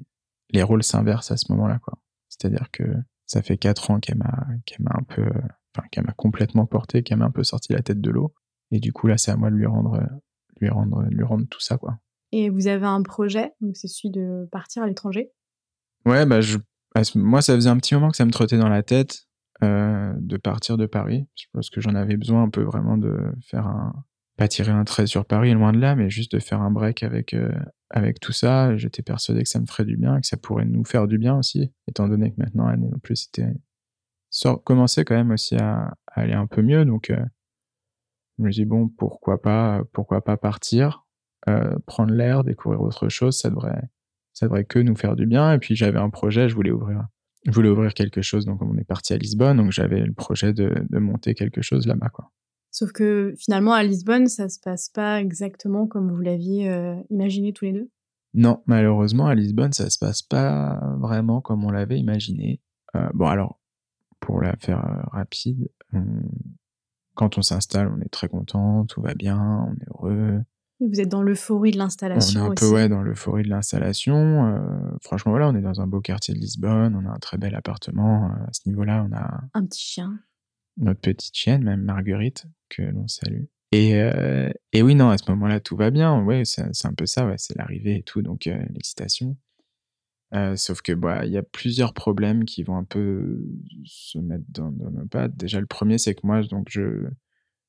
les 0.50 0.62
rôles 0.62 0.84
s'inversent 0.84 1.32
à 1.32 1.36
ce 1.36 1.50
moment-là, 1.52 1.78
quoi. 1.80 1.98
C'est-à-dire 2.28 2.70
que 2.72 2.84
ça 3.26 3.42
fait 3.42 3.58
quatre 3.58 3.90
ans 3.90 4.00
qu'elle 4.00 4.18
m'a, 4.18 4.46
qu'elle 4.64 4.82
m'a 4.82 4.92
un 4.94 5.02
peu, 5.02 5.28
enfin, 5.74 5.86
qu'elle 5.90 6.04
m'a 6.04 6.12
complètement 6.12 6.66
porté, 6.66 7.02
qu'elle 7.02 7.18
m'a 7.18 7.26
un 7.26 7.30
peu 7.30 7.44
sorti 7.44 7.72
la 7.72 7.82
tête 7.82 8.00
de 8.00 8.10
l'eau. 8.10 8.34
Et 8.70 8.78
du 8.78 8.92
coup, 8.92 9.06
là, 9.06 9.18
c'est 9.18 9.30
à 9.30 9.36
moi 9.36 9.50
de 9.50 9.56
lui 9.56 9.66
rendre, 9.66 10.00
lui 10.60 10.68
rendre, 10.68 11.02
lui 11.10 11.24
rendre 11.24 11.46
tout 11.48 11.60
ça, 11.60 11.78
quoi. 11.78 11.98
Et 12.32 12.48
vous 12.48 12.66
avez 12.66 12.86
un 12.86 13.02
projet, 13.02 13.52
donc 13.60 13.76
c'est 13.76 13.86
celui 13.86 14.10
de 14.10 14.48
partir 14.50 14.82
à 14.82 14.86
l'étranger? 14.86 15.30
Ouais, 16.04 16.26
bah 16.26 16.40
je, 16.40 16.58
moi, 17.14 17.42
ça 17.42 17.54
faisait 17.54 17.70
un 17.70 17.76
petit 17.76 17.94
moment 17.94 18.10
que 18.10 18.16
ça 18.16 18.24
me 18.24 18.32
trottait 18.32 18.58
dans 18.58 18.68
la 18.68 18.82
tête 18.82 19.26
euh, 19.62 20.12
de 20.18 20.36
partir 20.36 20.76
de 20.76 20.86
Paris. 20.86 21.28
Je 21.36 21.46
pense 21.52 21.70
que 21.70 21.80
j'en 21.80 21.94
avais 21.94 22.16
besoin 22.16 22.42
un 22.42 22.50
peu 22.50 22.62
vraiment 22.62 22.96
de 22.96 23.32
faire 23.40 23.66
un, 23.66 24.04
pas 24.36 24.48
tirer 24.48 24.72
un 24.72 24.84
trait 24.84 25.06
sur 25.06 25.24
Paris, 25.26 25.52
loin 25.52 25.72
de 25.72 25.78
là, 25.78 25.94
mais 25.94 26.10
juste 26.10 26.32
de 26.32 26.40
faire 26.40 26.60
un 26.60 26.72
break 26.72 27.04
avec 27.04 27.34
euh, 27.34 27.52
avec 27.90 28.18
tout 28.18 28.32
ça. 28.32 28.76
J'étais 28.76 29.02
persuadé 29.02 29.44
que 29.44 29.48
ça 29.48 29.60
me 29.60 29.66
ferait 29.66 29.84
du 29.84 29.96
bien, 29.96 30.20
que 30.20 30.26
ça 30.26 30.36
pourrait 30.36 30.64
nous 30.64 30.84
faire 30.84 31.06
du 31.06 31.18
bien 31.18 31.38
aussi, 31.38 31.72
étant 31.86 32.08
donné 32.08 32.32
que 32.32 32.36
maintenant 32.38 32.66
l'année 32.68 32.88
non 32.88 32.98
plus 32.98 33.16
c'était 33.16 33.54
commençait 34.64 35.04
quand 35.04 35.14
même 35.14 35.30
aussi 35.30 35.54
à, 35.54 35.94
aller 36.08 36.32
un 36.32 36.48
peu 36.48 36.62
mieux. 36.62 36.84
Donc 36.84 37.10
euh, 37.10 37.24
je 38.38 38.44
me 38.44 38.50
dis 38.50 38.64
bon, 38.64 38.88
pourquoi 38.88 39.40
pas, 39.40 39.82
pourquoi 39.92 40.24
pas 40.24 40.36
partir, 40.36 41.06
prendre 41.86 42.12
l'air, 42.12 42.42
découvrir 42.42 42.80
autre 42.80 43.08
chose, 43.08 43.38
ça 43.38 43.50
devrait 43.50 43.88
ça 44.32 44.46
devrait 44.46 44.64
que 44.64 44.80
nous 44.80 44.96
faire 44.96 45.14
du 45.14 45.26
bien. 45.26 45.52
Et 45.52 45.58
puis 45.58 45.76
j'avais 45.76 46.00
un 46.00 46.10
projet, 46.10 46.48
je 46.48 46.56
voulais 46.56 46.72
ouvrir 46.72 47.06
je 47.44 47.50
voulais 47.50 47.68
ouvrir 47.68 47.94
quelque 47.94 48.22
chose, 48.22 48.46
donc 48.46 48.62
on 48.62 48.76
est 48.76 48.84
parti 48.84 49.12
à 49.12 49.18
Lisbonne, 49.18 49.58
donc 49.58 49.72
j'avais 49.72 50.00
le 50.00 50.12
projet 50.12 50.52
de, 50.52 50.74
de 50.88 50.98
monter 50.98 51.34
quelque 51.34 51.62
chose 51.62 51.86
là-bas, 51.86 52.08
quoi. 52.08 52.30
Sauf 52.70 52.90
que 52.90 53.34
finalement, 53.38 53.72
à 53.72 53.84
Lisbonne, 53.84 54.26
ça 54.26 54.48
se 54.48 54.58
passe 54.58 54.88
pas 54.88 55.20
exactement 55.20 55.86
comme 55.86 56.10
vous 56.10 56.20
l'aviez 56.20 56.68
euh, 56.68 56.96
imaginé 57.08 57.52
tous 57.52 57.66
les 57.66 57.72
deux? 57.72 57.88
Non, 58.34 58.64
malheureusement, 58.66 59.26
à 59.26 59.34
Lisbonne, 59.36 59.72
ça 59.72 59.88
se 59.90 59.98
passe 59.98 60.22
pas 60.22 60.80
vraiment 60.98 61.40
comme 61.40 61.64
on 61.64 61.70
l'avait 61.70 62.00
imaginé. 62.00 62.60
Euh, 62.96 63.08
bon, 63.14 63.26
alors, 63.26 63.60
pour 64.18 64.40
la 64.40 64.56
faire 64.56 64.84
euh, 64.84 65.02
rapide, 65.12 65.68
quand 67.14 67.38
on 67.38 67.42
s'installe, 67.42 67.92
on 67.96 68.00
est 68.00 68.08
très 68.08 68.26
content, 68.26 68.84
tout 68.86 69.00
va 69.00 69.14
bien, 69.14 69.68
on 69.68 69.74
est 69.74 69.88
heureux. 69.90 70.42
Vous 70.80 71.00
êtes 71.00 71.08
dans 71.08 71.22
l'euphorie 71.22 71.70
de 71.70 71.78
l'installation. 71.78 72.42
On 72.42 72.44
est 72.46 72.50
un 72.50 72.54
peu 72.54 72.68
ouais, 72.68 72.88
dans 72.88 73.02
l'euphorie 73.02 73.44
de 73.44 73.48
l'installation. 73.48 74.46
Euh, 74.46 74.58
franchement, 75.00 75.32
voilà, 75.32 75.48
on 75.48 75.54
est 75.54 75.62
dans 75.62 75.80
un 75.80 75.86
beau 75.86 76.00
quartier 76.00 76.34
de 76.34 76.38
Lisbonne, 76.38 76.94
on 76.96 77.08
a 77.08 77.12
un 77.12 77.18
très 77.18 77.38
bel 77.38 77.54
appartement. 77.54 78.26
à 78.26 78.52
ce 78.52 78.68
niveau-là, 78.68 79.06
on 79.08 79.14
a. 79.14 79.40
Un 79.54 79.64
petit 79.64 79.82
chien 79.82 80.18
notre 80.76 81.00
petite 81.00 81.36
chienne, 81.36 81.62
même 81.64 81.82
Marguerite, 81.82 82.46
que 82.68 82.82
l'on 82.82 83.08
salue. 83.08 83.44
Et, 83.72 83.94
euh, 83.96 84.50
et 84.72 84.82
oui, 84.82 84.94
non, 84.94 85.10
à 85.10 85.18
ce 85.18 85.30
moment-là, 85.30 85.60
tout 85.60 85.76
va 85.76 85.90
bien. 85.90 86.22
Ouais, 86.22 86.44
c'est 86.44 86.86
un 86.86 86.94
peu 86.94 87.06
ça, 87.06 87.26
ouais, 87.26 87.36
c'est 87.38 87.56
l'arrivée 87.56 87.96
et 87.96 88.02
tout, 88.02 88.22
donc 88.22 88.46
euh, 88.46 88.64
l'excitation. 88.70 89.36
Euh, 90.32 90.56
sauf 90.56 90.82
que 90.82 90.92
bah 90.92 91.26
il 91.26 91.32
y 91.32 91.36
a 91.36 91.44
plusieurs 91.44 91.94
problèmes 91.94 92.44
qui 92.44 92.64
vont 92.64 92.76
un 92.76 92.82
peu 92.82 93.40
se 93.84 94.18
mettre 94.18 94.44
dans, 94.48 94.72
dans 94.72 94.90
nos 94.90 95.06
pattes. 95.06 95.36
Déjà, 95.36 95.60
le 95.60 95.66
premier, 95.66 95.98
c'est 95.98 96.14
que 96.14 96.22
moi, 96.24 96.42
donc 96.42 96.68
je 96.70 97.06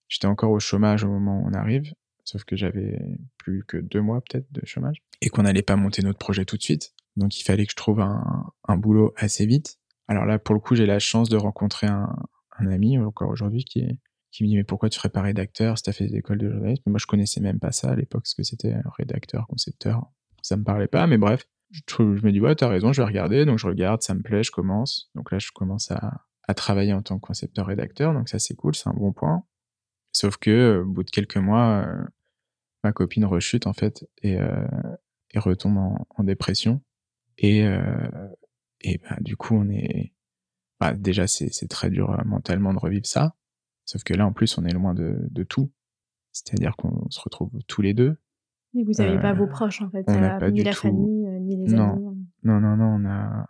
j'étais 0.07 0.27
encore 0.27 0.51
au 0.51 0.59
chômage 0.59 1.03
au 1.03 1.09
moment 1.09 1.41
où 1.41 1.47
on 1.47 1.53
arrive, 1.53 1.93
sauf 2.25 2.43
que 2.43 2.55
j'avais 2.55 2.99
plus 3.37 3.63
que 3.65 3.77
deux 3.77 4.01
mois 4.01 4.21
peut-être 4.21 4.51
de 4.51 4.65
chômage 4.65 5.01
et 5.21 5.29
qu'on 5.29 5.43
n'allait 5.43 5.61
pas 5.61 5.75
monter 5.75 6.01
notre 6.01 6.19
projet 6.19 6.45
tout 6.45 6.57
de 6.57 6.63
suite. 6.63 6.93
Donc 7.15 7.39
il 7.39 7.43
fallait 7.43 7.65
que 7.65 7.71
je 7.71 7.77
trouve 7.77 8.01
un, 8.01 8.77
boulot 8.77 9.13
assez 9.15 9.45
vite. 9.45 9.77
Alors 10.07 10.25
là, 10.25 10.37
pour 10.37 10.53
le 10.53 10.59
coup, 10.59 10.75
j'ai 10.75 10.85
la 10.85 10.99
chance 10.99 11.29
de 11.29 11.37
rencontrer 11.37 11.87
un, 11.87 12.09
ami 12.57 12.97
encore 12.97 13.29
aujourd'hui 13.29 13.63
qui, 13.65 13.85
qui 14.31 14.43
me 14.43 14.49
dit 14.49 14.55
mais 14.55 14.63
pourquoi 14.63 14.89
tu 14.89 14.97
ferais 14.97 15.09
pas 15.09 15.21
rédacteur 15.21 15.77
si 15.77 15.83
t'as 15.83 15.91
fait 15.91 16.07
des 16.07 16.17
écoles 16.17 16.37
de 16.37 16.49
journalisme? 16.49 16.83
Moi 16.85 16.99
je 16.99 17.05
connaissais 17.05 17.41
même 17.41 17.59
pas 17.59 17.71
ça 17.71 17.91
à 17.91 17.95
l'époque, 17.95 18.27
ce 18.27 18.35
que 18.35 18.43
c'était 18.43 18.75
rédacteur, 18.97 19.45
concepteur. 19.47 20.05
Ça 20.41 20.55
me 20.55 20.63
parlait 20.63 20.87
pas, 20.87 21.07
mais 21.07 21.17
bref. 21.17 21.45
Je, 21.71 21.81
je 21.97 22.25
me 22.25 22.31
dis 22.31 22.39
ouais 22.39 22.55
t'as 22.55 22.69
raison, 22.69 22.93
je 22.93 23.01
vais 23.01 23.07
regarder. 23.07 23.45
Donc 23.45 23.59
je 23.59 23.67
regarde, 23.67 24.01
ça 24.01 24.13
me 24.13 24.21
plaît, 24.21 24.43
je 24.43 24.51
commence. 24.51 25.09
Donc 25.15 25.31
là 25.31 25.39
je 25.39 25.51
commence 25.51 25.91
à, 25.91 26.25
travailler 26.55 26.93
en 26.93 27.01
tant 27.01 27.17
que 27.17 27.25
concepteur 27.25 27.65
rédacteur, 27.65 28.13
donc 28.13 28.29
ça 28.29 28.37
c'est 28.39 28.55
cool, 28.55 28.75
c'est 28.75 28.87
un 28.87 28.93
bon 28.93 29.11
point. 29.11 29.43
Sauf 30.11 30.37
que 30.37 30.81
au 30.81 30.85
bout 30.85 31.03
de 31.03 31.09
quelques 31.09 31.37
mois, 31.37 31.83
euh, 31.85 32.05
ma 32.85 32.93
copine 32.93 33.25
rechute 33.25 33.67
en 33.67 33.73
fait 33.73 34.07
et, 34.21 34.39
euh, 34.39 34.65
et 35.33 35.39
retombe 35.39 35.77
en, 35.77 36.07
en 36.17 36.23
dépression. 36.23 36.81
Et, 37.37 37.65
euh, 37.65 37.81
et 38.81 38.99
bah, 38.99 39.17
du 39.19 39.35
coup 39.35 39.55
on 39.55 39.69
est 39.69 40.13
bah, 40.79 40.93
déjà, 40.93 41.25
c'est 41.27 41.67
très 41.69 41.89
dur 41.89 42.11
euh, 42.11 42.23
mentalement 42.25 42.73
de 42.73 42.79
revivre 42.79 43.05
ça. 43.05 43.35
Sauf 43.85 44.03
que 44.03 44.13
là, 44.13 44.25
en 44.25 44.33
plus, 44.33 44.57
on 44.57 44.65
est 44.65 44.73
loin 44.73 44.93
de, 44.93 45.27
de 45.31 45.43
tout. 45.43 45.71
C'est-à-dire 46.31 46.75
qu'on 46.75 47.09
se 47.09 47.19
retrouve 47.21 47.51
tous 47.67 47.81
les 47.81 47.93
deux. 47.93 48.17
Et 48.73 48.83
vous 48.83 48.91
n'avez 48.97 49.19
pas 49.19 49.33
vos 49.33 49.47
proches, 49.47 49.81
en 49.81 49.89
fait. 49.89 50.03
On 50.07 50.19
pas 50.19 50.51
ni 50.51 50.59
du 50.59 50.63
la 50.63 50.73
tout... 50.73 50.81
famille, 50.81 51.27
ni 51.41 51.55
les 51.55 51.73
non. 51.73 51.93
amis. 51.93 52.27
Non, 52.43 52.59
non, 52.59 52.75
non, 52.75 52.95
on 52.95 52.99
n'a 52.99 53.47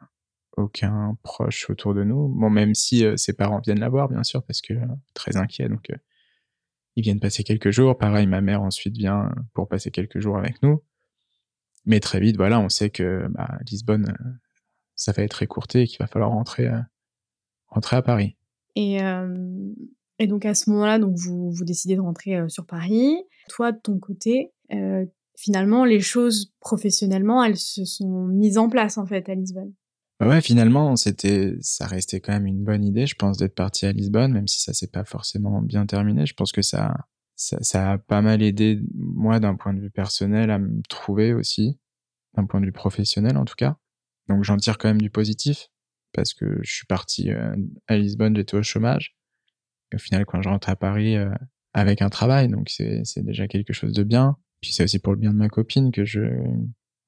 aucun 0.55 1.17
proche 1.23 1.69
autour 1.69 1.95
de 1.95 2.03
nous. 2.03 2.27
Bon, 2.27 2.49
même 2.49 2.75
si 2.75 3.05
ses 3.17 3.33
parents 3.33 3.59
viennent 3.59 3.79
la 3.79 3.89
voir, 3.89 4.07
bien 4.07 4.23
sûr, 4.23 4.43
parce 4.43 4.61
que 4.61 4.73
très 5.15 5.35
inquiets. 5.35 5.67
Donc, 5.67 5.91
ils 6.95 7.03
viennent 7.03 7.19
passer 7.19 7.43
quelques 7.43 7.71
jours. 7.71 7.97
Pareil, 7.97 8.27
ma 8.27 8.41
mère 8.41 8.61
ensuite 8.61 8.97
vient 8.97 9.33
pour 9.53 9.67
passer 9.67 9.91
quelques 9.91 10.19
jours 10.19 10.37
avec 10.37 10.61
nous. 10.63 10.81
Mais 11.85 11.99
très 11.99 12.19
vite, 12.19 12.37
voilà, 12.37 12.59
on 12.59 12.69
sait 12.69 12.89
que 12.89 13.27
bah, 13.29 13.57
Lisbonne, 13.69 14.15
ça 14.95 15.11
va 15.11 15.23
être 15.23 15.43
écourté 15.43 15.81
et 15.81 15.87
qu'il 15.87 15.99
va 15.99 16.07
falloir 16.07 16.31
rentrer 16.31 16.69
rentrer 17.67 17.97
à 17.97 18.01
Paris. 18.01 18.35
Et, 18.75 19.03
euh, 19.03 19.73
et 20.19 20.27
donc 20.27 20.45
à 20.45 20.55
ce 20.55 20.69
moment-là, 20.71 20.99
donc 20.99 21.15
vous, 21.15 21.51
vous 21.51 21.65
décidez 21.65 21.95
de 21.95 22.01
rentrer 22.01 22.37
euh, 22.37 22.49
sur 22.49 22.65
Paris. 22.65 23.17
Toi, 23.49 23.71
de 23.71 23.79
ton 23.79 23.99
côté, 23.99 24.53
euh, 24.73 25.05
finalement, 25.37 25.85
les 25.85 25.99
choses 25.99 26.53
professionnellement, 26.59 27.43
elles 27.43 27.57
se 27.57 27.85
sont 27.85 28.25
mises 28.25 28.57
en 28.57 28.69
place 28.69 28.97
en 28.97 29.05
fait 29.05 29.27
à 29.29 29.35
Lisbonne. 29.35 29.73
Bah 30.19 30.29
ouais, 30.29 30.41
finalement, 30.41 30.95
c'était, 30.95 31.55
ça 31.59 31.87
restait 31.87 32.21
quand 32.21 32.31
même 32.31 32.45
une 32.45 32.63
bonne 32.63 32.85
idée, 32.85 33.05
je 33.05 33.15
pense, 33.15 33.37
d'être 33.37 33.55
parti 33.55 33.85
à 33.85 33.91
Lisbonne, 33.91 34.31
même 34.31 34.47
si 34.47 34.61
ça 34.61 34.73
s'est 34.73 34.87
pas 34.87 35.03
forcément 35.03 35.61
bien 35.61 35.85
terminé. 35.85 36.25
Je 36.25 36.33
pense 36.33 36.53
que 36.53 36.61
ça, 36.61 36.95
ça, 37.35 37.57
ça 37.61 37.91
a 37.91 37.97
pas 37.97 38.21
mal 38.21 38.41
aidé 38.41 38.81
moi 38.93 39.39
d'un 39.39 39.55
point 39.55 39.73
de 39.73 39.81
vue 39.81 39.91
personnel 39.91 40.51
à 40.51 40.59
me 40.59 40.81
trouver 40.87 41.33
aussi, 41.33 41.77
d'un 42.35 42.45
point 42.45 42.61
de 42.61 42.65
vue 42.65 42.71
professionnel 42.71 43.37
en 43.37 43.45
tout 43.45 43.55
cas. 43.55 43.77
Donc 44.29 44.43
j'en 44.43 44.57
tire 44.57 44.77
quand 44.77 44.87
même 44.87 45.01
du 45.01 45.09
positif 45.09 45.67
parce 46.13 46.33
que 46.33 46.59
je 46.63 46.73
suis 46.73 46.85
parti 46.85 47.31
euh, 47.31 47.55
à 47.87 47.97
Lisbonne, 47.97 48.35
j'étais 48.35 48.55
au 48.55 48.63
chômage. 48.63 49.15
au 49.93 49.97
final, 49.97 50.25
quand 50.25 50.41
je 50.41 50.47
rentre 50.49 50.69
à 50.69 50.77
Paris, 50.77 51.17
euh, 51.17 51.29
avec 51.73 52.01
un 52.01 52.09
travail, 52.09 52.47
donc 52.47 52.69
c'est 52.69 53.03
déjà 53.17 53.47
quelque 53.47 53.73
chose 53.73 53.91
de 53.91 54.03
bien. 54.03 54.37
Puis 54.61 54.71
c'est 54.71 54.83
aussi 54.83 54.99
pour 54.99 55.11
le 55.11 55.19
bien 55.19 55.33
de 55.33 55.37
ma 55.37 55.49
copine 55.49 55.91
que 55.91 56.05
je, 56.05 56.21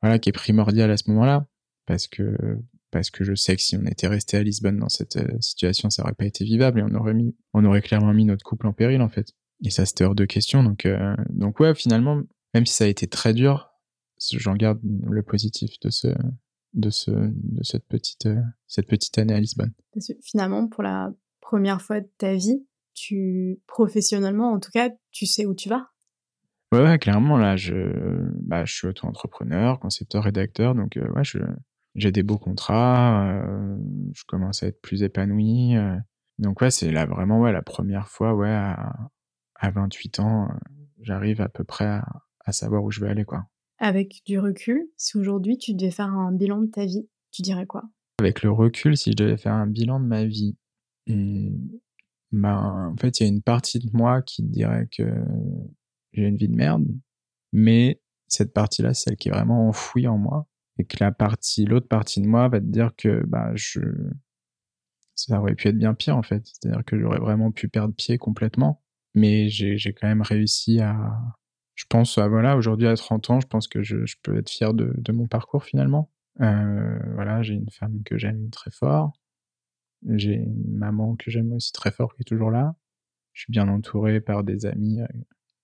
voilà, 0.01 0.19
qui 0.19 0.27
est 0.27 0.33
primordial 0.33 0.91
à 0.91 0.97
ce 0.97 1.09
moment-là, 1.09 1.47
parce 1.85 2.07
que 2.07 2.59
parce 2.91 3.09
que 3.09 3.23
je 3.23 3.35
sais 3.35 3.55
que 3.55 3.61
si 3.61 3.75
on 3.77 3.85
était 3.85 4.07
resté 4.07 4.37
à 4.37 4.43
Lisbonne 4.43 4.79
dans 4.79 4.89
cette 4.89 5.17
euh, 5.17 5.39
situation, 5.39 5.89
ça 5.89 6.03
aurait 6.03 6.13
pas 6.13 6.25
été 6.25 6.43
vivable 6.43 6.79
et 6.79 6.83
on 6.83 6.95
aurait 6.95 7.13
mis, 7.13 7.35
on 7.53 7.65
aurait 7.65 7.81
clairement 7.81 8.13
mis 8.13 8.25
notre 8.25 8.43
couple 8.43 8.67
en 8.67 8.73
péril 8.73 9.01
en 9.01 9.09
fait. 9.09 9.33
Et 9.63 9.69
ça 9.69 9.85
c'était 9.85 10.03
hors 10.03 10.15
de 10.15 10.25
question. 10.25 10.63
Donc 10.63 10.87
donc 11.29 11.59
ouais, 11.59 11.73
finalement, 11.73 12.21
même 12.53 12.65
si 12.65 12.73
ça 12.73 12.83
a 12.83 12.87
été 12.87 13.07
très 13.07 13.33
dur, 13.33 13.69
j'en 14.19 14.55
garde 14.55 14.79
le 14.83 15.23
positif 15.23 15.79
de 15.81 15.89
ce 15.89 16.09
de, 16.73 16.89
ce, 16.89 17.11
de 17.11 17.63
cette, 17.63 17.85
petite, 17.87 18.27
euh, 18.27 18.41
cette 18.67 18.87
petite 18.87 19.17
année 19.17 19.33
à 19.33 19.39
Lisbonne. 19.39 19.73
Finalement, 20.21 20.67
pour 20.67 20.83
la 20.83 21.11
première 21.41 21.81
fois 21.81 21.99
de 21.99 22.09
ta 22.17 22.35
vie, 22.35 22.65
tu 22.93 23.59
professionnellement, 23.67 24.51
en 24.51 24.59
tout 24.59 24.71
cas, 24.71 24.89
tu 25.11 25.25
sais 25.25 25.45
où 25.45 25.53
tu 25.53 25.69
vas. 25.69 25.89
Ouais, 26.71 26.81
ouais 26.81 26.99
clairement, 26.99 27.37
là, 27.37 27.55
je, 27.55 27.73
bah, 28.41 28.65
je 28.65 28.73
suis 28.73 28.87
auto-entrepreneur, 28.87 29.79
concepteur, 29.79 30.23
rédacteur, 30.23 30.75
donc 30.75 30.97
euh, 30.97 31.07
ouais, 31.13 31.23
je, 31.23 31.39
j'ai 31.97 32.11
des 32.13 32.23
beaux 32.23 32.37
contrats, 32.37 33.27
euh, 33.27 33.77
je 34.13 34.23
commence 34.25 34.63
à 34.63 34.67
être 34.67 34.81
plus 34.81 35.03
épanoui. 35.03 35.75
donc 36.39 36.61
ouais, 36.61 36.71
c'est 36.71 36.91
là 36.91 37.05
vraiment 37.05 37.41
ouais, 37.41 37.51
la 37.51 37.61
première 37.61 38.07
fois, 38.07 38.33
ouais, 38.33 38.49
à, 38.49 38.93
à 39.55 39.71
28 39.71 40.19
ans, 40.21 40.47
j'arrive 41.01 41.41
à 41.41 41.49
peu 41.49 41.63
près 41.63 41.85
à, 41.85 42.05
à 42.47 42.53
savoir 42.53 42.83
où 42.83 42.91
je 42.91 43.01
vais 43.01 43.09
aller, 43.09 43.25
quoi. 43.25 43.45
Avec 43.79 44.21
du 44.25 44.39
recul, 44.39 44.89
si 44.95 45.17
aujourd'hui 45.17 45.57
tu 45.57 45.75
devais 45.75 45.91
faire 45.91 46.07
un 46.07 46.31
bilan 46.31 46.61
de 46.61 46.67
ta 46.67 46.85
vie, 46.85 47.07
tu 47.31 47.41
dirais 47.41 47.67
quoi? 47.67 47.83
Avec 48.19 48.41
le 48.41 48.51
recul, 48.51 48.97
si 48.97 49.11
je 49.11 49.15
devais 49.15 49.37
faire 49.37 49.53
un 49.53 49.67
bilan 49.67 49.99
de 49.99 50.05
ma 50.05 50.25
vie, 50.25 50.57
hmm, 51.07 51.55
ben, 52.31 52.91
en 52.93 52.97
fait, 52.97 53.19
il 53.19 53.23
y 53.23 53.25
a 53.27 53.29
une 53.29 53.43
partie 53.43 53.79
de 53.79 53.89
moi 53.93 54.21
qui 54.21 54.43
dirait 54.43 54.87
que 54.91 55.03
j'ai 56.13 56.23
une 56.23 56.37
vie 56.37 56.47
de 56.47 56.55
merde, 56.55 56.87
mais 57.51 58.01
cette 58.27 58.53
partie-là, 58.53 58.93
c'est 58.93 59.09
celle 59.09 59.17
qui 59.17 59.29
est 59.29 59.31
vraiment 59.31 59.67
enfouie 59.67 60.07
en 60.07 60.17
moi, 60.17 60.47
et 60.77 60.85
que 60.85 60.97
la 60.99 61.11
partie, 61.11 61.65
l'autre 61.65 61.87
partie 61.87 62.21
de 62.21 62.27
moi 62.27 62.47
va 62.49 62.59
te 62.59 62.65
dire 62.65 62.91
que 62.95 63.25
bah 63.25 63.51
je, 63.55 63.81
ça 65.15 65.39
aurait 65.39 65.55
pu 65.55 65.67
être 65.67 65.77
bien 65.77 65.93
pire 65.93 66.17
en 66.17 66.23
fait, 66.23 66.45
c'est-à-dire 66.45 66.83
que 66.85 66.99
j'aurais 66.99 67.19
vraiment 67.19 67.51
pu 67.51 67.67
perdre 67.67 67.93
pied 67.93 68.17
complètement, 68.17 68.83
mais 69.15 69.49
j'ai 69.49 69.77
quand 69.93 70.07
même 70.07 70.21
réussi 70.21 70.79
à, 70.79 71.19
je 71.75 71.85
pense, 71.89 72.17
à, 72.17 72.27
voilà, 72.27 72.57
aujourd'hui 72.57 72.87
à 72.87 72.95
30 72.95 73.29
ans, 73.29 73.39
je 73.39 73.47
pense 73.47 73.67
que 73.67 73.83
je, 73.83 74.05
je 74.05 74.15
peux 74.23 74.37
être 74.37 74.49
fier 74.49 74.73
de, 74.73 74.93
de, 74.97 75.11
mon 75.11 75.27
parcours 75.27 75.63
finalement. 75.63 76.11
Euh, 76.41 76.99
voilà, 77.13 77.43
j'ai 77.43 77.53
une 77.53 77.69
femme 77.69 78.01
que 78.03 78.17
j'aime 78.17 78.49
très 78.49 78.71
fort. 78.71 79.13
J'ai 80.07 80.33
une 80.33 80.75
maman 80.75 81.15
que 81.15 81.31
j'aime 81.31 81.53
aussi 81.53 81.71
très 81.73 81.91
fort 81.91 82.15
qui 82.15 82.21
est 82.21 82.25
toujours 82.25 82.51
là. 82.51 82.75
Je 83.33 83.41
suis 83.43 83.51
bien 83.51 83.67
entouré 83.67 84.21
par 84.21 84.43
des 84.43 84.65
amis 84.65 85.01
euh, 85.01 85.07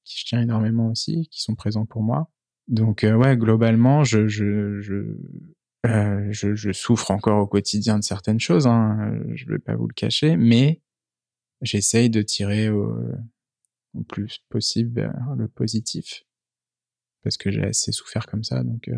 qui 0.04 0.20
je 0.20 0.26
tiens 0.26 0.42
énormément 0.42 0.90
aussi, 0.90 1.28
qui 1.30 1.42
sont 1.42 1.56
présents 1.56 1.86
pour 1.86 2.04
moi. 2.04 2.30
Donc 2.68 3.04
euh, 3.04 3.16
ouais, 3.16 3.38
globalement, 3.38 4.04
je 4.04 4.28
je 4.28 4.80
je, 4.82 5.18
euh, 5.86 6.28
je 6.32 6.56
je 6.56 6.72
souffre 6.72 7.12
encore 7.12 7.42
au 7.42 7.48
quotidien 7.48 8.00
de 8.00 8.04
certaines 8.04 8.40
choses. 8.40 8.68
Hein, 8.68 9.14
je 9.34 9.46
vais 9.48 9.60
pas 9.60 9.76
vous 9.76 9.88
le 9.88 9.94
cacher, 9.94 10.38
mais 10.38 10.82
j'essaye 11.62 12.10
de 12.10 12.22
tirer 12.22 12.70
au, 12.70 12.96
au 13.94 14.04
plus 14.04 14.40
possible 14.50 15.02
vers 15.02 15.36
le 15.38 15.48
positif 15.48 16.24
parce 17.24 17.38
que 17.38 17.52
j'ai 17.52 17.64
assez 17.64 17.92
souffert 17.92 18.26
comme 18.28 18.44
ça. 18.44 18.64
Donc 18.64 18.88
euh, 18.88 18.98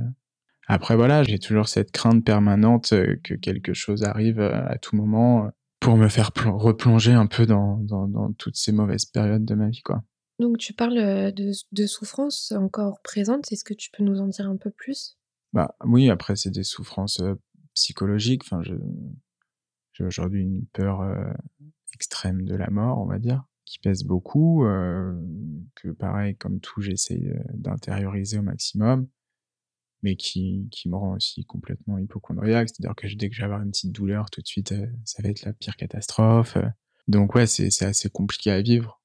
après 0.67 0.95
voilà, 0.95 1.23
j'ai 1.23 1.39
toujours 1.39 1.67
cette 1.67 1.91
crainte 1.91 2.25
permanente 2.25 2.89
que 3.23 3.35
quelque 3.35 3.73
chose 3.73 4.03
arrive 4.03 4.39
à 4.39 4.77
tout 4.79 4.95
moment 4.95 5.49
pour 5.79 5.97
me 5.97 6.07
faire 6.07 6.31
replonger 6.35 7.13
un 7.13 7.27
peu 7.27 7.45
dans, 7.45 7.77
dans, 7.77 8.07
dans 8.07 8.31
toutes 8.33 8.55
ces 8.55 8.71
mauvaises 8.71 9.05
périodes 9.05 9.45
de 9.45 9.53
ma 9.53 9.69
vie 9.69 9.83
quoi. 9.83 10.03
Donc 10.39 10.57
tu 10.57 10.73
parles 10.73 11.31
de, 11.33 11.85
souffrances 11.85 12.51
encore 12.51 13.01
présentes, 13.01 13.51
est-ce 13.51 13.63
que 13.63 13.73
tu 13.73 13.89
peux 13.91 14.03
nous 14.03 14.19
en 14.19 14.27
dire 14.27 14.49
un 14.49 14.57
peu 14.57 14.69
plus? 14.69 15.17
Bah 15.53 15.75
oui, 15.85 16.09
après 16.09 16.35
c'est 16.35 16.51
des 16.51 16.63
souffrances 16.63 17.21
psychologiques. 17.73 18.43
Enfin, 18.43 18.61
j'ai 18.61 20.03
aujourd'hui 20.03 20.41
une 20.41 20.65
peur 20.73 21.03
extrême 21.93 22.43
de 22.43 22.55
la 22.55 22.69
mort, 22.69 22.99
on 22.99 23.05
va 23.05 23.19
dire, 23.19 23.45
qui 23.63 23.79
pèse 23.79 24.03
beaucoup, 24.03 24.65
que 25.75 25.89
pareil, 25.89 26.35
comme 26.35 26.59
tout, 26.59 26.81
j'essaye 26.81 27.33
d'intérioriser 27.53 28.37
au 28.37 28.41
maximum, 28.41 29.07
mais 30.03 30.17
qui, 30.17 30.67
qui 30.69 30.89
me 30.89 30.97
rend 30.97 31.15
aussi 31.15 31.45
complètement 31.45 31.97
hypochondriaque. 31.97 32.69
C'est-à-dire 32.69 32.95
que 32.95 33.07
dès 33.15 33.29
que 33.29 33.35
je 33.35 33.39
vais 33.39 33.45
avoir 33.45 33.61
une 33.61 33.71
petite 33.71 33.93
douleur, 33.93 34.29
tout 34.29 34.41
de 34.41 34.47
suite, 34.47 34.73
ça 35.05 35.23
va 35.23 35.29
être 35.29 35.43
la 35.45 35.53
pire 35.53 35.77
catastrophe. 35.77 36.57
Donc 37.07 37.35
ouais, 37.35 37.47
c'est 37.47 37.85
assez 37.85 38.09
compliqué 38.09 38.51
à 38.51 38.61
vivre. 38.61 39.01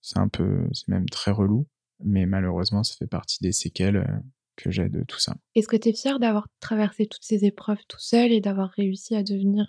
C'est 0.00 0.18
un 0.18 0.28
peu, 0.28 0.66
c'est 0.72 0.88
même 0.88 1.08
très 1.08 1.30
relou, 1.30 1.66
mais 2.04 2.26
malheureusement, 2.26 2.84
ça 2.84 2.94
fait 2.96 3.06
partie 3.06 3.38
des 3.42 3.52
séquelles 3.52 4.22
que 4.56 4.70
j'ai 4.70 4.88
de 4.88 5.04
tout 5.04 5.18
ça. 5.18 5.36
Est-ce 5.54 5.68
que 5.68 5.76
tu 5.76 5.88
es 5.88 5.92
fier 5.92 6.18
d'avoir 6.18 6.48
traversé 6.60 7.06
toutes 7.06 7.24
ces 7.24 7.44
épreuves 7.44 7.84
tout 7.88 8.00
seul 8.00 8.32
et 8.32 8.40
d'avoir 8.40 8.70
réussi 8.70 9.14
à 9.14 9.22
devenir 9.22 9.66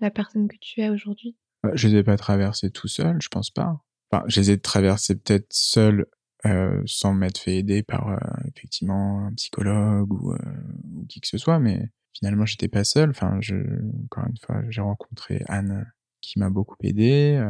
la 0.00 0.10
personne 0.10 0.48
que 0.48 0.56
tu 0.60 0.80
es 0.80 0.90
aujourd'hui? 0.90 1.36
Bah, 1.62 1.70
Je 1.74 1.88
les 1.88 1.98
ai 1.98 2.02
pas 2.02 2.16
traversées 2.16 2.70
tout 2.70 2.88
seul, 2.88 3.16
je 3.20 3.28
pense 3.28 3.50
pas. 3.50 3.80
Enfin, 4.10 4.24
je 4.28 4.40
les 4.40 4.50
ai 4.50 4.60
traversées 4.60 5.16
peut-être 5.16 5.52
seul 5.52 6.06
euh, 6.46 6.82
sans 6.84 7.14
m'être 7.14 7.38
fait 7.38 7.56
aider 7.56 7.82
par 7.82 8.08
euh, 8.08 8.18
effectivement 8.54 9.26
un 9.26 9.32
psychologue 9.32 10.12
ou, 10.12 10.32
euh, 10.32 10.38
ou, 10.92 11.06
qui 11.06 11.20
que 11.20 11.26
ce 11.26 11.38
soit, 11.38 11.58
mais 11.58 11.88
finalement 12.12 12.44
j'étais 12.44 12.68
pas 12.68 12.84
seul. 12.84 13.10
Enfin, 13.10 13.38
je, 13.40 13.56
encore 14.04 14.24
une 14.28 14.36
fois, 14.44 14.62
j'ai 14.68 14.82
rencontré 14.82 15.42
Anne 15.48 15.90
qui 16.20 16.38
m'a 16.38 16.50
beaucoup 16.50 16.76
aidé. 16.82 17.42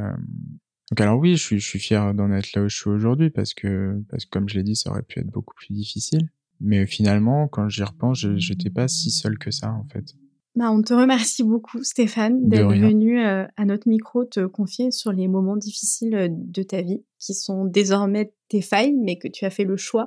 Donc 0.90 1.00
alors 1.00 1.18
oui, 1.18 1.36
je 1.36 1.42
suis, 1.42 1.60
je 1.60 1.66
suis 1.66 1.78
fier 1.78 2.12
d'en 2.14 2.30
être 2.32 2.52
là 2.54 2.62
où 2.62 2.68
je 2.68 2.76
suis 2.76 2.90
aujourd'hui 2.90 3.30
parce 3.30 3.54
que, 3.54 4.02
parce 4.10 4.24
que 4.24 4.30
comme 4.30 4.48
je 4.48 4.56
l'ai 4.56 4.62
dit, 4.62 4.76
ça 4.76 4.90
aurait 4.90 5.02
pu 5.02 5.20
être 5.20 5.30
beaucoup 5.30 5.54
plus 5.54 5.72
difficile. 5.72 6.28
Mais 6.60 6.86
finalement, 6.86 7.48
quand 7.48 7.68
j'y 7.68 7.82
repense, 7.82 8.18
je 8.18 8.28
n'étais 8.28 8.70
pas 8.70 8.88
si 8.88 9.10
seul 9.10 9.38
que 9.38 9.50
ça 9.50 9.72
en 9.72 9.86
fait. 9.92 10.14
Bah, 10.54 10.70
on 10.70 10.82
te 10.82 10.94
remercie 10.94 11.42
beaucoup, 11.42 11.82
Stéphane, 11.82 12.48
d'être 12.48 12.68
venu 12.68 13.20
euh, 13.20 13.44
à 13.56 13.64
notre 13.64 13.88
micro 13.88 14.24
te 14.24 14.46
confier 14.46 14.92
sur 14.92 15.10
les 15.10 15.26
moments 15.26 15.56
difficiles 15.56 16.14
euh, 16.14 16.28
de 16.30 16.62
ta 16.62 16.80
vie, 16.80 17.02
qui 17.18 17.34
sont 17.34 17.64
désormais 17.64 18.32
tes 18.48 18.60
failles, 18.62 18.92
mais 18.92 19.18
que 19.18 19.26
tu 19.26 19.44
as 19.44 19.50
fait 19.50 19.64
le 19.64 19.76
choix 19.76 20.06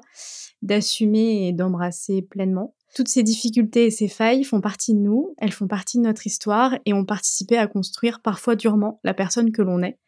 d'assumer 0.62 1.48
et 1.48 1.52
d'embrasser 1.54 2.22
pleinement. 2.22 2.76
Toutes 2.98 3.10
ces 3.10 3.22
difficultés 3.22 3.86
et 3.86 3.92
ces 3.92 4.08
failles 4.08 4.44
font 4.44 4.60
partie 4.60 4.96
de 4.96 5.00
nous, 5.00 5.36
elles 5.38 5.52
font 5.52 5.68
partie 5.68 6.00
de 6.00 6.04
notre 6.04 6.26
histoire 6.26 6.74
et 6.88 6.94
ont 6.94 7.06
participé 7.06 7.56
à 7.56 7.68
construire 7.68 8.22
parfois 8.24 8.56
durement 8.56 9.00
la 9.04 9.14
personne 9.14 9.52
que 9.52 9.62
l'on 9.62 9.84
est. 9.84 10.00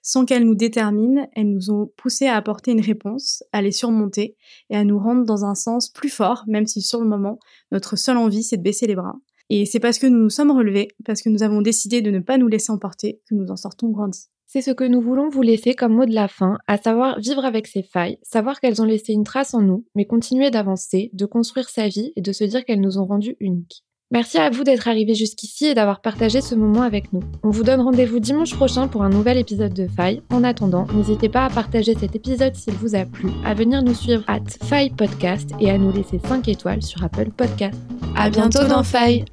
Sans 0.00 0.24
qu'elles 0.24 0.44
nous 0.44 0.54
déterminent, 0.54 1.28
elles 1.34 1.50
nous 1.50 1.72
ont 1.72 1.90
poussé 1.96 2.28
à 2.28 2.36
apporter 2.36 2.70
une 2.70 2.80
réponse, 2.80 3.42
à 3.50 3.62
les 3.62 3.72
surmonter 3.72 4.36
et 4.70 4.76
à 4.76 4.84
nous 4.84 4.96
rendre 4.96 5.24
dans 5.24 5.44
un 5.44 5.56
sens 5.56 5.88
plus 5.88 6.08
fort, 6.08 6.44
même 6.46 6.68
si 6.68 6.82
sur 6.82 7.00
le 7.00 7.08
moment, 7.08 7.40
notre 7.72 7.96
seule 7.96 8.16
envie 8.16 8.44
c'est 8.44 8.58
de 8.58 8.62
baisser 8.62 8.86
les 8.86 8.94
bras 8.94 9.16
et 9.48 9.64
c'est 9.66 9.80
parce 9.80 9.98
que 9.98 10.06
nous 10.06 10.18
nous 10.18 10.30
sommes 10.30 10.50
relevés, 10.50 10.88
parce 11.04 11.22
que 11.22 11.28
nous 11.28 11.42
avons 11.42 11.62
décidé 11.62 12.00
de 12.00 12.10
ne 12.10 12.20
pas 12.20 12.38
nous 12.38 12.48
laisser 12.48 12.72
emporter, 12.72 13.20
que 13.28 13.34
nous 13.34 13.50
en 13.50 13.56
sortons 13.56 13.88
grandis. 13.90 14.28
C'est 14.48 14.62
ce 14.62 14.70
que 14.70 14.84
nous 14.84 15.00
voulons 15.00 15.28
vous 15.28 15.42
laisser 15.42 15.74
comme 15.74 15.94
mot 15.94 16.06
de 16.06 16.14
la 16.14 16.28
fin, 16.28 16.58
à 16.68 16.78
savoir 16.78 17.18
vivre 17.18 17.44
avec 17.44 17.66
ces 17.66 17.82
failles, 17.82 18.18
savoir 18.22 18.60
qu'elles 18.60 18.80
ont 18.80 18.84
laissé 18.84 19.12
une 19.12 19.24
trace 19.24 19.54
en 19.54 19.60
nous, 19.60 19.84
mais 19.96 20.04
continuer 20.04 20.52
d'avancer, 20.52 21.10
de 21.12 21.26
construire 21.26 21.68
sa 21.68 21.88
vie 21.88 22.12
et 22.14 22.20
de 22.20 22.30
se 22.30 22.44
dire 22.44 22.64
qu'elles 22.64 22.80
nous 22.80 22.98
ont 22.98 23.06
rendus 23.06 23.36
uniques. 23.40 23.82
Merci 24.12 24.38
à 24.38 24.48
vous 24.50 24.62
d'être 24.62 24.86
arrivés 24.86 25.16
jusqu'ici 25.16 25.66
et 25.66 25.74
d'avoir 25.74 26.00
partagé 26.00 26.40
ce 26.40 26.54
moment 26.54 26.82
avec 26.82 27.12
nous. 27.12 27.22
On 27.42 27.50
vous 27.50 27.64
donne 27.64 27.80
rendez-vous 27.80 28.20
dimanche 28.20 28.54
prochain 28.54 28.86
pour 28.86 29.02
un 29.02 29.10
nouvel 29.10 29.36
épisode 29.36 29.74
de 29.74 29.88
Faille. 29.88 30.22
En 30.30 30.44
attendant, 30.44 30.86
n'hésitez 30.94 31.28
pas 31.28 31.44
à 31.44 31.50
partager 31.50 31.96
cet 31.96 32.14
épisode 32.14 32.54
s'il 32.54 32.74
vous 32.74 32.94
a 32.94 33.04
plu, 33.04 33.30
à 33.44 33.52
venir 33.52 33.82
nous 33.82 33.94
suivre 33.94 34.22
at 34.28 34.44
Faille 34.62 34.90
Podcast 34.90 35.50
et 35.58 35.72
à 35.72 35.78
nous 35.78 35.90
laisser 35.90 36.20
5 36.20 36.46
étoiles 36.46 36.82
sur 36.82 37.02
Apple 37.02 37.30
Podcast. 37.36 37.80
À 38.14 38.30
bientôt 38.30 38.64
dans 38.68 38.84
Faille 38.84 39.24